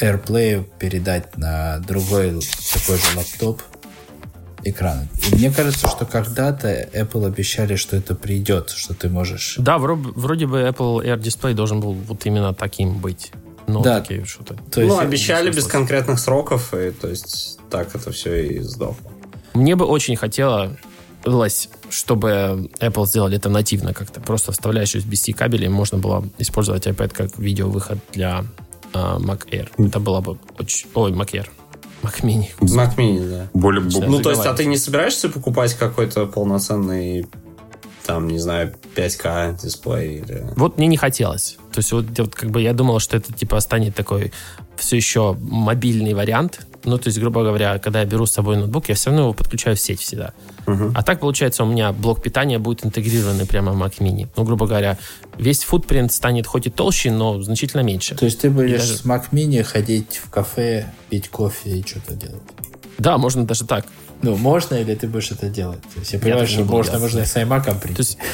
[0.00, 2.40] AirPlay передать на другой
[2.74, 3.62] такой же лаптоп
[4.64, 5.08] экран.
[5.30, 9.56] И мне кажется, что когда-то Apple обещали, что это придет, что ты можешь...
[9.58, 13.32] Да, вроде, вроде бы Apple Air Display должен был вот именно таким быть.
[13.68, 14.00] Но да.
[14.00, 14.54] такие что-то.
[14.72, 19.12] То есть, ну, обещали без конкретных сроков, и то есть так это все и сдохло.
[19.54, 20.16] Мне бы очень
[21.22, 24.20] хотелось, чтобы Apple сделали это нативно как-то.
[24.20, 28.44] Просто вставляешь USB-C кабель, и можно было использовать iPad как видеовыход для
[28.92, 29.68] uh, Mac Air.
[29.78, 30.88] Это было бы очень...
[30.94, 31.46] Ой, Mac Air.
[32.02, 32.48] Mac Mini.
[32.60, 33.48] Mac Mini, да.
[33.54, 33.82] Более...
[33.82, 37.26] Ну, то есть, а ты не собираешься покупать какой-то полноценный
[38.04, 40.44] там, не знаю, 5К дисплей или...
[40.56, 41.56] Вот мне не хотелось.
[41.72, 44.32] То есть вот, вот как бы я думал, что это типа станет такой
[44.76, 46.66] все еще мобильный вариант.
[46.84, 49.32] Ну, то есть, грубо говоря, когда я беру с собой ноутбук, я все равно его
[49.32, 50.32] подключаю в сеть всегда.
[50.66, 50.92] Uh-huh.
[50.94, 54.28] А так, получается, у меня блок питания будет интегрированный прямо в Mac Mini.
[54.36, 54.98] Ну, грубо говоря,
[55.38, 58.16] весь футпринт станет хоть и толще, но значительно меньше.
[58.16, 58.96] То есть ты будешь даже...
[58.96, 62.42] с Mac Mini ходить в кафе, пить кофе и что-то делать?
[62.98, 63.86] Да, можно даже так.
[64.22, 65.82] Ну, можно или ты будешь это делать?
[65.82, 67.94] То есть я понимаю, что можно, можно и с iMac прийти.
[67.96, 68.24] То есть, то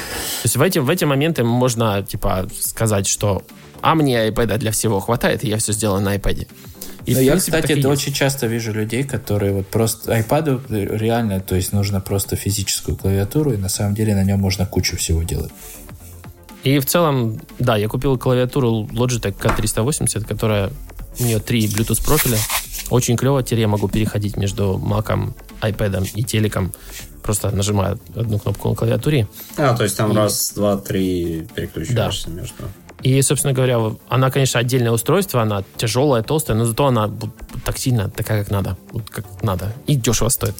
[0.44, 3.42] есть в, эти, в эти моменты можно, типа, сказать, что
[3.80, 6.46] а мне iPad для всего хватает, и я все сделаю на iPad.
[7.08, 11.54] И, Но я, кстати, это очень часто вижу людей, которые вот просто iPad реально, то
[11.54, 15.50] есть нужно просто физическую клавиатуру, и на самом деле на нем можно кучу всего делать.
[16.64, 20.70] И в целом, да, я купил клавиатуру Logitech K380, которая
[21.18, 22.36] у нее три Bluetooth профиля.
[22.90, 25.32] Очень клево, теперь я могу переходить между Mac,
[25.62, 26.74] iPad и телеком,
[27.22, 29.26] просто нажимая одну кнопку на клавиатуре.
[29.56, 30.14] А, то есть там и...
[30.14, 32.34] раз, два, три переключаешься да.
[32.34, 32.64] между...
[33.02, 37.10] И, собственно говоря, она, конечно, отдельное устройство, она тяжелая, толстая, но зато она
[37.64, 38.76] тактильно такая, как надо.
[39.08, 39.72] Как надо.
[39.86, 40.56] И дешево стоит.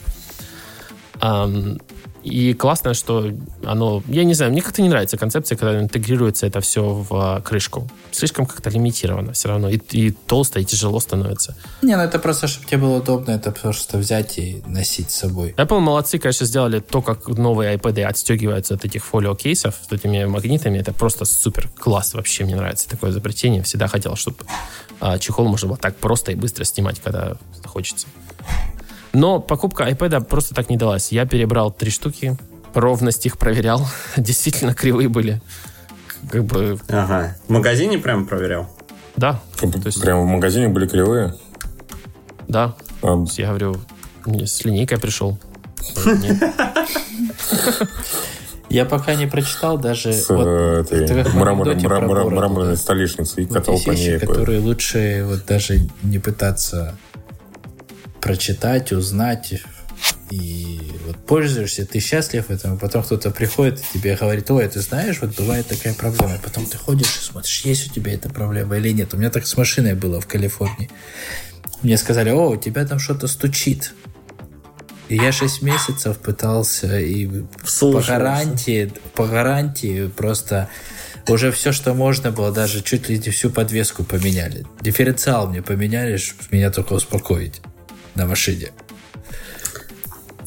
[2.23, 3.31] И классно, что
[3.65, 4.03] оно...
[4.09, 7.89] Я не знаю, мне как-то не нравится концепция, когда интегрируется это все в а, крышку.
[8.11, 9.69] Слишком как-то лимитировано все равно.
[9.69, 11.57] И, и толсто, и тяжело становится.
[11.82, 15.55] Не, ну это просто, чтобы тебе было удобно, это просто взять и носить с собой.
[15.57, 20.78] Apple молодцы, конечно, сделали то, как новые iPad отстегиваются от этих фолио-кейсов с этими магнитами.
[20.78, 22.15] Это просто супер класс.
[22.15, 23.62] Вообще мне нравится такое изобретение.
[23.62, 24.39] Всегда хотел, чтобы
[25.01, 28.07] а, чехол можно было так просто и быстро снимать, когда хочется.
[29.19, 31.11] Но покупка iPad просто так не далась.
[31.11, 32.36] Я перебрал три штуки,
[32.73, 33.85] ровность их проверял.
[34.16, 35.43] Действительно кривые были.
[36.31, 36.78] Как бы...
[36.89, 37.36] Ага.
[37.49, 38.70] В магазине прям проверял?
[39.16, 39.40] Да.
[39.85, 40.01] Есть...
[40.01, 41.35] Прямо в магазине были кривые?
[42.47, 42.77] Да.
[43.03, 43.24] А...
[43.36, 43.81] Я говорю,
[44.24, 45.36] с линейкой пришел.
[48.69, 54.20] Я пока не прочитал даже с вот, этой мраморной столешницей и катал по ней.
[54.20, 56.97] которые лучше вот даже не пытаться
[58.20, 59.55] прочитать, узнать,
[60.31, 65.19] и вот пользуешься, ты счастлив этому, потом кто-то приходит и тебе говорит, ой, ты знаешь,
[65.23, 68.77] вот бывает такая проблема, и потом ты ходишь и смотришь, есть у тебя эта проблема
[68.77, 69.15] или нет.
[69.15, 70.90] У меня так с машиной было в Калифорнии.
[71.82, 73.95] Мне сказали, о, у тебя там что-то стучит.
[75.09, 77.45] И я 6 месяцев пытался и
[77.81, 80.69] по гарантии, по гарантии просто
[81.27, 84.66] уже все, что можно было, даже чуть ли не всю подвеску поменяли.
[84.82, 87.62] Дифференциал мне поменяли, чтобы меня только успокоить
[88.19, 88.70] на машине.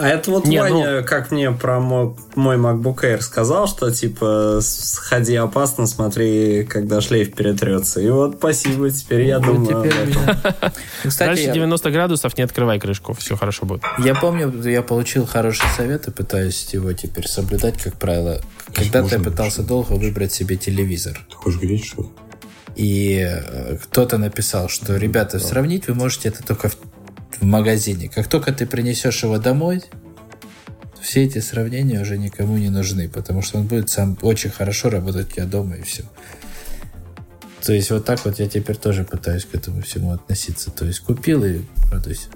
[0.02, 1.06] А это вот не, Ваня, ну...
[1.06, 7.36] как мне про мой, мой MacBook Air сказал, что типа сходи опасно, смотри, когда шлейф
[7.36, 8.02] перетрется.
[8.02, 9.92] И вот спасибо, теперь я ну, думаю.
[9.92, 10.16] Теперь.
[11.08, 13.84] Кстати, Дальше 90 градусов не открывай крышку, все хорошо будет.
[14.00, 18.42] Я помню, я получил хороший совет и пытаюсь его теперь соблюдать, как правило.
[18.74, 21.20] Когда-то я пытался долго выбрать себе телевизор.
[21.30, 22.12] Ты хочешь говорить, что
[22.76, 26.78] и э, кто-то написал, что, ребята, сравнить вы можете это только в
[27.40, 28.10] в магазине.
[28.10, 29.84] Как только ты принесешь его домой,
[31.02, 35.30] все эти сравнения уже никому не нужны, потому что он будет сам очень хорошо работать
[35.32, 36.04] у тебя дома и все.
[37.64, 40.72] То есть вот так вот я теперь тоже пытаюсь к этому всему относиться.
[40.72, 42.28] То есть купил и радуйся.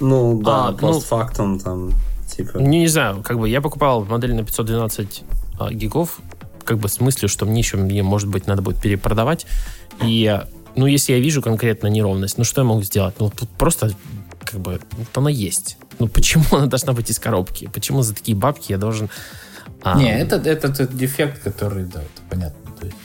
[0.00, 1.92] Ну, да, А, ну- постфактум там,
[2.26, 2.58] типа...
[2.58, 5.24] Не, не знаю, как бы я покупал модель на 512
[5.58, 6.20] а, гигов,
[6.64, 9.46] как бы с мыслью, что мне еще, мне, может быть, надо будет перепродавать.
[10.02, 10.40] И,
[10.76, 13.14] ну, если я вижу конкретно неровность, ну, что я могу сделать?
[13.18, 13.92] Ну, тут просто,
[14.44, 15.76] как бы, вот она есть.
[15.98, 17.68] Ну, почему она должна быть из коробки?
[17.72, 19.10] Почему за такие бабки я должен...
[19.82, 22.72] а, Не, это, это тот дефект, который, да, это понятно.
[22.78, 22.96] То есть.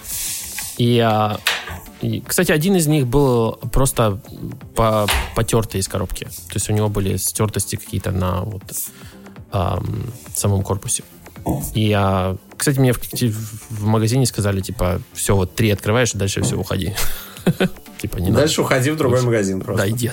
[0.78, 1.40] И, а,
[2.02, 4.20] и, кстати, один из них был просто
[4.76, 6.26] по, потертый из коробки.
[6.26, 8.64] То есть у него были стертости какие-то на вот
[9.52, 11.04] ам, самом корпусе.
[11.74, 16.42] И, а, кстати, мне в, в магазине сказали, типа, все, вот три открываешь, и дальше
[16.42, 16.94] все, уходи.
[18.00, 18.32] Типа, не.
[18.32, 19.86] Дальше уходи в другой магазин просто.
[19.86, 20.12] Да, иди.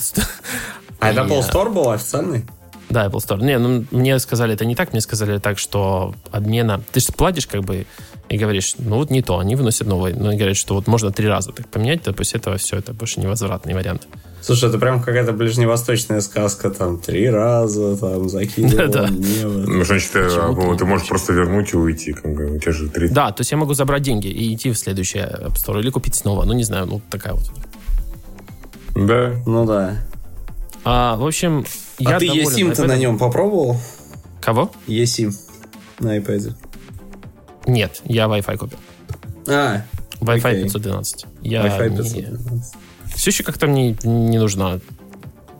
[1.00, 2.44] А это Apple Store был официальный?
[2.92, 3.42] Да, Apple Store.
[3.42, 6.82] Не, ну, мне сказали это не так, мне сказали так, что обмена...
[6.92, 7.86] Ты же платишь как бы
[8.28, 10.12] и говоришь, ну вот не то, они выносят новый.
[10.12, 12.92] Но они говорят, что вот можно три раза так поменять, то после этого все, это
[12.92, 14.06] больше невозвратный вариант.
[14.42, 19.08] Слушай, это прям какая-то ближневосточная сказка, там, три раза, там, закинул, Да-да.
[19.10, 19.64] небо.
[19.66, 22.12] Ну, значит, ты, Почему а, ты можешь просто вернуть и уйти.
[22.12, 23.08] Как бы, у тебя же три...
[23.08, 26.14] Да, то есть я могу забрать деньги и идти в следующий App Store или купить
[26.14, 26.44] снова.
[26.44, 27.50] Ну, не знаю, ну такая вот.
[28.94, 29.32] Да.
[29.46, 29.96] Ну да.
[30.84, 31.64] А, в общем,
[32.02, 32.86] я а ты доволен eSIM ты iPad.
[32.86, 33.76] на нем попробовал?
[34.40, 34.70] Кого?
[34.86, 35.32] eSIM
[36.00, 36.54] на iPad.
[37.66, 38.78] Нет, я Wi-Fi купил.
[39.48, 39.82] А,
[40.20, 40.62] Wi-Fi Окей.
[40.64, 41.26] 512.
[41.42, 42.74] Я Wi-Fi не- 512.
[43.14, 44.80] Все еще как-то мне не нужна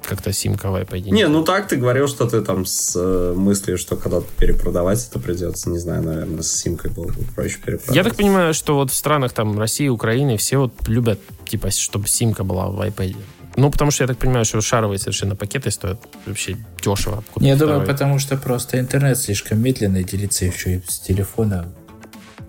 [0.04, 1.10] как-то симка в iPad.
[1.10, 5.18] Не, ну так ты говорил, что ты там с э, мыслью, что когда-то перепродавать это
[5.18, 5.70] придется.
[5.70, 7.96] Не знаю, наверное, с симкой было бы проще перепродавать.
[7.96, 12.08] Я так понимаю, что вот в странах там России, Украины все вот любят, типа, чтобы
[12.08, 13.16] симка была в iPad.
[13.56, 17.22] Ну, потому что я так понимаю, что шаровые совершенно пакеты стоят вообще дешево.
[17.36, 17.86] Я думаю, второй.
[17.86, 21.68] потому что просто интернет слишком медленный, делиться еще и с телефона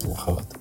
[0.02, 0.58] плоховато.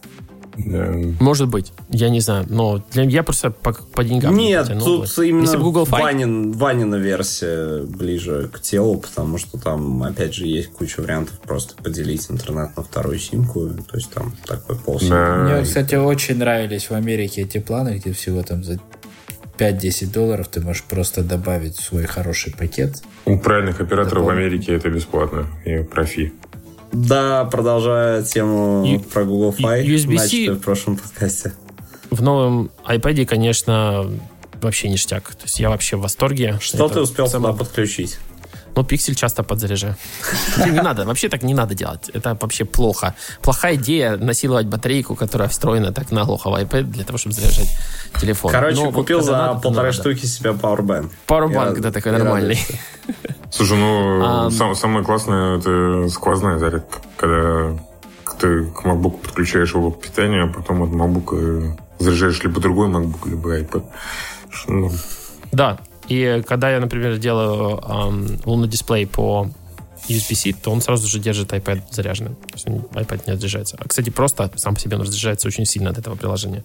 [1.20, 4.84] Может быть, я не знаю, но для, я просто по, по деньгам не Нет, потянул
[4.84, 5.26] тут бы.
[5.26, 10.34] именно Если бы Google Fi, Ванин, Ванина версия ближе к телу, потому что там, опять
[10.34, 13.70] же, есть куча вариантов просто поделить интернет на вторую симку.
[13.70, 15.10] То есть там такой полсимки.
[15.10, 15.36] Да.
[15.36, 18.78] Мне, кстати, очень нравились в Америке эти планы, где всего там за
[19.58, 23.02] 5-10 долларов ты можешь просто добавить в свой хороший пакет.
[23.24, 24.32] У правильных операторов в Такого.
[24.32, 25.46] Америке это бесплатно.
[25.64, 26.32] И профи.
[26.92, 31.52] Да, продолжая тему Ю- про Google Fi, USB-C начатую в прошлом подкасте.
[32.10, 34.10] в новом iPad, конечно,
[34.60, 35.30] вообще ништяк.
[35.34, 36.58] То есть я вообще в восторге.
[36.60, 38.18] Что Это ты успел сюда подключить?
[38.74, 39.96] Ну, пиксель часто подзаряжаю.
[40.58, 42.08] Не надо, вообще так не надо делать.
[42.14, 43.14] Это вообще плохо.
[43.42, 47.68] Плохая идея насиловать батарейку, которая встроена так наглухо в iPad для того, чтобы заряжать
[48.20, 48.50] телефон.
[48.50, 49.92] Короче, Но купил за надо, полторы надо.
[50.00, 51.10] штуки себе Powerbank.
[51.26, 52.54] Powerbank, Я- да, такой нормальный.
[52.56, 52.80] радуюсь.
[53.50, 56.98] Слушай, ну, А, сам- самое классное это сквозная зарядка.
[57.16, 57.78] Когда
[58.40, 63.28] ты к MacBook подключаешь его к питанию, а потом от MacBook заряжаешь либо другой MacBook,
[63.28, 63.84] либо iPad.
[64.68, 64.90] Ну,
[65.52, 65.78] Да,
[66.08, 69.48] и когда я, например, делаю эм, лунный дисплей по
[70.08, 72.34] USB-C, то он сразу же держит iPad заряженным.
[72.34, 73.76] То есть iPad не разряжается.
[73.78, 76.64] А, кстати, просто сам по себе он разряжается очень сильно от этого приложения.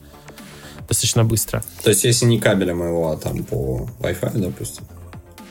[0.87, 1.63] Достаточно быстро.
[1.83, 4.85] То есть, если не кабелем его, а там по Wi-Fi, допустим.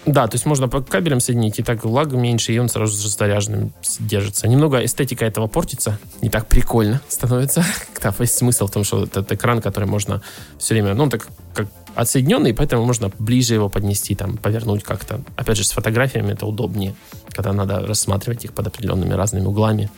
[0.07, 3.09] Да, то есть можно по кабелям соединить, и так лаг меньше, и он сразу же
[3.09, 4.47] заряженным держится.
[4.47, 7.65] Немного эстетика этого портится, не так прикольно становится.
[7.93, 10.23] Когда есть смысл в том, что этот экран, который можно
[10.59, 11.67] все время, ну, так как
[11.97, 15.21] отсоединенный, поэтому можно ближе его поднести, там, повернуть как-то.
[15.37, 16.95] Опять же, с фотографиями это удобнее,
[17.31, 19.91] когда надо рассматривать их под определенными разными углами.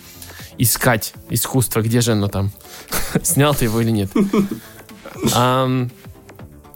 [0.56, 2.52] Искать искусство, где же оно там,
[3.22, 4.10] снял ты его или нет.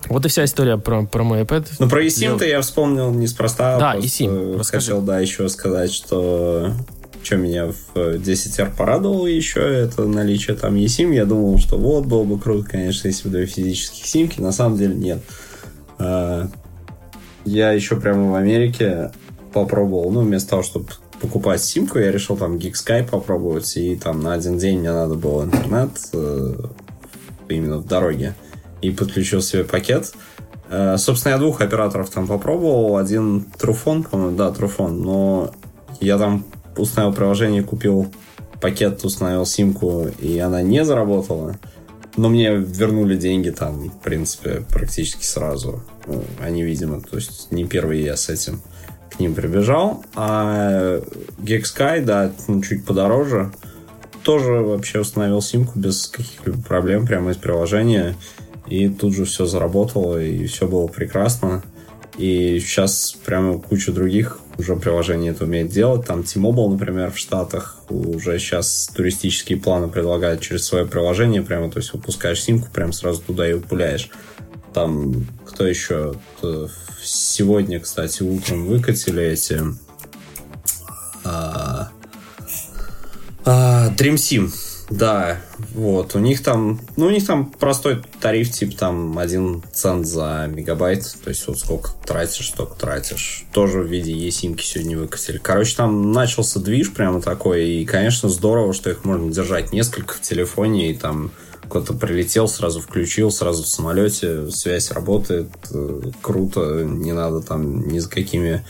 [0.09, 1.67] Вот и вся история про, про мой iPad.
[1.79, 3.79] Ну, про eSIM-то я вспомнил неспроста.
[3.79, 4.63] Да, eSIM.
[4.65, 6.73] Хотел, да, еще сказать, что
[7.23, 11.15] что меня в 10R порадовало еще, это наличие там eSIM.
[11.15, 14.41] Я думал, что вот, было бы круто, конечно, если бы две физических симки.
[14.41, 15.21] На самом деле нет.
[15.99, 16.49] А,
[17.45, 19.13] Я еще прямо в Америке
[19.53, 20.87] попробовал, ну, вместо того, чтобы
[21.21, 25.45] покупать симку, я решил там GigSky попробовать, и там на один день мне надо было
[25.45, 26.55] интернет э,
[27.49, 28.35] именно в дороге,
[28.81, 30.13] и подключил себе пакет.
[30.69, 32.97] Э, Собственно, я двух операторов там попробовал.
[32.97, 35.01] Один Труфон, по-моему, да, Труфон.
[35.03, 35.55] Но
[36.01, 36.45] я там
[36.77, 38.13] установил приложение, купил
[38.61, 41.57] пакет, установил симку, и она не заработала.
[42.17, 45.83] Но мне вернули деньги там, в принципе, практически сразу.
[46.07, 48.61] Ну, Они, видимо, то есть не первый я с этим
[49.11, 50.05] к ним прибежал.
[50.15, 51.01] А
[51.39, 53.53] GeekSky, да, ну, чуть подороже.
[54.23, 58.15] Тоже вообще установил симку без каких-либо проблем прямо из приложения.
[58.67, 61.63] И тут же все заработало, и все было прекрасно.
[62.19, 66.07] И сейчас прямо куча других уже приложений это умеет делать.
[66.07, 71.79] Там T-Mobile, например, в Штатах уже сейчас туристические планы предлагают через свое приложение прямо, то
[71.79, 74.11] есть выпускаешь симку, прямо сразу туда и пуляешь.
[74.75, 76.15] Там кто еще?
[77.03, 79.61] Сегодня, кстати, утром выкатили эти
[81.25, 81.91] а,
[83.45, 84.53] а, Dream Sim
[84.91, 85.41] да,
[85.75, 86.15] вот.
[86.15, 91.03] У них там, ну, у них там простой тариф, типа там один цент за мегабайт.
[91.25, 93.47] То есть вот сколько тратишь, столько тратишь.
[93.53, 95.39] Тоже в виде есимки сегодня выкатили.
[95.39, 97.67] Короче, там начался движ прямо такой.
[97.69, 100.91] И, конечно, здорово, что их можно держать несколько в телефоне.
[100.91, 101.33] И там
[101.69, 107.99] кто-то прилетел, сразу включил, сразу в самолете, связь работает, э, круто, не надо там ни
[107.99, 108.63] за какими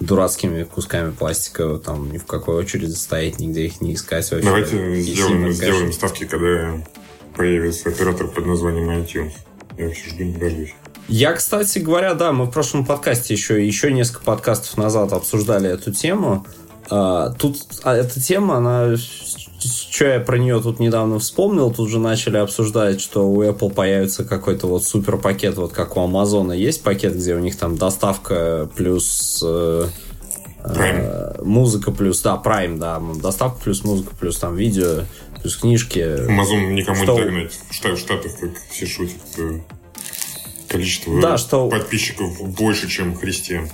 [0.00, 4.46] дурацкими кусками пластика там ни в какой очереди стоять, нигде их не искать вообще.
[4.46, 6.82] Давайте сделаем, сделаем ставки, когда
[7.36, 9.32] появится оператор под названием iTunes.
[9.76, 10.74] Я вообще жду не дождусь.
[11.08, 15.92] Я, кстати говоря, да, мы в прошлом подкасте еще, еще несколько подкастов назад обсуждали эту
[15.92, 16.46] тему.
[16.88, 18.96] А, тут а, эта тема, она
[19.64, 24.24] что я про нее тут недавно вспомнил, тут же начали обсуждать, что у Apple появится
[24.24, 28.68] какой-то вот супер пакет, вот как у Amazon есть пакет, где у них там доставка
[28.76, 29.86] плюс э,
[30.64, 35.04] э, музыка плюс, да, Prime, да, доставка плюс музыка плюс там видео
[35.40, 35.98] плюс книжки.
[35.98, 37.14] Amazon никому что...
[37.14, 37.52] не догнать.
[37.70, 39.60] В Штатах, как все шутят, э,
[40.68, 41.68] количество да, что...
[41.68, 43.68] подписчиков больше, чем христиан.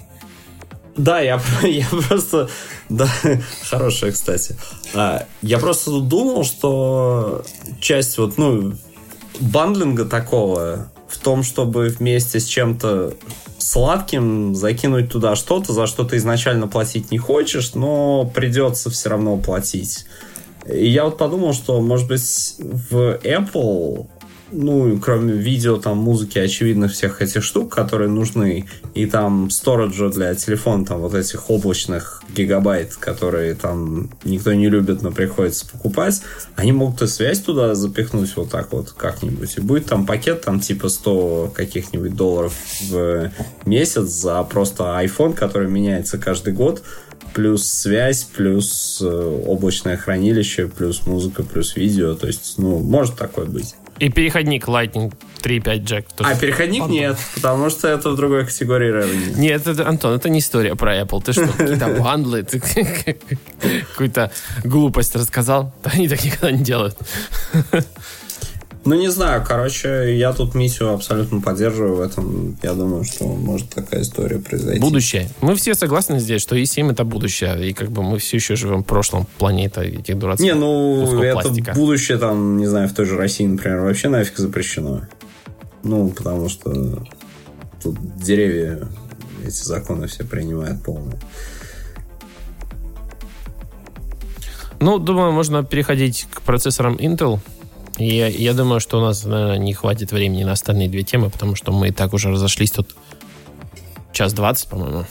[0.97, 2.49] Да, я, я просто...
[2.89, 3.09] Да,
[3.69, 4.57] хорошая, кстати.
[4.95, 7.45] А, я просто думал, что
[7.81, 8.75] часть вот, ну,
[9.41, 13.15] бандлинга такого в том, чтобы вместе с чем-то
[13.59, 19.37] сладким закинуть туда что-то, за что ты изначально платить не хочешь, но придется все равно
[19.37, 20.07] платить.
[20.67, 24.09] И я вот подумал, что, может быть, в Apple
[24.53, 30.35] ну, кроме видео, там, музыки, очевидно, всех этих штук, которые нужны, и там сториджа для
[30.35, 36.23] телефона, там, вот этих облачных гигабайт, которые там никто не любит, но приходится покупать,
[36.57, 40.61] они могут и связь туда запихнуть вот так вот как-нибудь, и будет там пакет, там,
[40.61, 42.55] типа 100 каких-нибудь долларов
[42.89, 43.31] в
[43.65, 46.83] месяц за просто iPhone, который меняется каждый год,
[47.35, 52.15] плюс связь, плюс э, облачное хранилище, плюс музыка, плюс видео.
[52.15, 53.77] То есть, ну, может такое быть.
[54.01, 55.13] И переходник Lightning
[55.43, 56.07] 3.5 джек.
[56.19, 56.95] А переходник Бандл.
[56.95, 59.39] нет, потому что это в другой категории revenue.
[59.39, 61.23] Нет, это, Антон, это не история про Apple.
[61.23, 62.61] Ты что, какие-то бандлы, ты
[63.91, 64.33] какую-то
[64.65, 65.73] глупость рассказал?
[65.85, 66.97] Да они так никогда не делают.
[68.85, 72.57] Ну, не знаю, короче, я тут миссию абсолютно поддерживаю в этом.
[72.63, 74.81] Я думаю, что может такая история произойти.
[74.81, 75.29] Будущее.
[75.43, 77.69] Мы все согласны здесь, что E7 это будущее.
[77.69, 81.41] И как бы мы все еще живем в прошлом планете этих дурацких Не, ну, это
[81.41, 81.73] пластика.
[81.75, 85.03] будущее там, не знаю, в той же России, например, вообще нафиг запрещено.
[85.83, 87.03] Ну, потому что
[87.83, 88.89] тут деревья
[89.45, 91.19] эти законы все принимают полные.
[94.81, 97.41] Ну, думаю, можно переходить к процессорам Intel.
[98.01, 101.55] Я, я думаю, что у нас наверное, не хватит времени на остальные две темы, потому
[101.55, 102.97] что мы и так уже разошлись тут
[104.13, 105.05] час двадцать, по-моему.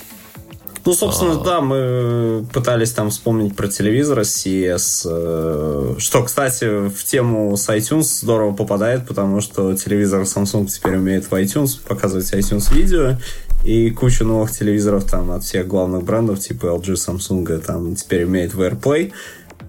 [0.85, 1.43] Ну, собственно, а...
[1.43, 8.21] да, мы пытались там вспомнить про телевизор CES, э, что, кстати, в тему с iTunes
[8.21, 13.17] здорово попадает, потому что телевизор Samsung теперь умеет в iTunes показывать iTunes видео,
[13.63, 18.53] и куча новых телевизоров там от всех главных брендов, типа LG, Samsung, там теперь умеет
[18.53, 19.11] в AirPlay.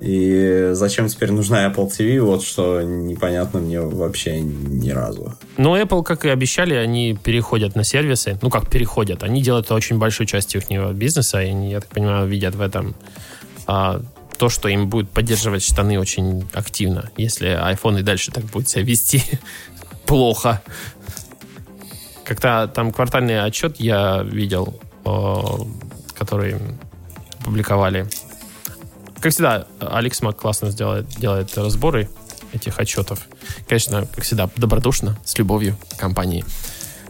[0.01, 5.35] И зачем теперь нужна Apple TV, вот что непонятно мне вообще ни разу.
[5.59, 8.39] Ну, Apple, как и обещали, они переходят на сервисы.
[8.41, 9.23] Ну, как переходят?
[9.23, 12.95] Они делают очень большой частью их бизнеса, и они, я так понимаю, видят в этом
[13.67, 14.01] а,
[14.39, 18.83] то, что им будет поддерживать штаны очень активно, если iPhone и дальше так будет себя
[18.83, 19.23] вести
[20.07, 20.63] плохо.
[22.25, 24.81] Когда там квартальный отчет я видел,
[26.17, 26.57] который
[27.45, 28.09] публиковали
[29.21, 32.09] как всегда, Алекс Мак классно сделает, делает разборы
[32.53, 33.21] этих отчетов.
[33.69, 36.45] Конечно, как всегда, добродушно, с любовью компании.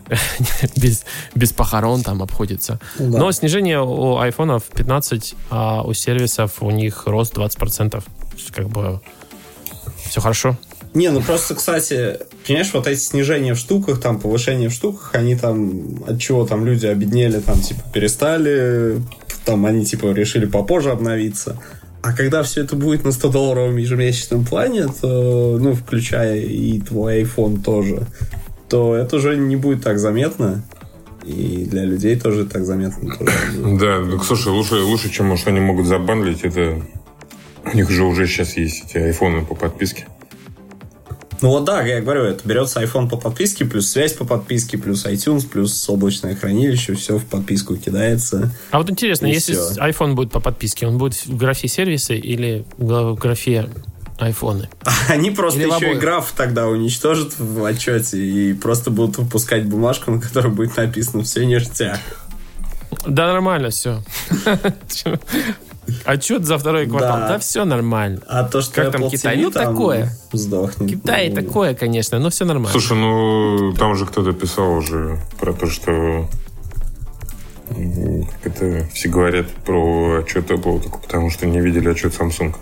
[0.77, 1.05] без,
[1.35, 2.81] без похорон там обходится.
[2.99, 3.19] Да.
[3.19, 8.03] Но снижение у айфонов 15, а у сервисов у них рост 20%.
[8.53, 9.01] Как бы
[10.09, 10.57] все хорошо.
[10.93, 15.37] Не, ну просто, кстати, понимаешь, вот эти снижения в штуках, там, повышение в штуках, они
[15.37, 19.01] там, от чего там люди обеднели, там, типа, перестали,
[19.45, 21.62] там, они, типа, решили попозже обновиться.
[22.02, 27.62] А когда все это будет на 100-долларовом ежемесячном плане, то, ну, включая и твой iPhone
[27.62, 28.06] тоже,
[28.68, 30.64] то это уже не будет так заметно.
[31.24, 33.14] И для людей тоже так заметно.
[33.14, 33.32] Тоже.
[33.78, 36.81] Да, ну, слушай, лучше, лучше, чем что они могут забанлить, это...
[37.62, 40.06] У них же уже сейчас есть эти айфоны по подписке.
[41.43, 45.07] Ну вот да, я говорю, это берется iPhone по подписке, плюс связь по подписке, плюс
[45.07, 48.53] iTunes, плюс облачное хранилище, все в подписку кидается.
[48.71, 49.73] А вот интересно, если всё.
[49.77, 53.71] iPhone будет по подписке, он будет в графе сервисы или в графе
[54.19, 54.69] айфоны?
[55.09, 60.11] Они просто Или еще и граф тогда уничтожат в отчете и просто будут выпускать бумажку,
[60.11, 62.01] на которой будет написано все ништяк.
[63.07, 64.03] Да, нормально все.
[66.05, 67.19] Отчет за второй квартал.
[67.19, 67.29] Да.
[67.29, 68.21] Да, все нормально.
[68.27, 69.37] А то, что Как там Apple Китай?
[69.37, 70.12] TV Ну, там такое.
[70.33, 70.91] Сдохнет.
[70.91, 72.73] Китай Ну, такое, конечно, но все нормально.
[72.73, 76.29] Слушай, ну там же кто-то писал уже про то, что
[77.71, 82.55] как это все говорят про отчет Apple, только потому что не видели отчет Samsung.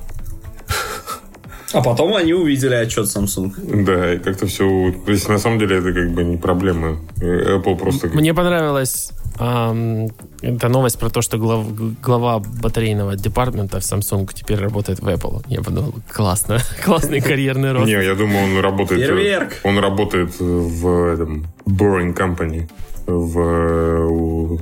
[1.73, 3.85] А потом они увидели отчет Samsung.
[3.85, 4.65] Да, и как-то все...
[5.05, 6.99] То есть, на самом деле, это как бы не проблема.
[7.21, 8.09] Э, Apple просто...
[8.09, 15.01] Мне понравилась эта новость про то, что глав- глава батарейного департамента в Samsung теперь работает
[15.01, 15.45] в Apple.
[15.49, 16.59] Я подумал, классно.
[16.85, 17.87] Классный карьерный рост.
[17.87, 19.01] Не, я думаю, он работает...
[19.01, 19.53] э, Фейерверк.
[19.65, 22.69] Он работает в этом Boring Company
[23.07, 24.61] в, у,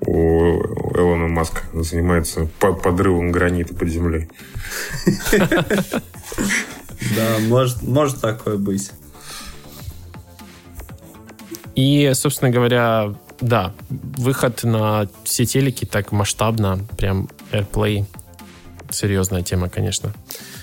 [0.00, 0.62] у
[0.96, 1.60] Элона Маска.
[1.74, 4.28] Занимается по- подрывом гранита под землей.
[7.16, 8.90] Да, может, может такое быть.
[11.76, 18.04] И, собственно говоря, да, выход на все телеки так масштабно, прям AirPlay.
[18.90, 20.14] Серьезная тема, конечно.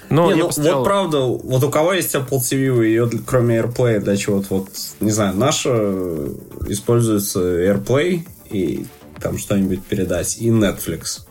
[0.10, 3.60] Но не, ну, посмотрел- вот правда, вот у кого есть Apple TV, вы ее кроме
[3.60, 4.70] AirPlay для чего-то, вот,
[5.00, 6.34] не знаю, наша э,
[6.68, 8.86] используется AirPlay и
[9.22, 11.22] там что-нибудь передать, и Netflix.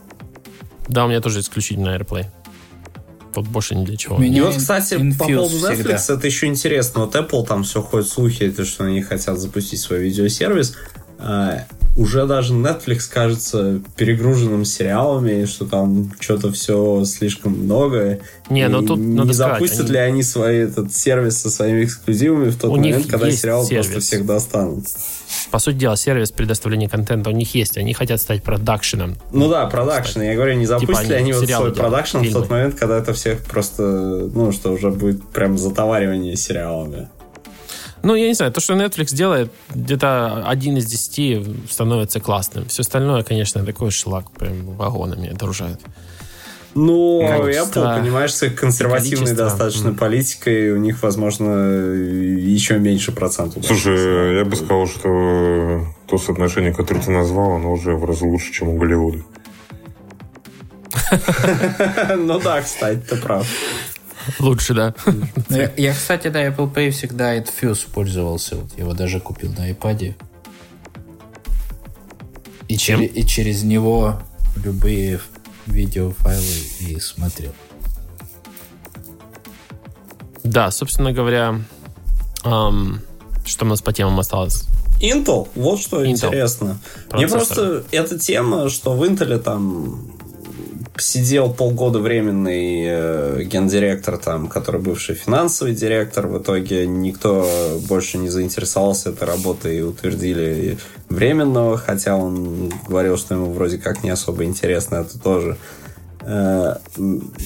[0.88, 2.26] Да, у меня тоже исключительно AirPlay.
[3.34, 4.16] Вот больше ни для чего.
[4.16, 6.14] У меня И вот, кстати, по Infuse поводу Netflix, всегда.
[6.14, 7.00] это еще интересно.
[7.04, 10.76] Вот Apple, там все ходит слухи, то, что они хотят запустить свой видеосервис.
[11.26, 11.64] А,
[11.96, 18.18] уже даже Netflix кажется перегруженным сериалами, что там что-то все слишком много.
[18.50, 21.48] Не, ну И тут не надо сказать, запустят они- ли они свой этот сервис со
[21.50, 24.04] своими эксклюзивами в тот У момент, когда есть сериалы просто сервис.
[24.06, 24.84] всех достанут.
[25.50, 27.78] По сути дела, сервис предоставления контента у них есть.
[27.78, 29.16] Они хотят стать продакшеном.
[29.32, 30.20] Ну да, продакшн.
[30.20, 33.14] Я говорю, не запустили Типа они они вот свой продакшн в тот момент, когда это
[33.14, 33.82] всех просто,
[34.34, 37.08] ну, что уже будет прям затоваривание сериалами.
[38.04, 42.66] Ну, я не знаю, то, что Netflix делает, где-то один из десяти становится классным.
[42.66, 45.80] Все остальное, конечно, такой шлак, прям вагонами огружают.
[46.74, 49.44] Ну, Apple, понимаешь, с их консервативной количество.
[49.44, 49.98] достаточно Мгм.
[49.98, 53.64] политикой, у них, возможно, еще меньше процентов.
[53.64, 58.52] Слушай, я бы сказал, что то соотношение, которое ты назвал, оно уже в разы лучше,
[58.52, 59.22] чем у Голливуда.
[62.16, 63.46] Ну да, кстати, ты прав.
[64.38, 64.94] Лучше, да.
[65.06, 68.56] Ну, Я, я, кстати, да, Apple Pay всегда Infuse пользовался.
[68.56, 70.14] Вот я его даже купил на iPad.
[72.68, 73.02] И, Чем?
[73.02, 74.20] и через него
[74.64, 75.20] любые
[75.66, 76.44] видеофайлы
[76.80, 77.52] и смотрел.
[80.42, 81.60] Да, собственно говоря,
[82.42, 83.00] ам,
[83.44, 84.64] что у нас по темам осталось?
[85.00, 86.10] Intel, вот что Intel.
[86.10, 86.78] интересно.
[87.12, 87.80] Мне Процессоры.
[87.82, 90.12] просто эта тема, что в Intel там
[90.96, 96.26] сидел полгода временный э, гендиректор, там, который бывший финансовый директор.
[96.26, 97.48] В итоге никто
[97.88, 104.04] больше не заинтересовался этой работой и утвердили временного, хотя он говорил, что ему вроде как
[104.04, 105.56] не особо интересно это тоже.
[106.20, 106.76] Э,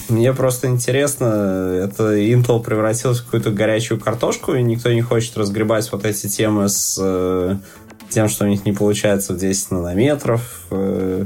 [0.09, 1.25] Мне просто интересно,
[1.83, 6.69] это Intel превратился в какую-то горячую картошку, и никто не хочет разгребать вот эти темы
[6.69, 7.55] с э,
[8.09, 10.65] тем, что у них не получается в 10 нанометров.
[10.71, 11.25] э,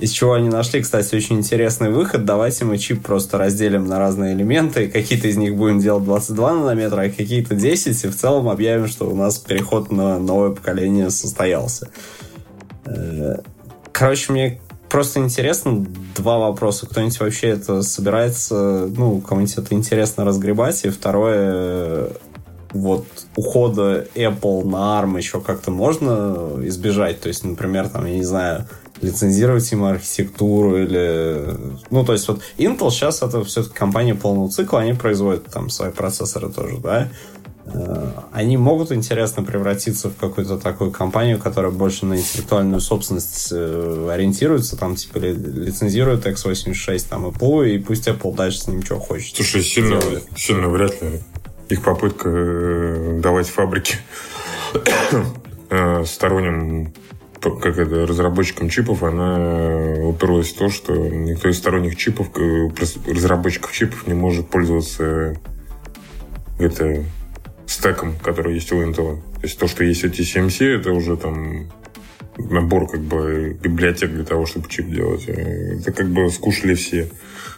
[0.00, 2.24] Из чего они нашли, кстати, очень интересный выход.
[2.24, 7.02] Давайте мы чип просто разделим на разные элементы, какие-то из них будем делать 22 нанометра,
[7.02, 11.88] а какие-то 10, и в целом объявим, что у нас переход на новое поколение состоялся.
[12.86, 13.36] Э,
[13.94, 16.86] Короче, мне просто интересно два вопроса.
[16.86, 20.84] Кто-нибудь вообще это собирается, ну, кому-нибудь это интересно разгребать?
[20.84, 22.08] И второе,
[22.72, 23.06] вот
[23.36, 27.20] ухода Apple на ARM еще как-то можно избежать?
[27.20, 28.66] То есть, например, там, я не знаю,
[29.04, 31.56] лицензировать им архитектуру или...
[31.90, 35.90] Ну, то есть вот Intel сейчас это все-таки компания полного цикла, они производят там свои
[35.90, 37.08] процессоры тоже, да?
[37.66, 44.08] Э, Они могут интересно превратиться в какую-то такую компанию, которая больше на интеллектуальную собственность э,
[44.12, 48.98] ориентируется, там типа ли- лицензирует x86 там Apple, и пусть Apple дальше с ним что
[48.98, 49.36] хочет.
[49.36, 50.24] Слушай, сильно, делает.
[50.36, 51.20] сильно вряд ли
[51.70, 53.96] их попытка э, давать фабрике
[55.70, 56.92] э, сторонним
[57.52, 62.68] как это, разработчикам чипов, она э, уперлась в то, что никто из сторонних чипов, э,
[63.06, 65.36] разработчиков чипов не может пользоваться
[66.58, 67.04] это,
[67.66, 69.16] стеком, который есть у Intel.
[69.16, 71.70] То есть то, что есть у TSMC, это уже там
[72.36, 75.24] набор как бы библиотек для того, чтобы чип делать.
[75.28, 77.10] Э, Это как бы скушали все.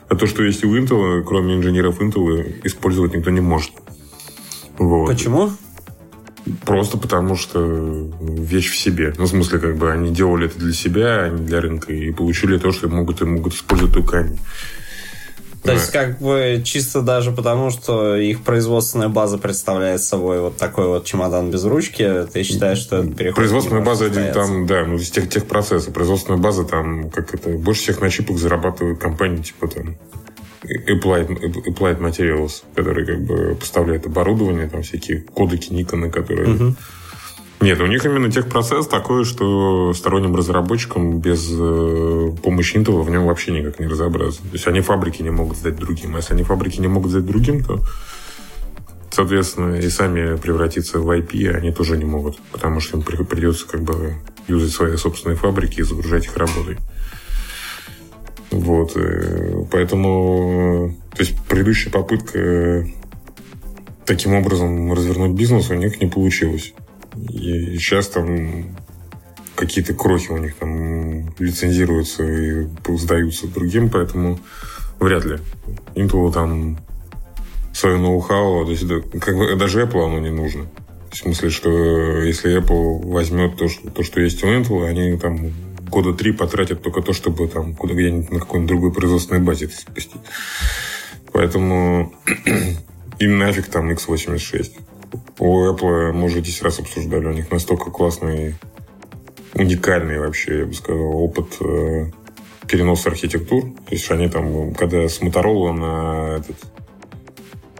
[0.08, 3.72] А то, что есть у Intel, кроме инженеров Intel, использовать никто не может.
[4.78, 5.08] Вот.
[5.08, 5.50] Почему?
[6.64, 9.12] Просто потому что вещь в себе.
[9.18, 12.12] Ну, в смысле, как бы они делали это для себя, а не для рынка, и
[12.12, 14.38] получили то, что могут и могут использовать только они.
[15.66, 20.86] То есть, как бы, чисто даже потому, что их производственная база представляет собой вот такой
[20.86, 24.94] вот чемодан без ручки, ты считаешь, что это переход Производственная база, один там, да, ну,
[24.96, 25.92] из тех, тех процессов.
[25.92, 29.96] Производственная база там, как это, больше всех на чипах зарабатывают компании, типа там,
[30.88, 31.28] Applied,
[31.66, 36.74] Applied Materials, которые как бы поставляют оборудование, там всякие кодеки Никона, которые...
[37.60, 43.24] Нет, у них именно техпроцесс такой, что сторонним разработчикам без э, помощи Intel в нем
[43.26, 44.42] вообще никак не разобраться.
[44.42, 46.14] То есть они фабрики не могут сдать другим.
[46.14, 47.80] А если они фабрики не могут сдать другим, то,
[49.10, 52.38] соответственно, и сами превратиться в IP они тоже не могут.
[52.52, 54.16] Потому что им при- придется как бы
[54.48, 56.76] юзать свои собственные фабрики и загружать их работой.
[58.56, 58.96] Вот.
[58.96, 60.94] э, Поэтому...
[61.14, 62.84] То есть предыдущая попытка э,
[64.04, 66.74] таким образом развернуть бизнес у них не получилось.
[67.16, 68.76] И сейчас там
[69.54, 72.66] какие-то крохи у них там лицензируются и
[72.96, 74.38] сдаются другим, поэтому
[75.00, 75.38] вряд ли.
[75.94, 76.78] Intel там
[77.72, 78.86] свое ноу-хау, то есть
[79.20, 80.66] как бы даже Apple оно не нужно.
[81.10, 85.50] В смысле, что если Apple возьмет то, что, то, что есть у Intel, они там
[85.96, 89.76] года три потратят только то, чтобы там куда где-нибудь на какой-нибудь другой производственной базе это
[89.76, 90.18] спасти.
[91.32, 92.12] Поэтому
[93.18, 94.72] им нафиг там x86.
[95.38, 98.56] У Apple мы уже 10 раз обсуждали, у них настолько классный,
[99.54, 102.10] уникальный вообще, я бы сказал, опыт э,
[102.68, 103.62] переноса архитектур.
[103.62, 106.56] То есть они там, когда с Motorola на этот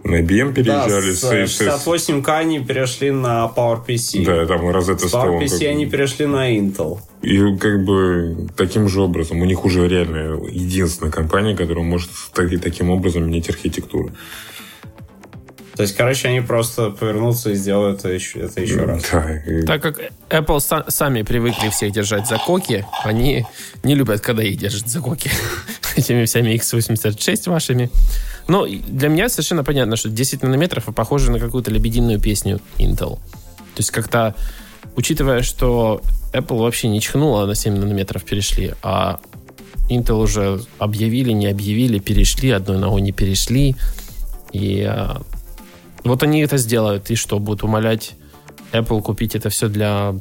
[0.07, 4.25] на IBM Да, переезжали, с с- с- 68К они перешли на PowerPC.
[4.25, 5.39] да, там Rosetta С Stone.
[5.39, 6.99] PowerPC как они перешли на Intel.
[7.21, 9.41] И как бы таким же образом.
[9.41, 14.11] У них уже реально единственная компания, которая может так- таким образом менять архитектуру.
[15.77, 19.03] То есть, короче, они просто повернутся и сделают это еще, это еще раз.
[19.11, 19.99] Да, и- Так как
[20.29, 23.45] Apple са- сами привыкли всех держать за коки, они
[23.83, 25.29] не любят, когда их держат за коки.
[25.95, 27.91] Этими всеми x86 вашими.
[28.47, 33.17] Но и для меня совершенно понятно, что 10 нанометров похоже на какую-то лебединую песню Intel.
[33.17, 33.19] То
[33.77, 34.33] есть как-то,
[34.95, 36.01] учитывая, что
[36.33, 39.19] Apple вообще не чихнула, на 7 нанометров перешли, а
[39.91, 43.75] Intel уже объявили, не объявили, перешли, одной ногой не перешли.
[44.53, 45.21] И а,
[46.07, 47.09] вот они это сделают.
[47.11, 48.15] И что, будут умолять
[48.71, 50.15] Apple купить это все для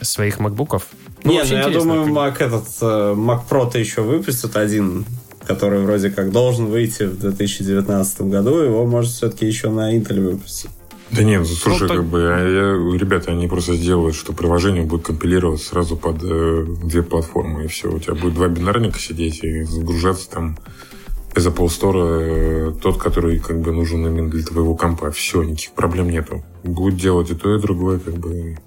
[0.00, 0.88] своих макбуков?
[1.24, 5.04] Не, ну вообще я интересно, думаю, Mac этот э, Mac Pro-то еще выпустят один,
[5.46, 8.58] который вроде как должен выйти в 2019 году.
[8.58, 10.70] Его может все-таки еще на Intel выпустить.
[11.10, 14.32] Да нет, ну, слушай, Ну, так- как бы, а я- ребята, они просто сделают, что
[14.32, 17.90] приложение будет компилироваться сразу под э, две платформы, и все.
[17.90, 20.56] У тебя будет два бинарника сидеть и загружаться там
[21.36, 25.10] из Apple Store тот, который как бы нужен именно для твоего компа.
[25.10, 26.42] Все, никаких проблем нету.
[26.64, 28.58] Будет делать и то, и другое, как бы.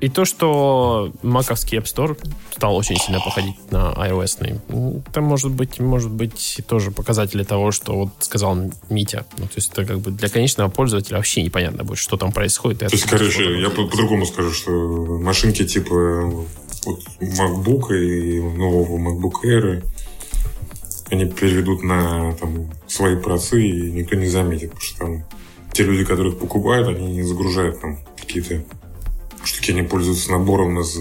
[0.00, 2.18] И то, что маковский App Store
[2.56, 7.94] стал очень сильно походить на iOS, это может быть, может быть тоже показатели того, что
[7.94, 8.56] вот сказал
[8.88, 9.26] Митя.
[9.36, 12.78] Ну, то есть это как бы для конечного пользователя вообще непонятно будет, что там происходит.
[12.78, 16.32] То есть, короче, я по- по-другому скажу, что машинки типа
[16.86, 19.84] вот MacBook и нового MacBook Air
[21.10, 25.24] они переведут на там, свои процы, и никто не заметит, потому что там
[25.72, 28.62] те люди, которые их покупают, они не загружают там какие-то
[29.44, 30.98] штуки, они пользуются набором из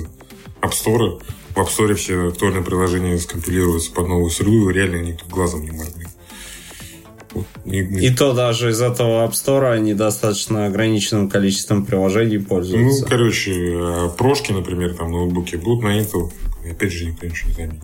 [0.61, 1.22] App Store.
[1.56, 5.72] В App Store все актуальные приложения скомпилируются под новую среду, и реально никто глазом не.
[7.31, 12.40] Вот, не- не- И то даже из этого App Store они достаточно ограниченным количеством приложений
[12.40, 13.06] Ну, пользуются.
[13.06, 16.31] короче, а прошки, например, там ноутбуки будут на Intel,
[16.65, 17.84] и опять же никто ничего не заметит.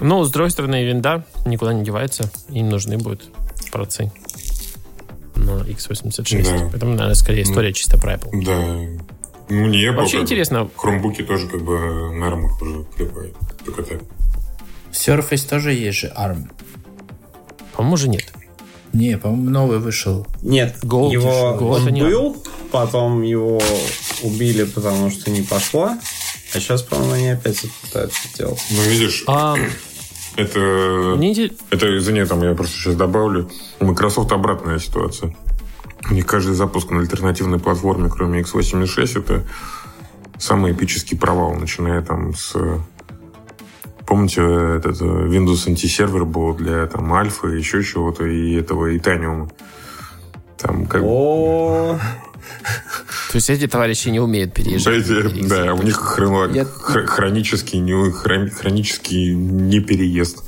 [0.00, 2.30] Ну, с другой стороны, винда никуда не девается.
[2.50, 3.28] Им нужны будут
[3.72, 4.12] процы
[5.34, 6.42] на x86.
[6.44, 6.68] Да.
[6.70, 8.30] Поэтому, наверное, скорее история чисто про Apple.
[8.44, 8.56] Да.
[9.50, 9.96] Ну, не Apple.
[9.96, 13.34] Вообще интересно, Хромбуки тоже как бы на армах уже клепают.
[13.64, 14.00] Только так.
[14.90, 16.50] В Surface тоже есть же ARM.
[17.74, 18.32] по-моему, же нет.
[18.92, 20.26] Не, по-моему, новый вышел.
[20.42, 21.56] Нет, Gold его.
[21.60, 23.60] Gold он был, потом его
[24.22, 25.90] убили, потому что не пошло.
[26.54, 28.60] А сейчас, по-моему, они опять это пытаются делать.
[28.70, 29.56] Ну, видишь, А,
[30.36, 31.14] это...
[31.16, 31.32] мне
[31.70, 33.48] Это, извини, там я просто сейчас добавлю.
[33.80, 35.34] У Microsoft обратная ситуация.
[36.10, 39.44] У них каждый запуск на альтернативной платформе, кроме x86, это
[40.38, 42.56] самый эпический провал, начиная там с...
[44.06, 49.50] Помните, этот Windows антисервер был для там альфа, еще чего-то, и этого Итаниума.
[50.56, 51.08] Там как бы...
[51.08, 52.00] О,
[53.30, 55.06] То есть эти товарищи не умеют переезжать.
[55.48, 56.18] Да, у них
[56.54, 56.66] Я-
[57.06, 60.44] хронический, не, хрон- хронический не переезд.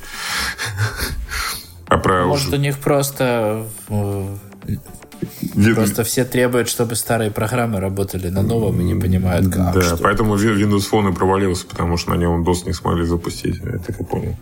[1.87, 4.37] А про Может, у них просто э,
[5.75, 9.73] Просто все требуют, чтобы старые программы работали на новом и не понимают, как.
[9.73, 9.97] Да, что.
[9.97, 13.57] поэтому Windows Phone и провалился, потому что на нем DOS не смогли запустить.
[13.63, 14.35] Я так и понял.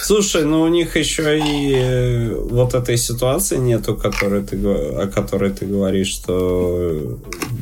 [0.00, 5.50] Слушай, ну у них еще и э, вот этой ситуации нету, которой ты, о которой
[5.50, 7.18] ты говоришь, что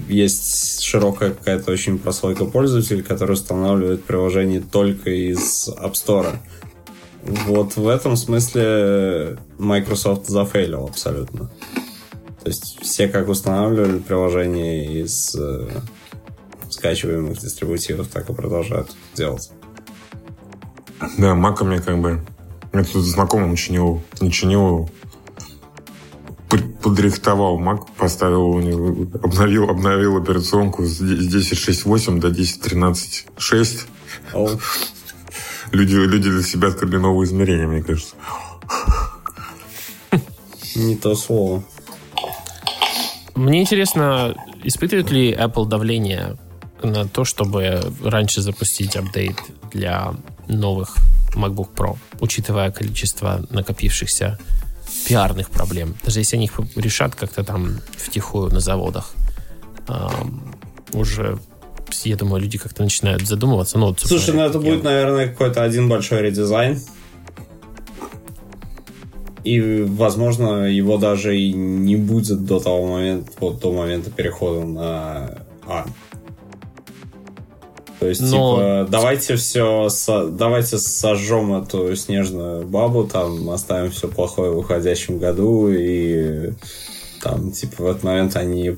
[0.07, 6.37] есть широкая какая-то очень прослойка пользователей, которые устанавливают приложение только из App Store.
[7.47, 11.51] Вот в этом смысле Microsoft зафейлил абсолютно.
[12.43, 15.69] То есть все как устанавливали приложение из э,
[16.69, 19.51] скачиваемых дистрибутивов, так и продолжают делать.
[21.19, 22.25] Да, Мака мне как бы...
[22.73, 24.91] Я тут знакомым чинил, не чинил,
[26.49, 33.87] под- подрихтовал Мак, поставил у него, обновил, обновил операционку с 10.6.8 до 10.13.6.
[34.35, 34.49] О,
[35.73, 38.15] Люди, люди для себя открыли новые измерения, мне кажется.
[40.75, 41.63] не то слово.
[43.35, 46.37] Мне интересно, испытывает ли Apple давление
[46.83, 49.37] на то, чтобы раньше запустить апдейт
[49.73, 50.15] для
[50.49, 50.97] новых
[51.35, 54.39] MacBook Pro, учитывая количество накопившихся
[55.07, 55.95] пиарных проблем.
[56.05, 59.15] Даже если они их решат как-то там втихую на заводах,
[60.93, 61.39] уже,
[62.05, 63.79] я думаю, люди как-то начинают задумываться.
[63.79, 64.65] Ну, вот, Слушай, ну это я.
[64.65, 66.81] будет, наверное, какой-то один большой редизайн.
[69.45, 75.39] И, возможно, его даже и не будет до того момента, вот до момента перехода на
[75.67, 75.91] ARM.
[77.99, 79.89] То есть, Но- типа, давайте все,
[80.31, 86.53] давайте сожжем эту снежную бабу, там, оставим все плохое в уходящем году, и
[87.23, 88.77] там, типа, в этот момент они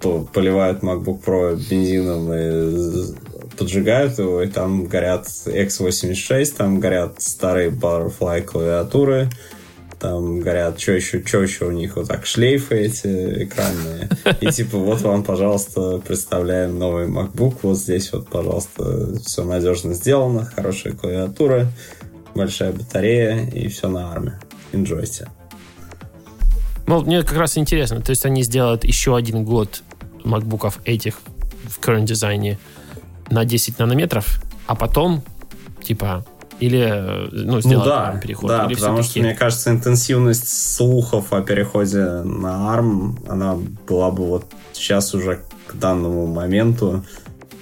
[0.00, 3.14] по- поливают MacBook Pro бензином и
[3.56, 9.30] поджигают его, и там горят X86, там горят старые Butterfly клавиатуры,
[10.00, 14.08] там горят, что еще, что еще у них, вот так, шлейфы эти экранные.
[14.40, 20.46] И типа, вот вам, пожалуйста, представляем новый MacBook, вот здесь вот, пожалуйста, все надежно сделано,
[20.46, 21.70] хорошая клавиатура,
[22.34, 24.40] большая батарея, и все на арме.
[24.72, 25.28] Enjoyте.
[26.86, 28.00] Ну, мне как раз интересно.
[28.00, 29.82] То есть они сделают еще один год
[30.24, 31.20] макбуков этих
[31.68, 32.58] в current дизайне
[33.28, 35.22] на 10 нанометров, а потом,
[35.82, 36.24] типа,
[36.60, 38.48] или, э, ну, Ну сделают да, переход.
[38.50, 43.56] да, или потому что, мне кажется, интенсивность слухов о переходе на ARM, она
[43.88, 47.04] была бы вот сейчас уже к данному моменту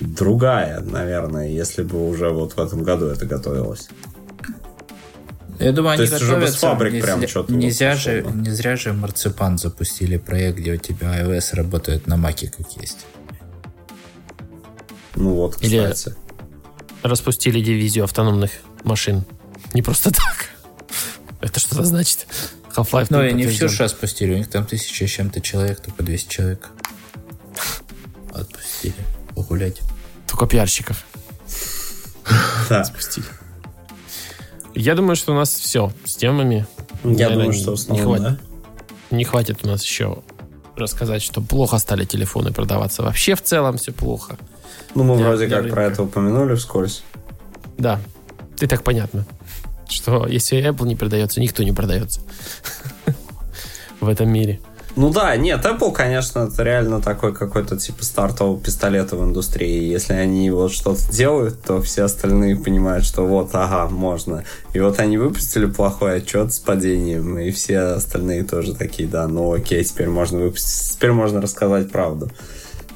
[0.01, 3.89] другая, наверное, если бы уже вот в этом году это готовилось.
[5.59, 8.51] Я думаю, То они есть уже без фабрик не, прям что-то не вот же, не
[8.51, 13.07] зря же Марципан запустили проект, где у тебя iOS работает на Маке, как есть.
[15.16, 16.16] Ну вот, Или- кстати.
[17.03, 18.53] распустили дивизию автономных
[18.84, 19.24] машин.
[19.74, 20.46] Не просто так.
[21.40, 22.26] Это что-то значит?
[22.74, 23.76] Half-Life Ну, не и не всю подтвержден.
[23.76, 24.34] же отпустили.
[24.34, 26.68] У них там тысяча с чем-то человек, только 200 человек.
[28.32, 28.94] Отпустили.
[29.34, 29.80] Погулять.
[30.26, 31.05] Только пиарщиков
[32.68, 32.80] Да.
[32.82, 33.26] отпустили.
[34.74, 36.66] Я думаю, что у нас все с темами.
[37.05, 38.38] Я Наверное, думаю, что в не хватит, да.
[39.16, 40.22] не хватит у нас еще
[40.76, 43.02] рассказать, что плохо стали телефоны продаваться.
[43.02, 44.36] Вообще в целом все плохо.
[44.94, 47.02] Ну, мы Для- вроде для как про это упомянули вскользь.
[47.78, 48.00] Да,
[48.62, 49.26] и так понятно,
[49.89, 52.20] что если Apple не продается, никто не продается
[54.01, 54.60] в этом мире.
[54.98, 59.85] Ну да, нет, Apple, конечно, это реально такой какой-то типа стартового пистолета в индустрии.
[59.85, 64.43] Если они вот что-то делают, то все остальные понимают, что вот, ага, можно.
[64.72, 69.52] И вот они выпустили плохой отчет с падением, и все остальные тоже такие, да, ну
[69.52, 72.32] окей, теперь можно выпустить, теперь можно рассказать правду.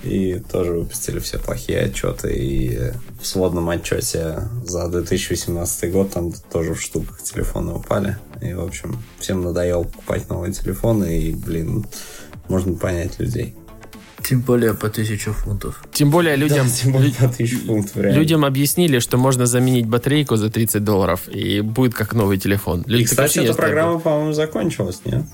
[0.03, 2.35] И тоже выпустили все плохие отчеты.
[2.35, 2.79] И
[3.21, 8.17] в сводном отчете за 2018 год там тоже в штуках телефоны упали.
[8.41, 11.19] И, в общем, всем надоело покупать новые телефоны.
[11.21, 11.87] И, блин,
[12.49, 13.55] можно понять людей.
[14.25, 15.83] Тем более по 1000 фунтов.
[15.93, 18.19] Тем более людям, Да, тем более по 1000 фунтов, реально.
[18.19, 22.85] людям объяснили, что можно заменить батарейку за 30 долларов, и будет как новый телефон.
[22.87, 25.25] Люди И, кстати, эта «Есть, программа, по-моему, закончилась, нет?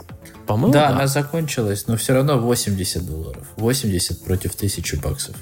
[0.49, 0.95] По-моему, да, да.
[0.97, 3.47] она закончилась, но все равно 80 долларов.
[3.57, 5.37] 80 против 1000 баксов.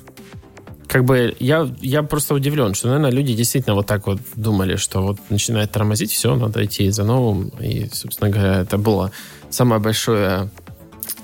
[0.89, 5.03] Как бы я, я просто удивлен, что, наверное, люди действительно вот так вот думали, что
[5.03, 7.49] вот начинает тормозить, все, надо идти за новым.
[7.61, 9.11] И, собственно говоря, это было
[9.49, 10.51] самое большое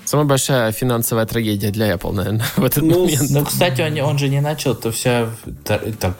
[0.04, 3.30] Самая большая финансовая трагедия для Apple, наверное, в этот Ну, момент.
[3.30, 5.30] Ну, кстати, он, он же не начал, то вся...
[5.64, 6.16] та- Так,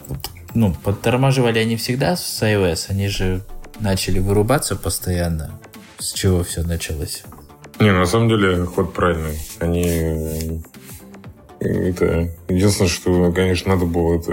[0.53, 3.41] ну, подтормаживали они всегда с iOS, они же
[3.79, 5.51] начали вырубаться постоянно.
[5.99, 7.23] С чего все началось?
[7.79, 9.37] Не, на самом деле ход правильный.
[9.59, 9.85] Они...
[11.59, 12.29] э, Это...
[12.47, 14.31] Единственное, что, конечно, надо было это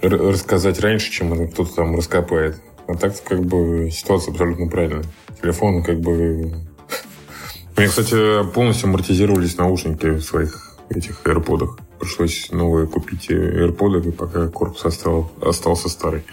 [0.00, 2.60] э, рассказать раньше, чем кто-то там раскопает.
[2.88, 5.04] А так как бы ситуация абсолютно правильная.
[5.40, 6.12] Телефон как бы
[7.76, 11.78] меня, кстати, полностью амортизировались наушники в своих этих AirPods.
[12.00, 16.24] Пришлось новые купить AirPods, и пока корпус остал, остался старый.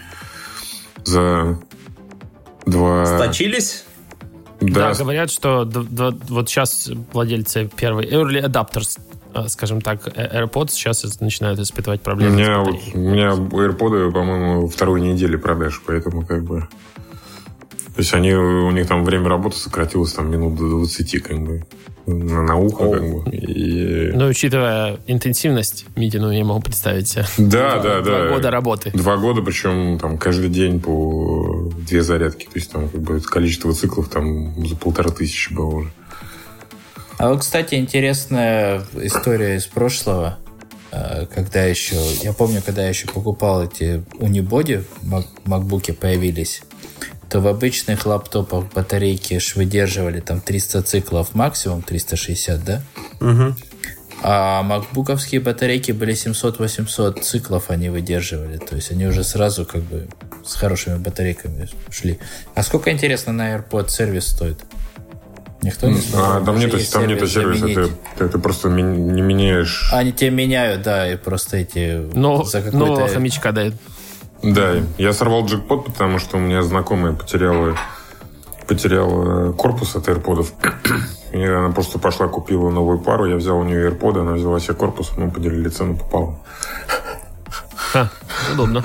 [1.04, 1.58] За
[2.66, 3.06] два...
[3.06, 3.84] Сточились?
[4.60, 8.98] Да, говорят, что вот сейчас владельцы первой Early Adapters,
[9.34, 12.32] э, скажем так, э- AirPods сейчас начинают испытывать У проблемы.
[12.32, 16.68] с меня, вот, у меня AirPods, по-моему, второй недели продаж, поэтому как бы...
[17.94, 21.64] То есть они, у них там время работы сократилось там минут до 20, как бы,
[22.06, 22.92] на, на ухо, О.
[22.92, 23.30] как бы.
[23.30, 24.12] И...
[24.12, 27.24] Но учитывая интенсивность MIDI, ну, я могу представить себе.
[27.38, 28.28] Да, да, Два да.
[28.28, 28.90] года работы.
[28.92, 32.44] Два года, причем там каждый день по две зарядки.
[32.44, 35.92] То есть там как бы количество циклов там за полторы тысячи было уже.
[37.18, 40.38] А вот, кстати, интересная история из прошлого.
[40.90, 41.96] Э, Когда еще...
[42.22, 46.62] Я помню, когда я еще покупал эти унибоди, мак- макбуки появились,
[47.30, 52.82] то в обычных лаптопах батарейки ж выдерживали там 300 циклов максимум, 360, да?
[53.20, 53.54] Угу.
[54.22, 58.58] А макбуковские батарейки были 700-800 циклов они выдерживали.
[58.58, 60.08] То есть они уже сразу как бы
[60.44, 62.18] с хорошими батарейками шли.
[62.54, 64.58] А сколько, интересно, на AirPod сервис стоит?
[65.62, 66.36] Никто не смотрел?
[66.36, 67.88] А, там нету, есть там нету сервиса, ты,
[68.18, 69.90] ты, ты просто ми- не меняешь.
[69.92, 72.08] Они тебе меняют, да, и просто эти...
[72.14, 73.74] Но, за нового хомячка дает.
[74.42, 77.76] Да, я сорвал джекпот, потому что у меня знакомая потеряла,
[78.66, 80.48] потеряла корпус от AirPods.
[81.32, 84.74] И она просто пошла, купила новую пару, я взял у нее AirPods, она взяла себе
[84.74, 86.42] корпус, мы поделили цену пополам.
[87.76, 88.10] Ха,
[88.52, 88.82] удобно.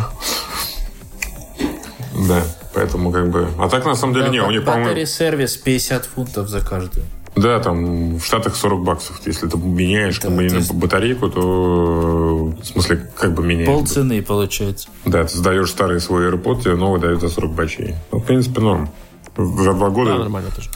[2.27, 2.41] Да,
[2.73, 3.47] поэтому как бы...
[3.59, 5.05] А так, на самом деле, не, у них, по-моему...
[5.05, 7.05] Сервис 50 фунтов за каждую.
[7.35, 9.19] Да, там в Штатах 40 баксов.
[9.25, 13.67] Если ты меняешь Да, есть- батарейку, то в смысле как бы меняешь.
[13.67, 14.87] Пол цены получается.
[15.05, 17.95] Да, ты сдаешь старый свой AirPod, тебе новый дают за 40 бачей.
[18.11, 18.89] Ну, в принципе, норм.
[19.37, 20.69] За два года Да, нормально тоже.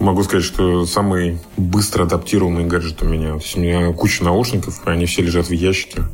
[0.00, 3.32] могу сказать, что самый быстро адаптированный гаджет у меня.
[3.34, 6.04] То есть у меня куча наушников, они все лежат в ящике.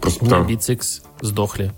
[0.00, 0.38] Просто У меня.
[0.46, 1.72] Beats X сдохли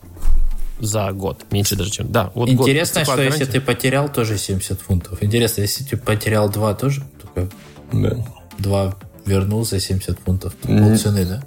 [0.80, 1.44] за год.
[1.50, 2.10] Меньше даже, чем...
[2.10, 5.22] Да, вот год Интересно, истекла что если ты потерял, тоже 70 фунтов.
[5.22, 7.50] Интересно, если ты потерял два тоже, только
[7.92, 8.26] Да.
[8.58, 8.94] два
[9.26, 10.84] вернул за 70 фунтов, то Мгм.
[10.88, 11.42] пол цены, да?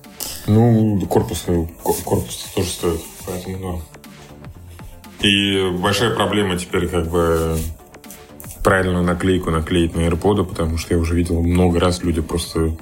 [0.47, 3.81] Ну, корпус, ко- корпус тоже стоит, поэтому
[5.21, 5.27] да.
[5.27, 7.57] И большая проблема теперь как бы
[8.63, 12.75] правильную наклейку наклеить на AirPod, потому что я уже видел много раз люди просто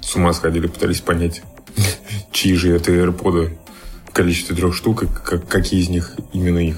[0.00, 1.42] с ума сходили, пытались понять,
[2.32, 3.56] чьи же это AirPod
[4.16, 6.76] количестве трех штук, и как- какие из них именно их.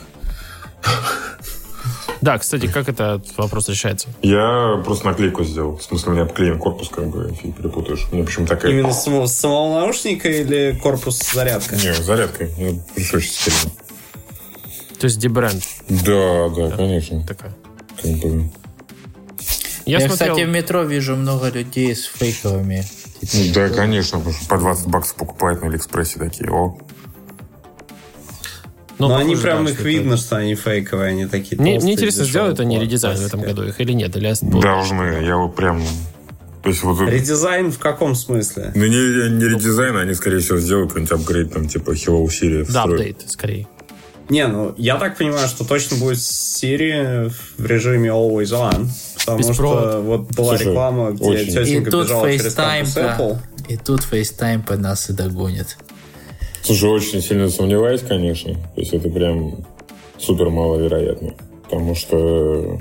[2.20, 4.08] Да, кстати, как этот вопрос решается?
[4.22, 5.76] Я просто наклейку сделал.
[5.76, 8.08] В смысле, у меня обклеен корпус, как бы, фиг перепутаешь.
[8.10, 8.72] У меня почему такая...
[8.72, 9.04] Именно с
[9.38, 11.76] самого, наушника или корпус зарядка?
[11.76, 12.44] Не, зарядка.
[12.56, 13.68] Я пришлось стереть.
[14.98, 17.22] То есть дебренд Да, да, конечно.
[17.24, 17.54] такая.
[18.02, 18.50] Как бы...
[19.86, 20.34] Я, Я, смотрел...
[20.34, 22.84] кстати, в метро вижу много людей с фейковыми.
[23.24, 26.50] типа, Да, конечно, по 20 баксов покупают на Алиэкспрессе такие.
[26.50, 26.76] О,
[28.98, 31.84] ну, Но они прям да, их видно, это- что они фейковые, они такие Мне, толстые,
[31.84, 34.16] мне интересно, сделают они редизайн в этом году их или нет?
[34.16, 35.24] Или должны.
[35.24, 35.82] Я вот прям...
[36.62, 37.00] То есть вот...
[37.00, 38.72] Редизайн в каком смысле?
[38.74, 42.64] Ну, не, не редизайн, они, скорее всего, сделают какой-нибудь апгрейд, там, типа Hello Siri.
[42.64, 43.00] Да, встроят.
[43.00, 43.66] апдейт, скорее.
[44.28, 48.88] Не, ну, я так понимаю, что точно будет Siri в режиме Always On.
[49.20, 49.98] Потому Без что провода.
[50.00, 51.48] вот была Слушай, реклама, где очень.
[51.48, 53.18] И тетенька тут бежала через кампус Apple.
[53.18, 53.38] FaceTime,
[53.68, 55.76] и тут FaceTime по нас и догонит.
[56.62, 58.54] Слушай, очень сильно сомневаюсь, конечно.
[58.54, 59.64] То есть это прям
[60.18, 61.34] супер маловероятно.
[61.64, 62.80] Потому что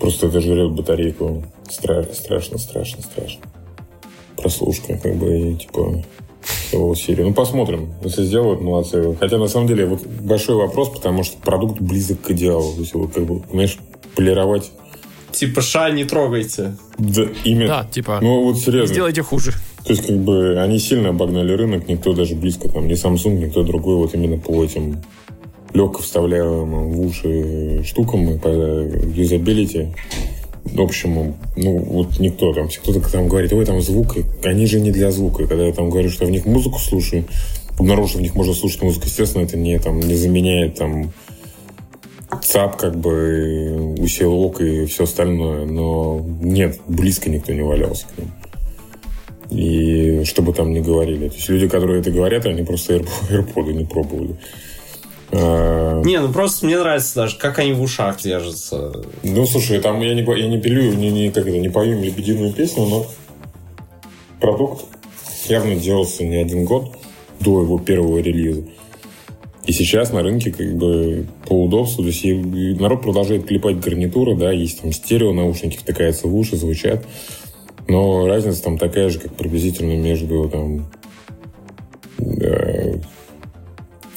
[0.00, 1.44] просто это жрет батарейку.
[1.68, 3.40] Стра- страшно, страшно, страшно.
[4.36, 6.04] Прослушка, как бы, и, типа,
[6.72, 7.22] Hello Siri.
[7.22, 7.92] Ну, посмотрим.
[8.02, 9.14] Если сделают, молодцы.
[9.18, 12.74] Хотя, на самом деле, вот большой вопрос, потому что продукт близок к идеалу.
[12.74, 13.78] То есть, вот, как бы, знаешь,
[14.16, 14.70] полировать
[15.30, 16.76] Типа, ша, не трогайте.
[16.98, 17.66] да, имя.
[17.66, 18.92] Да, типа, Ну, вот серьезно.
[18.92, 19.52] сделайте хуже.
[19.84, 23.62] То есть, как бы, они сильно обогнали рынок, никто даже близко, там, ни Samsung, никто
[23.62, 25.02] другой, вот именно по этим
[25.74, 29.88] легко вставляемым в уши штукам и по юзабилити.
[30.78, 35.10] Общем, ну, вот никто там, кто-то там говорит, ой, там звук, они же не для
[35.10, 35.42] звука.
[35.42, 37.24] И когда я там говорю, что я в них музыку слушаю,
[37.78, 41.12] обнаружил, в них можно слушать музыку, естественно, это не, там, не заменяет там
[42.42, 48.30] ЦАП, как бы, усилок и все остальное, но нет, близко никто не валялся к ним.
[49.52, 51.28] И что бы там ни говорили.
[51.28, 52.94] То есть люди, которые это говорят, они просто
[53.30, 54.36] AirPods не пробовали.
[55.30, 58.92] А, Не, ну просто мне нравится даже, как они в ушах держатся.
[59.22, 62.02] Ну, слушай, там я не, я не пилю, не, не, как это, не пою им
[62.02, 63.06] лебединую песню, но
[64.40, 64.84] продукт
[65.48, 66.96] явно делался не один год
[67.40, 68.64] до его первого релиза.
[69.64, 72.24] И сейчас на рынке как бы по удобству, то есть
[72.80, 77.06] народ продолжает клепать гарнитуры, да, есть там стерео наушники, втыкаются в уши, звучат.
[77.88, 80.86] Но разница там такая же, как приблизительно между там
[82.18, 82.92] да,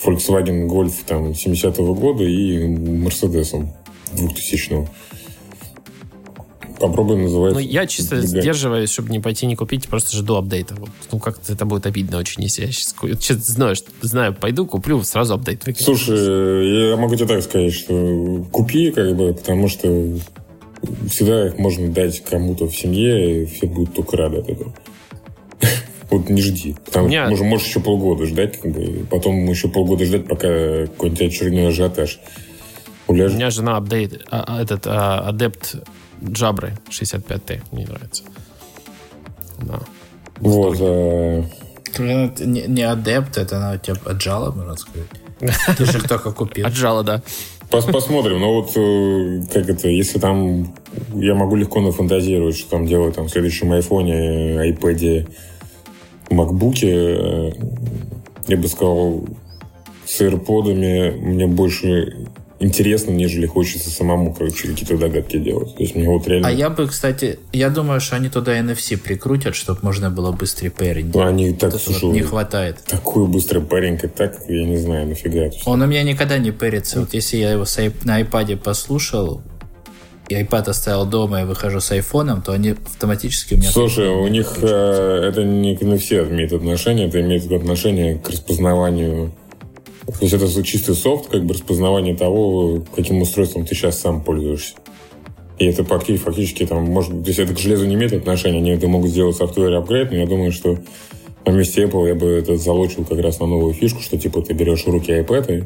[0.06, 3.74] Volkswagen Golf там 70-го года и Мерседесом
[4.14, 4.88] 2000-го.
[6.80, 7.54] Попробуем называть.
[7.54, 8.28] Ну, я чисто Бега.
[8.28, 10.76] сдерживаюсь, чтобы не пойти не купить, просто жду апдейта.
[10.76, 10.90] Вот.
[11.12, 15.02] Ну, как-то это будет обидно очень, если я сейчас, сейчас знаю, что, знаю, пойду, куплю,
[15.04, 15.86] сразу апдейт выкину.
[15.86, 19.88] Слушай, я могу тебе так сказать, что купи, как бы, потому что
[21.10, 24.74] всегда их можно дать кому-то в семье, и все будут только рады от этого.
[26.12, 26.76] Вот не жди.
[26.86, 31.22] Потому что можешь, можешь еще полгода ждать, как бы, потом еще полгода ждать, пока какой-нибудь
[31.22, 32.20] очередной ажиотаж
[33.08, 33.34] уляжет.
[33.34, 35.76] У меня жена апдейт, а, а, этот а, адепт
[36.24, 37.62] Джабры 65T.
[37.72, 38.24] Мне нравится.
[39.62, 39.80] Да.
[40.38, 40.78] Вот.
[40.80, 41.46] А...
[41.98, 45.08] Не, не адепт, это она типа отжала, можно сказать.
[45.78, 46.66] Ты же только купил.
[46.66, 47.22] Отжала, да.
[47.70, 48.40] Пос посмотрим.
[48.40, 50.74] Но вот э, как это, если там
[51.14, 55.28] я могу легко нафантазировать, что там делают там в следующем айфоне, айпэде,
[56.30, 57.52] макбуке, э,
[58.48, 59.26] я бы сказал,
[60.06, 62.28] с AirPod'ами мне больше
[62.60, 65.76] интересно, нежели хочется самому, короче, какие-то догадки делать.
[65.76, 66.48] То есть мне вот реально...
[66.48, 70.70] А я бы, кстати, я думаю, что они туда NFC прикрутят, чтобы можно было быстрый
[70.70, 71.14] пэринг.
[71.14, 72.78] Ну, они так, Это слушай, не хватает.
[72.88, 75.50] Такой быстрый пэринг, и так, я не знаю, нафига.
[75.66, 77.02] Он у меня никогда не пэрится.
[77.02, 77.66] Вот если я его
[78.04, 79.42] на iPad послушал,
[80.28, 83.70] и iPad оставил дома и выхожу с айфоном, то они автоматически у меня...
[83.70, 89.34] Слушай, у них э, это не на все имеет отношение, это имеет отношение к распознаванию
[90.08, 94.76] то есть это чистый софт, как бы распознавание того, каким устройством ты сейчас сам пользуешься.
[95.58, 98.88] И это фактически, там, может, то есть это к железу не имеет отношения, они это
[98.88, 100.78] могут сделать софтвер апгрейд, но я думаю, что
[101.46, 104.54] на месте Apple я бы это залочил как раз на новую фишку, что типа ты
[104.54, 105.64] берешь в руки iPad и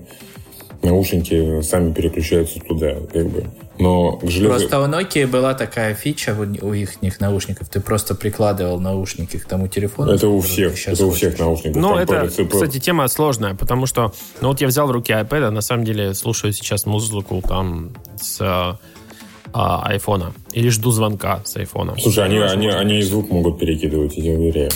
[0.81, 3.45] наушники сами переключаются туда, как бы.
[3.79, 4.49] Но к железу...
[4.49, 7.69] Просто у Nokia была такая фича у их наушников.
[7.69, 10.11] Ты просто прикладывал наушники к тому телефону.
[10.11, 10.87] Это у всех.
[10.87, 11.81] Это у всех наушников.
[11.81, 15.51] Ну, это, кстати, тема сложная, потому что, ну, вот я взял в руки iPad, а
[15.51, 18.77] на самом деле слушаю сейчас музыку там с
[19.53, 20.33] а, айфона.
[20.51, 21.95] Или жду звонка с айфона.
[21.99, 24.71] Слушай, они, они, они и звук могут перекидывать, я уверяю.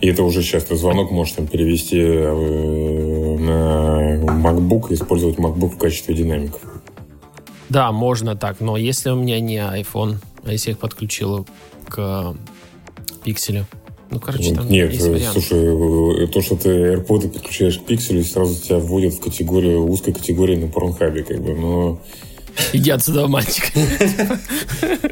[0.00, 5.70] И это уже сейчас ты звонок можешь там перевести э, на MacBook и использовать MacBook
[5.70, 6.60] в качестве динамиков.
[7.68, 11.46] Да, можно так, но если у меня не iPhone, а если я их подключил
[11.88, 12.36] к
[13.24, 13.66] пикселю,
[14.10, 15.32] ну, короче, там Нет, есть вариант.
[15.32, 20.12] слушай, э, то, что ты AirPods подключаешь к пикселю, сразу тебя вводят в категорию, узкой
[20.12, 22.00] категории на порнхабе, как бы, но
[22.72, 23.72] Иди отсюда, мальчик.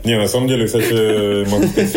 [0.05, 1.91] Не, на самом деле, кстати, могу сказать,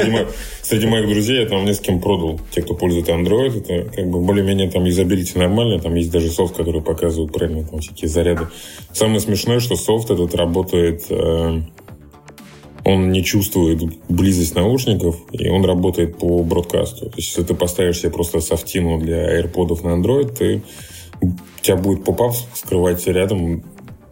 [0.62, 2.40] среди, моих, друзей я там нескольким продал.
[2.52, 5.80] Те, кто пользуется Android, это как бы более-менее там юзабилити нормально.
[5.80, 8.48] Там есть даже софт, который показывает правильно там всякие заряды.
[8.94, 11.06] Самое смешное, что софт этот работает...
[11.10, 11.62] Э,
[12.86, 17.10] он не чувствует близость наушников, и он работает по бродкасту.
[17.10, 20.62] То есть, если ты поставишь себе просто софтину для AirPods на Android, ты,
[21.20, 23.64] у тебя будет поп-ап скрывать рядом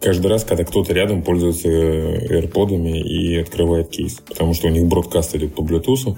[0.06, 4.20] каждый раз, когда кто-то рядом пользуется э, AirPod'ами и открывает кейс.
[4.24, 6.16] Потому что у них бродкаст идет по Bluetooth.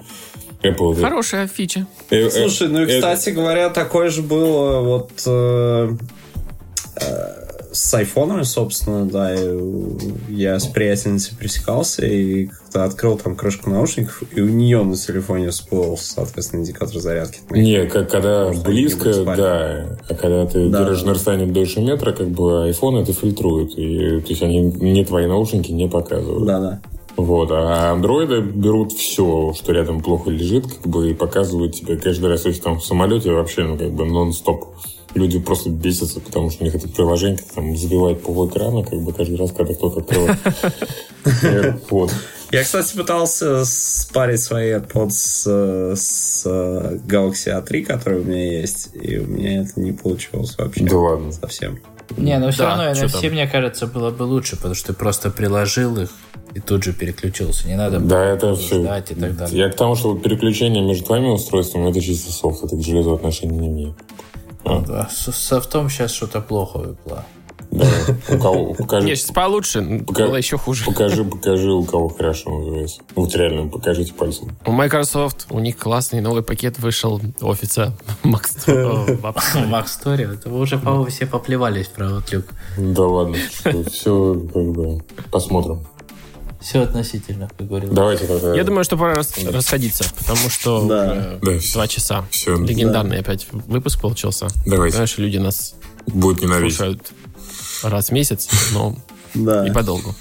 [0.63, 1.01] Apple...
[1.01, 1.87] Хорошая фича.
[2.11, 5.11] Э, э, Слушай, ну и, кстати говоря, такое же было вот
[7.71, 9.35] с айфонами, собственно, да,
[10.29, 15.51] я с приятельницей пересекался и как-то открыл там крышку наушников, и у нее на телефоне
[15.51, 17.41] всплыл, соответственно, индикатор зарядки.
[17.51, 20.85] Не, как, когда близко, да, а когда ты да.
[20.85, 25.05] держишь на расстоянии дольше метра, как бы iPhone это фильтрует, и, то есть они не
[25.05, 26.47] твои наушники не показывают.
[26.47, 26.81] Да-да.
[27.17, 32.31] Вот, а андроиды берут все, что рядом плохо лежит, как бы, и показывают тебе каждый
[32.31, 34.67] раз, если там в самолете вообще, ну, как бы, нон-стоп
[35.15, 39.13] люди просто бесятся, потому что у них это приложение там забивает пол экрана, как бы
[39.13, 40.39] каждый раз, когда кто-то открывает
[41.25, 42.13] AirPods.
[42.51, 49.27] Я, кстати, пытался спарить свои AirPods с, Galaxy A3, который у меня есть, и у
[49.27, 50.85] меня это не получилось вообще.
[50.85, 51.33] Да ладно.
[51.33, 51.79] Совсем.
[52.17, 55.31] Не, но все да, равно NFC, мне кажется, было бы лучше, потому что ты просто
[55.31, 56.11] приложил их
[56.55, 57.69] и тут же переключился.
[57.69, 58.81] Не надо да, это все.
[58.81, 59.59] ждать и так далее.
[59.59, 63.59] Я к тому, что переключение между твоими устройствами это чисто софт, это к железу отношения
[63.59, 63.95] не имеет.
[64.65, 64.81] А.
[64.81, 67.25] Да, с софтом сейчас что-то плохо выпало.
[67.71, 67.87] Да,
[68.31, 70.85] у кого, покажи, Нет, сейчас получше, пока, было еще хуже.
[70.87, 73.03] Покажи, покажи, у кого хорошо называется.
[73.15, 74.57] Вот реально, покажите пальцем.
[74.65, 80.35] У Microsoft, у них классный новый пакет вышел офиса Max Story.
[80.35, 82.47] Это вы уже, по-моему, все поплевались про Outlook.
[82.79, 83.37] Да ладно,
[83.91, 85.87] все как бы посмотрим.
[86.69, 87.95] Все относительно, как говорил.
[87.95, 88.55] Давайте тогда.
[88.55, 91.39] Я думаю, что пора рас- расходиться, потому что да.
[91.41, 92.27] Да, два часа.
[92.31, 92.59] Все.
[92.59, 93.21] Легендарный да.
[93.21, 94.49] опять выпуск получился.
[94.67, 94.97] Давайте.
[94.97, 95.75] Знаешь, люди нас
[96.07, 96.77] будет ненавидеть.
[96.77, 97.11] слушают
[97.83, 98.97] раз в месяц, но
[99.35, 99.67] Да.
[99.67, 100.15] и подолгу.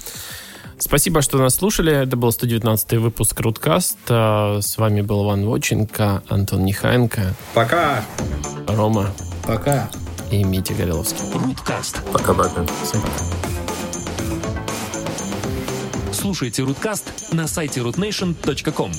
[0.78, 1.92] Спасибо, что нас слушали.
[1.92, 3.98] Это был 119 выпуск Руткаст.
[4.08, 8.02] С вами был Иван Воченко, Антон Нехаенко, Пока!
[8.66, 9.10] Рома
[9.44, 9.90] Пока.
[10.30, 11.20] и Митя Гореловский.
[11.34, 12.00] Руткаст.
[12.10, 12.64] Пока-пока.
[12.84, 13.57] Всем пока.
[16.28, 18.92] Слушайте Руткаст на сайте rootnation.com.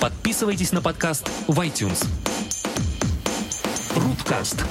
[0.00, 2.06] Подписывайтесь на подкаст в iTunes.
[3.96, 4.64] Руткаст.